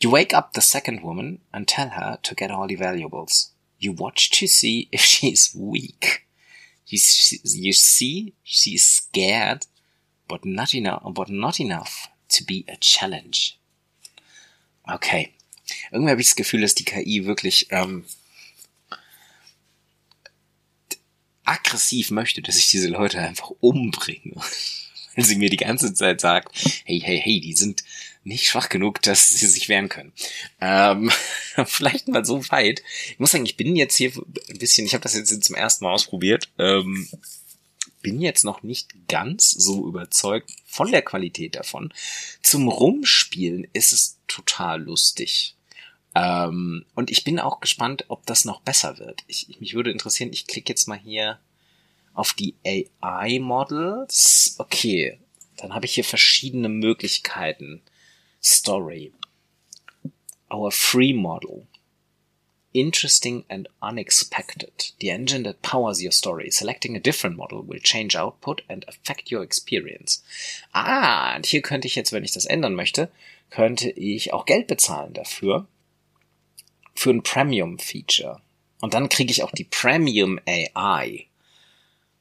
You 0.00 0.10
wake 0.10 0.34
up 0.34 0.50
the 0.54 0.60
second 0.60 1.02
woman 1.02 1.40
and 1.52 1.68
tell 1.68 1.90
her 1.90 2.18
to 2.22 2.34
get 2.34 2.50
all 2.50 2.68
the 2.68 2.76
valuables. 2.76 3.54
You 3.78 3.92
watch 3.92 4.30
to 4.30 4.46
see 4.46 4.88
if 4.90 5.00
she 5.00 5.32
is 5.32 5.54
weak. 5.54 6.26
You, 6.86 6.98
you 7.42 7.72
see 7.72 8.34
she 8.42 8.74
is 8.74 8.84
scared, 8.84 9.66
but 10.28 10.44
not 10.44 10.74
enough, 10.74 11.02
but 11.14 11.28
not 11.30 11.58
enough 11.58 12.08
to 12.28 12.44
be 12.44 12.64
a 12.68 12.76
challenge. 12.76 13.58
Okay. 14.92 15.34
Irgendwie 15.90 16.10
habe 16.10 16.20
ich 16.20 16.28
das 16.28 16.36
Gefühl, 16.36 16.62
dass 16.62 16.74
die 16.74 16.84
KI 16.84 17.24
wirklich 17.24 17.68
ähm, 17.70 18.04
aggressiv 21.44 22.10
möchte, 22.10 22.42
dass 22.42 22.56
ich 22.56 22.68
diese 22.68 22.88
Leute 22.88 23.20
einfach 23.20 23.50
umbringe. 23.60 24.40
Wenn 25.14 25.24
sie 25.24 25.36
mir 25.36 25.50
die 25.50 25.58
ganze 25.58 25.92
Zeit 25.92 26.22
sagt, 26.22 26.56
hey, 26.86 26.98
hey, 26.98 27.20
hey, 27.22 27.40
die 27.40 27.52
sind 27.52 27.84
nicht 28.24 28.46
schwach 28.46 28.70
genug, 28.70 29.02
dass 29.02 29.30
sie 29.30 29.46
sich 29.46 29.68
wehren 29.68 29.90
können. 29.90 30.12
Ähm, 30.60 31.10
vielleicht 31.66 32.08
mal 32.08 32.24
so 32.24 32.48
weit. 32.48 32.82
Ich 33.10 33.18
muss 33.18 33.32
sagen, 33.32 33.44
ich 33.44 33.58
bin 33.58 33.76
jetzt 33.76 33.96
hier 33.96 34.12
ein 34.48 34.58
bisschen, 34.58 34.86
ich 34.86 34.94
habe 34.94 35.02
das 35.02 35.14
jetzt 35.14 35.44
zum 35.44 35.56
ersten 35.56 35.84
Mal 35.84 35.92
ausprobiert. 35.92 36.48
Ähm, 36.58 37.08
bin 38.00 38.20
jetzt 38.20 38.44
noch 38.44 38.62
nicht 38.62 39.08
ganz 39.08 39.50
so 39.50 39.86
überzeugt 39.86 40.50
von 40.66 40.90
der 40.90 41.02
Qualität 41.02 41.56
davon. 41.56 41.92
Zum 42.42 42.68
Rumspielen 42.68 43.66
ist 43.72 43.92
es 43.92 44.18
total 44.26 44.82
lustig. 44.82 45.54
Ähm, 46.14 46.84
und 46.94 47.10
ich 47.10 47.24
bin 47.24 47.40
auch 47.40 47.60
gespannt, 47.60 48.04
ob 48.08 48.26
das 48.26 48.44
noch 48.44 48.60
besser 48.60 48.98
wird. 48.98 49.22
Ich, 49.26 49.48
ich, 49.48 49.60
mich 49.60 49.74
würde 49.74 49.90
interessieren, 49.90 50.30
ich 50.32 50.46
klicke 50.46 50.72
jetzt 50.72 50.86
mal 50.86 50.98
hier 50.98 51.38
auf 52.14 52.34
die 52.34 52.54
AI-Models. 52.64 54.56
Okay, 54.58 55.18
dann 55.56 55.74
habe 55.74 55.86
ich 55.86 55.94
hier 55.94 56.04
verschiedene 56.04 56.68
Möglichkeiten. 56.68 57.80
Story. 58.42 59.12
Our 60.50 60.70
free 60.70 61.14
model. 61.14 61.66
Interesting 62.74 63.44
and 63.48 63.68
unexpected. 63.80 64.92
The 65.00 65.10
engine 65.10 65.44
that 65.44 65.62
powers 65.62 66.02
your 66.02 66.12
story. 66.12 66.50
Selecting 66.50 66.96
a 66.96 67.00
different 67.00 67.36
model 67.36 67.66
will 67.66 67.80
change 67.80 68.18
output 68.18 68.62
and 68.68 68.86
affect 68.88 69.30
your 69.30 69.42
experience. 69.42 70.22
Ah, 70.72 71.36
und 71.36 71.46
hier 71.46 71.62
könnte 71.62 71.86
ich 71.86 71.94
jetzt, 71.94 72.12
wenn 72.12 72.24
ich 72.24 72.32
das 72.32 72.46
ändern 72.46 72.74
möchte, 72.74 73.10
könnte 73.50 73.90
ich 73.90 74.32
auch 74.32 74.46
Geld 74.46 74.66
bezahlen 74.66 75.12
dafür 75.12 75.68
für 76.94 77.10
ein 77.10 77.22
Premium-Feature. 77.22 78.40
Und 78.80 78.94
dann 78.94 79.08
kriege 79.08 79.30
ich 79.30 79.42
auch 79.42 79.52
die 79.52 79.64
Premium 79.64 80.40
AI. 80.46 81.26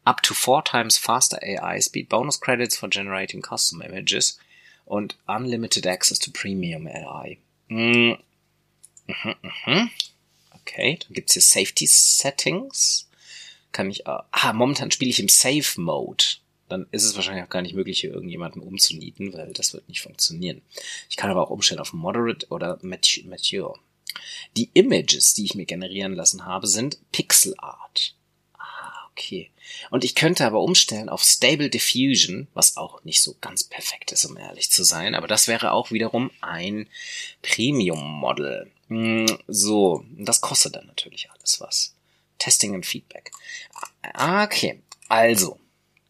Up 0.04 0.22
to 0.24 0.34
four 0.34 0.64
times 0.64 0.98
faster 0.98 1.40
AI 1.42 1.80
speed, 1.82 2.10
bonus 2.10 2.40
credits 2.40 2.78
for 2.78 2.90
generating 2.90 3.42
custom 3.42 3.82
images 3.82 4.40
und 4.86 5.18
unlimited 5.28 5.86
access 5.86 6.20
to 6.20 6.32
Premium 6.32 6.88
AI. 6.88 7.38
Mm. 7.70 8.18
Mhm, 9.08 9.36
mhm. 9.66 9.90
Okay, 10.62 11.00
dann 11.02 11.14
gibt's 11.14 11.34
hier 11.34 11.42
Safety 11.42 11.88
Settings. 11.88 13.10
Kann 13.72 13.88
mich, 13.88 14.06
äh, 14.06 14.18
ah, 14.32 14.54
momentan 14.54 14.92
spiele 14.92 15.12
ich 15.12 15.20
im 15.20 15.30
Safe 15.30 15.80
Mode. 15.80 16.24
Dann 16.70 16.88
ist 16.92 17.04
es 17.04 17.16
wahrscheinlich 17.16 17.44
auch 17.44 17.50
gar 17.50 17.62
nicht 17.62 17.76
möglich, 17.76 18.00
hier 18.00 18.14
irgendjemanden 18.14 18.62
umzunieten, 18.62 19.34
weil 19.34 19.52
das 19.54 19.74
wird 19.74 19.90
nicht 19.90 20.02
funktionieren. 20.02 20.62
Ich 21.10 21.18
kann 21.18 21.30
aber 21.30 21.42
auch 21.42 21.50
umstellen 21.50 21.82
auf 21.82 21.94
Moderate 21.94 22.48
oder 22.50 22.80
Mature. 22.82 23.78
Die 24.58 24.70
Images, 24.74 25.34
die 25.34 25.46
ich 25.46 25.56
mir 25.56 25.66
generieren 25.66 26.14
lassen 26.14 26.46
habe, 26.46 26.68
sind 26.68 27.00
Pixel 27.12 27.54
Art. 27.58 28.16
Ah, 28.58 29.10
okay. 29.12 29.52
Und 29.90 30.04
ich 30.04 30.16
könnte 30.16 30.46
aber 30.46 30.62
umstellen 30.62 31.10
auf 31.10 31.24
Stable 31.24 31.70
Diffusion, 31.70 32.48
was 32.54 32.78
auch 32.78 33.04
nicht 33.04 33.22
so 33.22 33.36
ganz 33.42 33.64
perfekt 33.64 34.12
ist, 34.12 34.26
um 34.26 34.38
ehrlich 34.38 34.72
zu 34.72 34.84
sein. 34.84 35.16
Aber 35.16 35.28
das 35.28 35.48
wäre 35.48 35.72
auch 35.72 35.92
wiederum 35.92 36.32
ein 36.42 36.88
Premium-Model. 37.42 38.72
Hm, 38.88 39.38
so, 39.48 40.06
das 40.18 40.42
kostet 40.42 40.76
dann 40.76 40.88
natürlich 40.88 41.30
alles 41.32 41.62
was. 41.62 41.96
Testing 42.40 42.74
und 42.74 42.86
Feedback. 42.86 43.32
Ah, 44.02 44.44
okay, 44.44 44.82
also, 45.08 45.60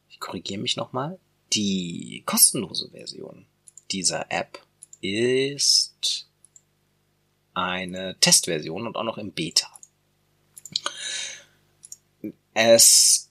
ich 0.09 0.19
korrigiere 0.19 0.61
mich 0.61 0.77
nochmal. 0.77 1.19
Die 1.53 2.23
kostenlose 2.25 2.89
Version 2.89 3.45
dieser 3.91 4.31
App 4.31 4.63
ist 5.01 6.27
eine 7.53 8.17
Testversion 8.19 8.87
und 8.87 8.95
auch 8.95 9.03
noch 9.03 9.17
im 9.17 9.31
Beta. 9.31 9.67
Es 12.53 13.29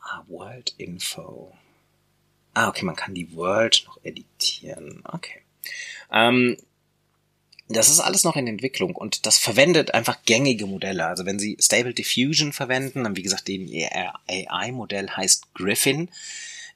ah, 0.00 0.22
World 0.28 0.74
Info. 0.78 1.52
Ah, 2.54 2.68
okay, 2.68 2.84
man 2.84 2.96
kann 2.96 3.14
die 3.14 3.34
World 3.34 3.84
noch 3.86 3.98
editieren. 4.04 5.02
Okay. 5.04 5.42
Ähm, 6.12 6.56
das 7.68 7.88
ist 7.88 8.00
alles 8.00 8.24
noch 8.24 8.36
in 8.36 8.46
Entwicklung 8.46 8.94
und 8.94 9.24
das 9.24 9.38
verwendet 9.38 9.94
einfach 9.94 10.22
gängige 10.24 10.66
Modelle. 10.66 11.06
Also 11.06 11.24
wenn 11.24 11.38
Sie 11.38 11.56
Stable 11.60 11.94
Diffusion 11.94 12.52
verwenden, 12.52 13.04
dann 13.04 13.16
wie 13.16 13.22
gesagt, 13.22 13.48
den 13.48 13.68
AI-Modell 14.28 15.10
heißt 15.10 15.54
Griffin. 15.54 16.10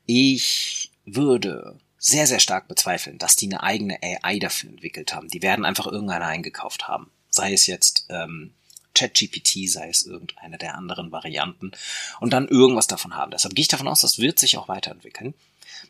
Ich 0.07 0.91
würde 1.05 1.79
sehr, 1.99 2.27
sehr 2.27 2.41
stark 2.41 2.69
bezweifeln, 2.69 3.19
dass 3.19 3.37
die 3.37 3.47
eine 3.47 3.63
eigene 3.63 3.99
AI 4.03 4.39
dafür 4.39 4.71
entwickelt 4.71 5.15
haben. 5.15 5.29
Die 5.29 5.43
werden 5.43 5.65
einfach 5.65 5.87
irgendeine 5.87 6.27
eingekauft 6.27 6.87
haben. 6.87 7.11
Sei 7.29 7.53
es 7.53 7.67
jetzt 7.67 8.07
ähm, 8.09 8.55
ChatGPT, 8.95 9.69
sei 9.69 9.89
es 9.89 10.07
irgendeine 10.07 10.59
der 10.59 10.77
anderen 10.77 11.13
Varianten 11.13 11.73
und 12.21 12.33
dann 12.33 12.49
irgendwas 12.49 12.87
davon 12.87 13.15
haben. 13.15 13.33
Deshalb 13.33 13.55
gehe 13.55 13.63
ich 13.63 13.69
davon 13.69 13.89
aus, 13.89 14.01
das 14.01 14.19
wird 14.19 14.39
sich 14.39 14.57
auch 14.57 14.69
weiterentwickeln. 14.69 15.35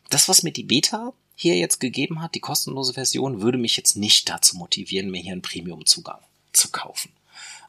Das, 0.09 0.27
was 0.27 0.43
mir 0.43 0.51
die 0.51 0.63
Beta 0.63 1.13
hier 1.35 1.55
jetzt 1.55 1.79
gegeben 1.79 2.21
hat, 2.21 2.35
die 2.35 2.41
kostenlose 2.41 2.93
Version, 2.93 3.41
würde 3.41 3.57
mich 3.57 3.77
jetzt 3.77 3.95
nicht 3.95 4.29
dazu 4.29 4.57
motivieren, 4.57 5.11
mir 5.11 5.21
hier 5.21 5.31
einen 5.31 5.41
Premium-Zugang 5.41 6.19
zu 6.51 6.69
kaufen. 6.69 7.11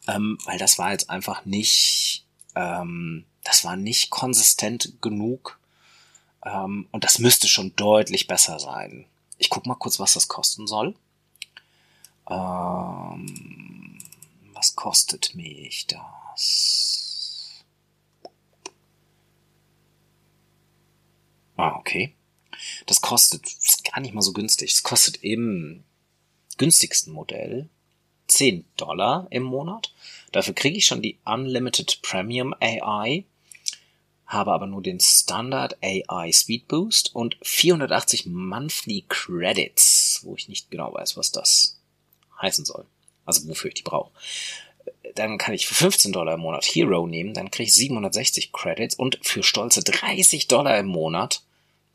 Ähm, 0.09 0.39
weil 0.45 0.59
das 0.59 0.79
war 0.79 0.93
jetzt 0.93 1.11
einfach 1.11 1.45
nicht, 1.45 2.25
ähm, 2.57 3.25
das 3.45 3.65
war 3.65 3.77
nicht 3.77 4.11
konsistent 4.11 4.95
genug 5.01 5.60
ähm, 6.45 6.89
und 6.93 7.05
das 7.05 7.19
müsste 7.19 7.49
schon 7.49 7.75
deutlich 7.77 8.27
besser 8.27 8.59
sein. 8.59 9.07
Ich 9.39 9.51
guck 9.51 9.67
mal 9.67 9.75
kurz, 9.75 9.99
was 9.99 10.15
das 10.15 10.29
kosten 10.29 10.67
soll. 10.67 10.95
Ähm, 12.29 13.99
was 14.53 14.77
kostet 14.77 15.35
mich 15.35 15.87
das? 15.87 17.65
Ah, 21.57 21.77
okay. 21.77 22.15
Das 22.87 23.01
kostet, 23.01 23.47
ist 23.47 23.85
gar 23.85 24.01
nicht 24.01 24.15
mal 24.15 24.23
so 24.23 24.33
günstig. 24.33 24.73
Es 24.73 24.83
kostet 24.83 25.23
im 25.23 25.85
günstigsten 26.57 27.13
Modell 27.13 27.69
10 28.29 28.65
Dollar 28.77 29.27
im 29.31 29.43
Monat. 29.43 29.93
Dafür 30.33 30.55
kriege 30.55 30.79
ich 30.79 30.87
schon 30.87 31.03
die 31.03 31.19
Unlimited 31.25 32.01
Premium 32.03 32.55
AI 32.61 33.25
habe 34.31 34.53
aber 34.53 34.69
nur 34.69 34.81
den 34.81 35.01
Standard 35.01 35.77
AI 35.83 36.31
Speed 36.33 36.69
Boost 36.69 37.15
und 37.15 37.37
480 37.43 38.27
Monthly 38.27 39.05
Credits, 39.09 40.21
wo 40.23 40.37
ich 40.37 40.49
nicht 40.49 40.71
genau 40.71 40.95
weiß, 40.95 41.17
was 41.17 41.33
das 41.33 41.81
heißen 42.41 42.65
soll. 42.65 42.87
Also 43.27 43.49
wofür 43.49 43.69
ich 43.69 43.75
die 43.75 43.83
brauche. 43.83 44.13
Dann 45.17 45.37
kann 45.37 45.53
ich 45.53 45.67
für 45.67 45.75
15 45.75 46.13
Dollar 46.13 46.35
im 46.35 46.41
Monat 46.41 46.65
Hero 46.65 47.09
nehmen, 47.09 47.35
dann 47.35 47.51
kriege 47.51 47.67
ich 47.67 47.75
760 47.75 48.53
Credits 48.53 48.95
und 48.95 49.19
für 49.23 49.43
stolze 49.43 49.83
30 49.83 50.47
Dollar 50.47 50.79
im 50.79 50.87
Monat, 50.87 51.43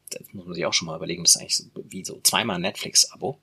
das 0.09 0.21
muss 0.33 0.45
man 0.45 0.55
sich 0.55 0.65
auch 0.65 0.73
schon 0.73 0.87
mal 0.87 0.97
überlegen, 0.97 1.23
das 1.23 1.35
ist 1.35 1.41
eigentlich 1.41 1.55
so, 1.55 1.63
wie 1.73 2.03
so 2.03 2.19
zweimal 2.21 2.59
Netflix-Abo, 2.59 3.39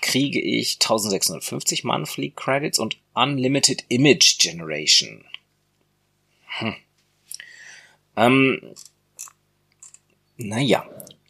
kriege 0.00 0.40
ich 0.40 0.74
1650 0.74 1.82
Monthly 1.82 2.30
Credits 2.30 2.78
und 2.78 2.98
Unlimited 3.14 3.84
Image 3.88 4.38
Generation. 4.38 5.24
Hm. 6.46 6.76
Ähm, 8.16 8.60
Naja, 10.36 10.84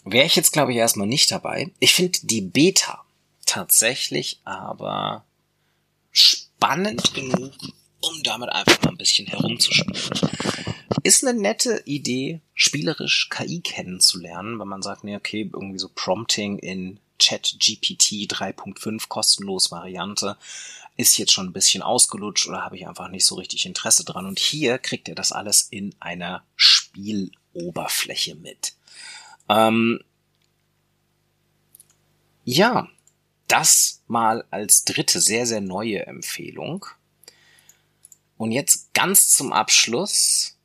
wäre 0.05 0.27
ich 0.27 0.37
jetzt, 0.37 0.53
glaube 0.53 0.73
ich, 0.73 0.79
erstmal 0.79 1.07
nicht 1.07 1.31
dabei. 1.31 1.71
Ich 1.81 1.95
finde 1.95 2.19
die 2.23 2.41
Beta 2.41 3.05
tatsächlich 3.47 4.41
aber 4.45 5.25
spannend 6.11 7.13
genug, 7.15 7.53
um 8.01 8.23
damit 8.23 8.49
einfach 8.49 8.81
mal 8.83 8.91
ein 8.91 8.97
bisschen 8.97 9.27
herumzuspielen. 9.27 9.97
Ist 11.03 11.27
eine 11.27 11.39
nette 11.39 11.83
Idee, 11.85 12.41
spielerisch 12.55 13.29
KI 13.29 13.61
kennenzulernen, 13.61 14.59
wenn 14.59 14.69
man 14.69 14.83
sagt, 14.83 15.05
nee, 15.05 15.17
okay, 15.17 15.51
irgendwie 15.53 15.79
so 15.79 15.91
Prompting 15.95 16.59
in 16.59 16.99
ChatGPT 17.19 18.31
3.5 18.31 19.09
kostenlos 19.09 19.71
Variante 19.71 20.37
ist 20.97 21.17
jetzt 21.17 21.33
schon 21.33 21.47
ein 21.47 21.53
bisschen 21.53 21.83
ausgelutscht 21.83 22.49
oder 22.49 22.63
habe 22.63 22.77
ich 22.77 22.87
einfach 22.87 23.09
nicht 23.09 23.27
so 23.27 23.37
richtig 23.37 23.67
Interesse 23.67 24.05
dran. 24.05 24.27
Und 24.27 24.39
hier 24.39 24.79
kriegt 24.79 25.09
ihr 25.09 25.15
das 25.15 25.33
alles 25.33 25.63
in 25.71 25.95
einer 26.01 26.45
Spieloberfläche 26.57 28.35
mit. 28.35 28.75
Ähm, 29.49 30.03
ja, 32.45 32.89
das 33.49 34.03
mal 34.07 34.45
als 34.51 34.85
dritte 34.85 35.21
sehr, 35.21 35.47
sehr 35.47 35.61
neue 35.61 36.07
Empfehlung. 36.07 36.87
Und 38.37 38.53
jetzt 38.53 38.93
ganz 38.95 39.31
zum 39.31 39.53
Abschluss 39.53 40.57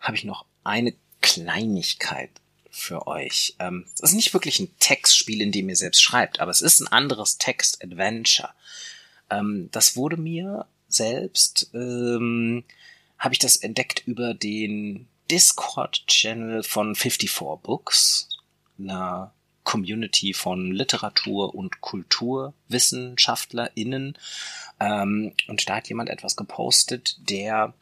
habe 0.00 0.16
ich 0.16 0.24
noch 0.24 0.46
eine 0.64 0.94
Kleinigkeit 1.20 2.30
für 2.70 3.06
euch. 3.06 3.54
Ähm, 3.58 3.86
es 3.94 4.00
ist 4.00 4.14
nicht 4.14 4.32
wirklich 4.32 4.58
ein 4.60 4.74
Textspiel, 4.78 5.42
in 5.42 5.52
dem 5.52 5.68
ihr 5.68 5.76
selbst 5.76 6.02
schreibt, 6.02 6.40
aber 6.40 6.50
es 6.50 6.62
ist 6.62 6.80
ein 6.80 6.88
anderes 6.88 7.38
Text-Adventure. 7.38 8.50
Ähm, 9.30 9.68
das 9.72 9.96
wurde 9.96 10.16
mir 10.16 10.66
selbst, 10.88 11.70
ähm, 11.74 12.64
habe 13.18 13.34
ich 13.34 13.38
das 13.38 13.56
entdeckt 13.56 14.02
über 14.06 14.34
den 14.34 15.08
Discord-Channel 15.30 16.62
von 16.62 16.94
54 16.94 17.62
Books, 17.62 18.28
einer 18.78 19.32
Community 19.62 20.32
von 20.34 20.72
Literatur- 20.72 21.54
und 21.54 21.80
KulturwissenschaftlerInnen. 21.80 24.18
Ähm, 24.80 25.32
und 25.46 25.68
da 25.68 25.76
hat 25.76 25.88
jemand 25.88 26.10
etwas 26.10 26.34
gepostet, 26.36 27.16
der 27.30 27.72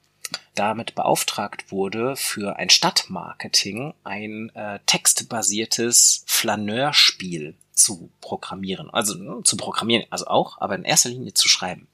damit 0.55 0.95
beauftragt 0.95 1.73
wurde, 1.73 2.17
für 2.17 2.57
ein 2.57 2.69
Stadtmarketing 2.69 3.95
ein 4.05 4.55
äh, 4.55 4.79
textbasiertes 4.85 6.25
Flaneurspiel 6.27 7.55
zu 7.79 8.11
programmieren. 8.20 8.91
Also 8.91 9.14
ne, 9.14 9.43
zu 9.45 9.57
programmieren, 9.57 10.05
also 10.11 10.26
auch, 10.26 10.61
aber 10.61 10.74
in 10.74 10.85
erster 10.85 11.09
Linie 11.09 11.35
zu 11.35 11.49
schreiben. 11.49 11.89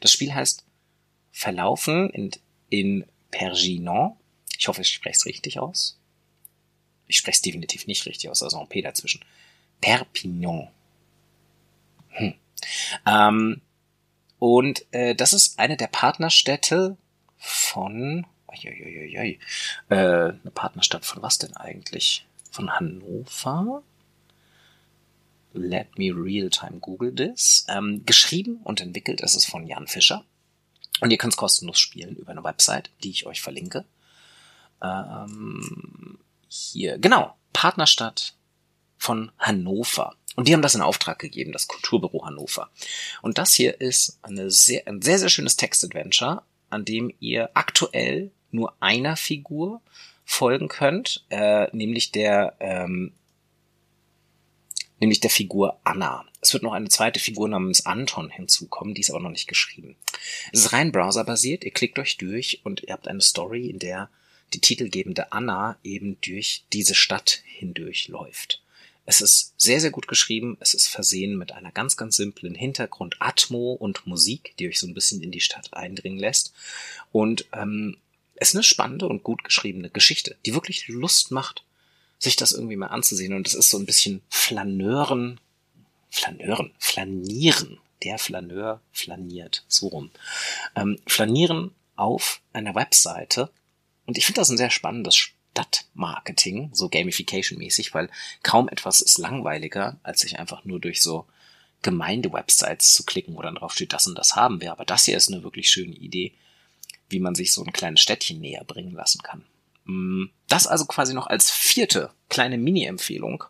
Das 0.00 0.12
Spiel 0.12 0.34
heißt 0.34 0.64
Verlaufen 1.32 2.10
in, 2.10 2.30
in 2.68 3.06
Perginon. 3.30 4.16
Ich 4.58 4.68
hoffe, 4.68 4.82
ich 4.82 4.92
spreche 4.92 5.16
es 5.16 5.26
richtig 5.26 5.58
aus. 5.58 5.98
Ich 7.06 7.16
spreche 7.16 7.36
es 7.36 7.42
definitiv 7.42 7.86
nicht 7.86 8.06
richtig 8.06 8.28
aus, 8.28 8.42
also 8.42 8.60
ein 8.60 8.68
P 8.68 8.82
dazwischen. 8.82 9.24
Perpignan. 9.80 10.68
Hm. 12.10 12.34
Ähm, 13.06 13.60
und 14.38 14.84
äh, 14.92 15.14
das 15.14 15.32
ist 15.32 15.58
eine 15.58 15.76
der 15.76 15.86
Partnerstädte 15.86 16.96
von, 17.38 18.26
äh, 18.52 19.38
eine 19.88 20.50
Partnerstadt 20.54 21.04
von 21.04 21.22
was 21.22 21.38
denn 21.38 21.56
eigentlich? 21.56 22.26
Von 22.50 22.70
Hannover? 22.72 23.82
Let 25.52 25.98
me 25.98 26.10
real 26.10 26.50
time 26.50 26.78
Google 26.80 27.14
this. 27.14 27.66
Ähm, 27.68 28.02
geschrieben 28.04 28.60
und 28.64 28.80
entwickelt 28.80 29.20
ist 29.20 29.34
es 29.34 29.44
von 29.44 29.66
Jan 29.66 29.86
Fischer. 29.86 30.24
Und 31.00 31.10
ihr 31.10 31.18
könnt 31.18 31.34
es 31.34 31.38
kostenlos 31.38 31.78
spielen 31.78 32.16
über 32.16 32.30
eine 32.30 32.44
Website, 32.44 32.90
die 33.02 33.10
ich 33.10 33.26
euch 33.26 33.40
verlinke. 33.40 33.84
Ähm, 34.82 36.18
hier, 36.48 36.98
genau, 36.98 37.36
Partnerstadt 37.52 38.34
von 38.96 39.30
Hannover. 39.38 40.16
Und 40.36 40.48
die 40.48 40.54
haben 40.54 40.62
das 40.62 40.74
in 40.74 40.82
Auftrag 40.82 41.18
gegeben, 41.18 41.52
das 41.52 41.66
Kulturbüro 41.66 42.24
Hannover. 42.24 42.70
Und 43.22 43.38
das 43.38 43.54
hier 43.54 43.80
ist 43.80 44.18
eine 44.22 44.50
sehr, 44.50 44.86
ein 44.86 45.02
sehr, 45.02 45.18
sehr 45.18 45.28
schönes 45.28 45.56
Text-Adventure, 45.56 46.42
an 46.70 46.84
dem 46.84 47.12
ihr 47.20 47.50
aktuell 47.54 48.30
nur 48.50 48.74
einer 48.80 49.16
Figur 49.16 49.80
folgen 50.24 50.68
könnt, 50.68 51.24
äh, 51.30 51.74
nämlich 51.74 52.12
der 52.12 52.54
ähm, 52.60 53.12
nämlich 55.00 55.20
der 55.20 55.30
Figur 55.30 55.78
Anna. 55.84 56.24
Es 56.40 56.52
wird 56.52 56.62
noch 56.62 56.72
eine 56.72 56.88
zweite 56.88 57.20
Figur 57.20 57.48
namens 57.48 57.86
Anton 57.86 58.30
hinzukommen, 58.30 58.94
die 58.94 59.00
ist 59.00 59.10
aber 59.10 59.20
noch 59.20 59.30
nicht 59.30 59.48
geschrieben. 59.48 59.96
Es 60.52 60.60
ist 60.60 60.72
rein 60.72 60.92
browserbasiert, 60.92 61.64
ihr 61.64 61.72
klickt 61.72 61.98
euch 61.98 62.16
durch 62.16 62.60
und 62.64 62.82
ihr 62.82 62.92
habt 62.92 63.08
eine 63.08 63.20
Story, 63.20 63.68
in 63.68 63.78
der 63.78 64.10
die 64.54 64.60
titelgebende 64.60 65.32
Anna 65.32 65.76
eben 65.84 66.16
durch 66.22 66.64
diese 66.72 66.94
Stadt 66.94 67.42
hindurch 67.44 68.08
läuft. 68.08 68.62
Es 69.10 69.22
ist 69.22 69.54
sehr, 69.56 69.80
sehr 69.80 69.90
gut 69.90 70.06
geschrieben. 70.06 70.58
Es 70.60 70.74
ist 70.74 70.86
versehen 70.86 71.38
mit 71.38 71.52
einer 71.52 71.72
ganz, 71.72 71.96
ganz 71.96 72.16
simplen 72.16 72.54
Hintergrund, 72.54 73.16
Atmo 73.20 73.72
und 73.72 74.06
Musik, 74.06 74.52
die 74.58 74.68
euch 74.68 74.78
so 74.78 74.86
ein 74.86 74.92
bisschen 74.92 75.22
in 75.22 75.30
die 75.30 75.40
Stadt 75.40 75.72
eindringen 75.72 76.18
lässt. 76.18 76.52
Und 77.10 77.46
ähm, 77.54 77.96
es 78.34 78.50
ist 78.50 78.56
eine 78.56 78.64
spannende 78.64 79.08
und 79.08 79.22
gut 79.22 79.44
geschriebene 79.44 79.88
Geschichte, 79.88 80.36
die 80.44 80.52
wirklich 80.52 80.88
Lust 80.88 81.30
macht, 81.30 81.64
sich 82.18 82.36
das 82.36 82.52
irgendwie 82.52 82.76
mal 82.76 82.88
anzusehen. 82.88 83.34
Und 83.34 83.46
es 83.46 83.54
ist 83.54 83.70
so 83.70 83.78
ein 83.78 83.86
bisschen 83.86 84.22
Flaneuren, 84.28 85.40
Flaneuren, 86.10 86.72
Flanieren. 86.78 87.78
Der 88.04 88.18
Flaneur 88.18 88.80
flaniert, 88.92 89.64
so 89.66 89.88
rum. 89.88 90.12
Ähm, 90.76 91.00
flanieren 91.08 91.72
auf 91.96 92.40
einer 92.52 92.76
Webseite. 92.76 93.50
Und 94.06 94.16
ich 94.16 94.24
finde 94.24 94.40
das 94.40 94.50
ein 94.50 94.56
sehr 94.56 94.70
spannendes 94.70 95.16
Stadtmarketing, 95.16 96.70
so 96.72 96.86
Gamification-mäßig, 96.86 97.92
weil 97.94 98.08
kaum 98.44 98.68
etwas 98.68 99.00
ist 99.00 99.18
langweiliger, 99.18 99.98
als 100.04 100.20
sich 100.20 100.38
einfach 100.38 100.64
nur 100.64 100.78
durch 100.78 101.02
so 101.02 101.26
Gemeinde-Websites 101.82 102.92
zu 102.92 103.04
klicken, 103.04 103.36
wo 103.36 103.42
dann 103.42 103.56
drauf 103.56 103.72
steht, 103.72 103.92
das 103.92 104.06
und 104.06 104.16
das 104.16 104.36
haben 104.36 104.60
wir. 104.60 104.70
Aber 104.70 104.84
das 104.84 105.04
hier 105.04 105.16
ist 105.16 105.32
eine 105.32 105.42
wirklich 105.42 105.68
schöne 105.68 105.94
Idee, 105.94 106.34
wie 107.08 107.20
man 107.20 107.34
sich 107.34 107.52
so 107.52 107.64
ein 107.64 107.72
kleines 107.72 108.00
Städtchen 108.00 108.40
näher 108.40 108.64
bringen 108.64 108.94
lassen 108.94 109.22
kann. 109.22 109.44
Mm, 109.88 110.26
das 110.46 110.68
also 110.68 110.86
quasi 110.86 111.12
noch 111.12 111.26
als 111.26 111.50
vierte 111.50 112.12
kleine 112.28 112.56
Mini-Empfehlung. 112.56 113.44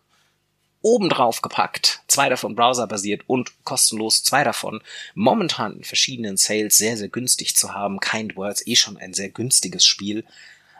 Obendrauf 0.81 1.41
gepackt, 1.41 2.01
zwei 2.07 2.29
davon 2.29 2.55
browserbasiert 2.55 3.23
und 3.27 3.63
kostenlos, 3.65 4.23
zwei 4.23 4.43
davon 4.43 4.81
momentan 5.13 5.75
in 5.77 5.83
verschiedenen 5.83 6.37
Sales 6.37 6.77
sehr, 6.77 6.97
sehr 6.97 7.09
günstig 7.09 7.55
zu 7.55 7.73
haben. 7.73 7.99
Kind 7.99 8.35
Words 8.37 8.65
eh 8.65 8.75
schon 8.75 8.97
ein 8.97 9.13
sehr 9.13 9.29
günstiges 9.29 9.85
Spiel 9.85 10.25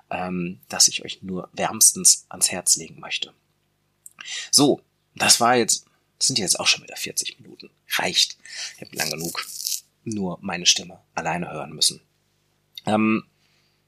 ähm, 0.09 0.59
das 0.69 0.87
ich 0.87 1.03
euch 1.03 1.21
nur 1.21 1.49
wärmstens 1.53 2.25
ans 2.29 2.51
Herz 2.51 2.75
legen 2.75 2.99
möchte. 2.99 3.33
So, 4.51 4.81
das 5.15 5.39
war 5.39 5.55
jetzt, 5.55 5.85
sind 6.19 6.39
jetzt 6.39 6.59
auch 6.59 6.67
schon 6.67 6.83
wieder 6.83 6.95
40 6.95 7.39
Minuten. 7.39 7.69
Reicht. 7.91 8.37
Ich 8.75 8.81
habe 8.81 8.95
lang 8.95 9.09
genug 9.09 9.45
nur 10.03 10.37
meine 10.41 10.65
Stimme 10.65 10.99
alleine 11.15 11.51
hören 11.51 11.73
müssen. 11.73 12.01
Ähm, 12.85 13.25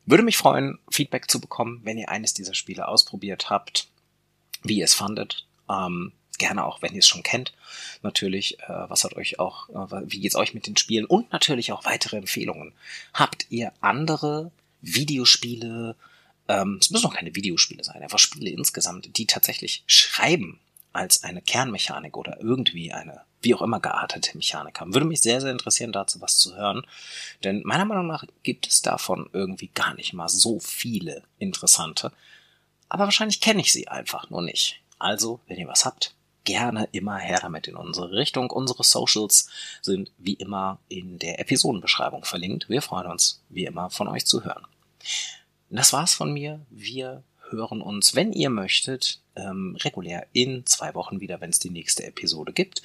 würde 0.06 0.24
mich 0.24 0.38
freuen, 0.38 0.80
Feedback 0.90 1.30
zu 1.30 1.40
bekommen, 1.40 1.82
wenn 1.84 1.98
ihr 1.98 2.10
eines 2.10 2.34
dieser 2.34 2.54
Spiele 2.54 2.88
ausprobiert 2.88 3.50
habt, 3.50 3.88
wie 4.64 4.80
ihr 4.80 4.86
es 4.86 4.94
fandet. 4.94 5.46
Ähm, 5.70 6.12
gerne 6.38 6.66
auch, 6.66 6.82
wenn 6.82 6.94
ihr 6.94 7.00
es 7.00 7.08
schon 7.08 7.24
kennt. 7.24 7.54
Natürlich, 8.02 8.60
äh, 8.62 8.90
was 8.90 9.04
hat 9.04 9.16
euch 9.16 9.40
auch, 9.40 9.70
äh, 9.70 10.02
wie 10.06 10.20
geht's 10.20 10.36
euch 10.36 10.54
mit 10.54 10.68
den 10.68 10.76
Spielen 10.76 11.06
und 11.06 11.32
natürlich 11.32 11.72
auch 11.72 11.86
weitere 11.86 12.18
Empfehlungen. 12.18 12.74
Habt 13.14 13.46
ihr 13.50 13.72
andere 13.80 14.52
Videospiele, 14.82 15.96
ähm, 16.48 16.80
es 16.82 16.90
müssen 16.90 17.06
auch 17.06 17.14
keine 17.14 17.36
Videospiele 17.36 17.84
sein, 17.84 18.02
einfach 18.02 18.20
Spiele 18.20 18.50
insgesamt, 18.50 19.16
die 19.18 19.28
tatsächlich 19.28 19.84
schreiben 19.86 20.60
als 20.94 21.24
eine 21.24 21.42
Kernmechanik 21.42 22.18
oder 22.18 22.42
irgendwie 22.42 22.92
eine 22.92 23.22
wie 23.42 23.56
auch 23.56 23.62
immer 23.62 23.80
geartete 23.80 24.38
Mechanik 24.38 24.80
haben. 24.80 24.94
Würde 24.94 25.08
mich 25.08 25.22
sehr, 25.22 25.42
sehr 25.42 25.52
interessieren, 25.52 25.92
dazu 25.92 26.22
was 26.22 26.38
zu 26.38 26.56
hören. 26.56 26.86
Denn 27.44 27.62
meiner 27.66 27.86
Meinung 27.86 28.08
nach 28.08 28.24
gibt 28.44 28.68
es 28.68 28.82
davon 28.82 29.30
irgendwie 29.34 29.70
gar 29.74 29.96
nicht 29.96 30.14
mal 30.14 30.30
so 30.30 30.60
viele 30.60 31.24
interessante. 31.40 32.12
Aber 32.90 33.06
wahrscheinlich 33.06 33.42
kenne 33.42 33.62
ich 33.62 33.72
sie 33.72 33.88
einfach 33.88 34.30
nur 34.30 34.42
nicht. 34.42 34.82
Also, 35.00 35.40
wenn 35.48 35.58
ihr 35.58 35.68
was 35.68 35.86
habt, 35.86 36.14
gerne 36.44 36.88
immer 36.92 37.18
her 37.18 37.40
damit 37.42 37.68
in 37.68 37.76
unsere 37.76 38.12
Richtung. 38.12 38.50
Unsere 38.50 38.84
Socials 38.84 39.50
sind 39.82 40.12
wie 40.18 40.34
immer 40.34 40.80
in 40.90 41.20
der 41.20 41.40
Episodenbeschreibung 41.40 42.26
verlinkt. 42.26 42.70
Wir 42.70 42.82
freuen 42.82 43.08
uns, 43.08 43.42
wie 43.50 43.66
immer, 43.66 43.90
von 43.90 44.08
euch 44.08 44.26
zu 44.26 44.44
hören. 44.44 44.66
Das 45.70 45.94
war's 45.94 46.14
von 46.14 46.34
mir. 46.34 46.60
Wir 46.70 47.24
hören 47.50 47.82
uns, 47.82 48.16
wenn 48.16 48.34
ihr 48.34 48.50
möchtet, 48.50 49.20
ähm, 49.36 49.78
regulär 49.82 50.28
in 50.34 50.66
zwei 50.66 50.94
Wochen 50.96 51.22
wieder, 51.22 51.42
wenn 51.42 51.50
es 51.50 51.60
die 51.60 51.70
nächste 51.70 52.06
Episode 52.06 52.54
gibt. 52.54 52.82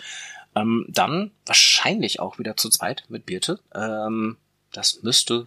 Ähm, 0.57 0.87
dann 0.89 1.31
wahrscheinlich 1.45 2.19
auch 2.19 2.39
wieder 2.39 2.57
zu 2.57 2.71
zweit 2.71 3.05
mit 3.09 3.27
Birte. 3.27 3.61
Ähm, 3.75 4.39
das 4.73 5.03
müsste 5.03 5.47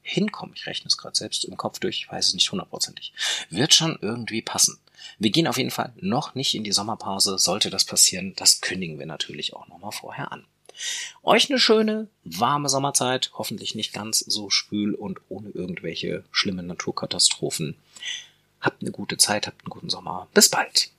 hinkommen. 0.00 0.54
Ich 0.54 0.66
rechne 0.66 0.88
es 0.88 0.96
gerade 0.96 1.16
selbst 1.16 1.44
im 1.44 1.56
Kopf 1.56 1.80
durch, 1.80 1.98
ich 1.98 2.10
weiß 2.10 2.28
es 2.28 2.34
nicht 2.34 2.50
hundertprozentig. 2.50 3.12
Wird 3.50 3.74
schon 3.74 3.98
irgendwie 4.00 4.42
passen. 4.42 4.78
Wir 5.18 5.30
gehen 5.30 5.48
auf 5.48 5.58
jeden 5.58 5.70
Fall 5.70 5.92
noch 5.96 6.34
nicht 6.34 6.54
in 6.54 6.64
die 6.64 6.72
Sommerpause. 6.72 7.38
Sollte 7.38 7.70
das 7.70 7.84
passieren, 7.84 8.34
das 8.36 8.60
kündigen 8.60 8.98
wir 8.98 9.06
natürlich 9.06 9.54
auch 9.54 9.66
nochmal 9.68 9.92
vorher 9.92 10.30
an. 10.32 10.44
Euch 11.22 11.50
eine 11.50 11.58
schöne, 11.58 12.08
warme 12.24 12.68
Sommerzeit, 12.68 13.30
hoffentlich 13.34 13.74
nicht 13.74 13.92
ganz 13.92 14.18
so 14.18 14.50
schwül 14.50 14.94
und 14.94 15.20
ohne 15.28 15.50
irgendwelche 15.50 16.24
schlimmen 16.30 16.66
Naturkatastrophen. 16.66 17.76
Habt 18.60 18.82
eine 18.82 18.90
gute 18.90 19.16
Zeit, 19.16 19.46
habt 19.46 19.62
einen 19.62 19.70
guten 19.70 19.90
Sommer. 19.90 20.28
Bis 20.34 20.48
bald. 20.48 20.90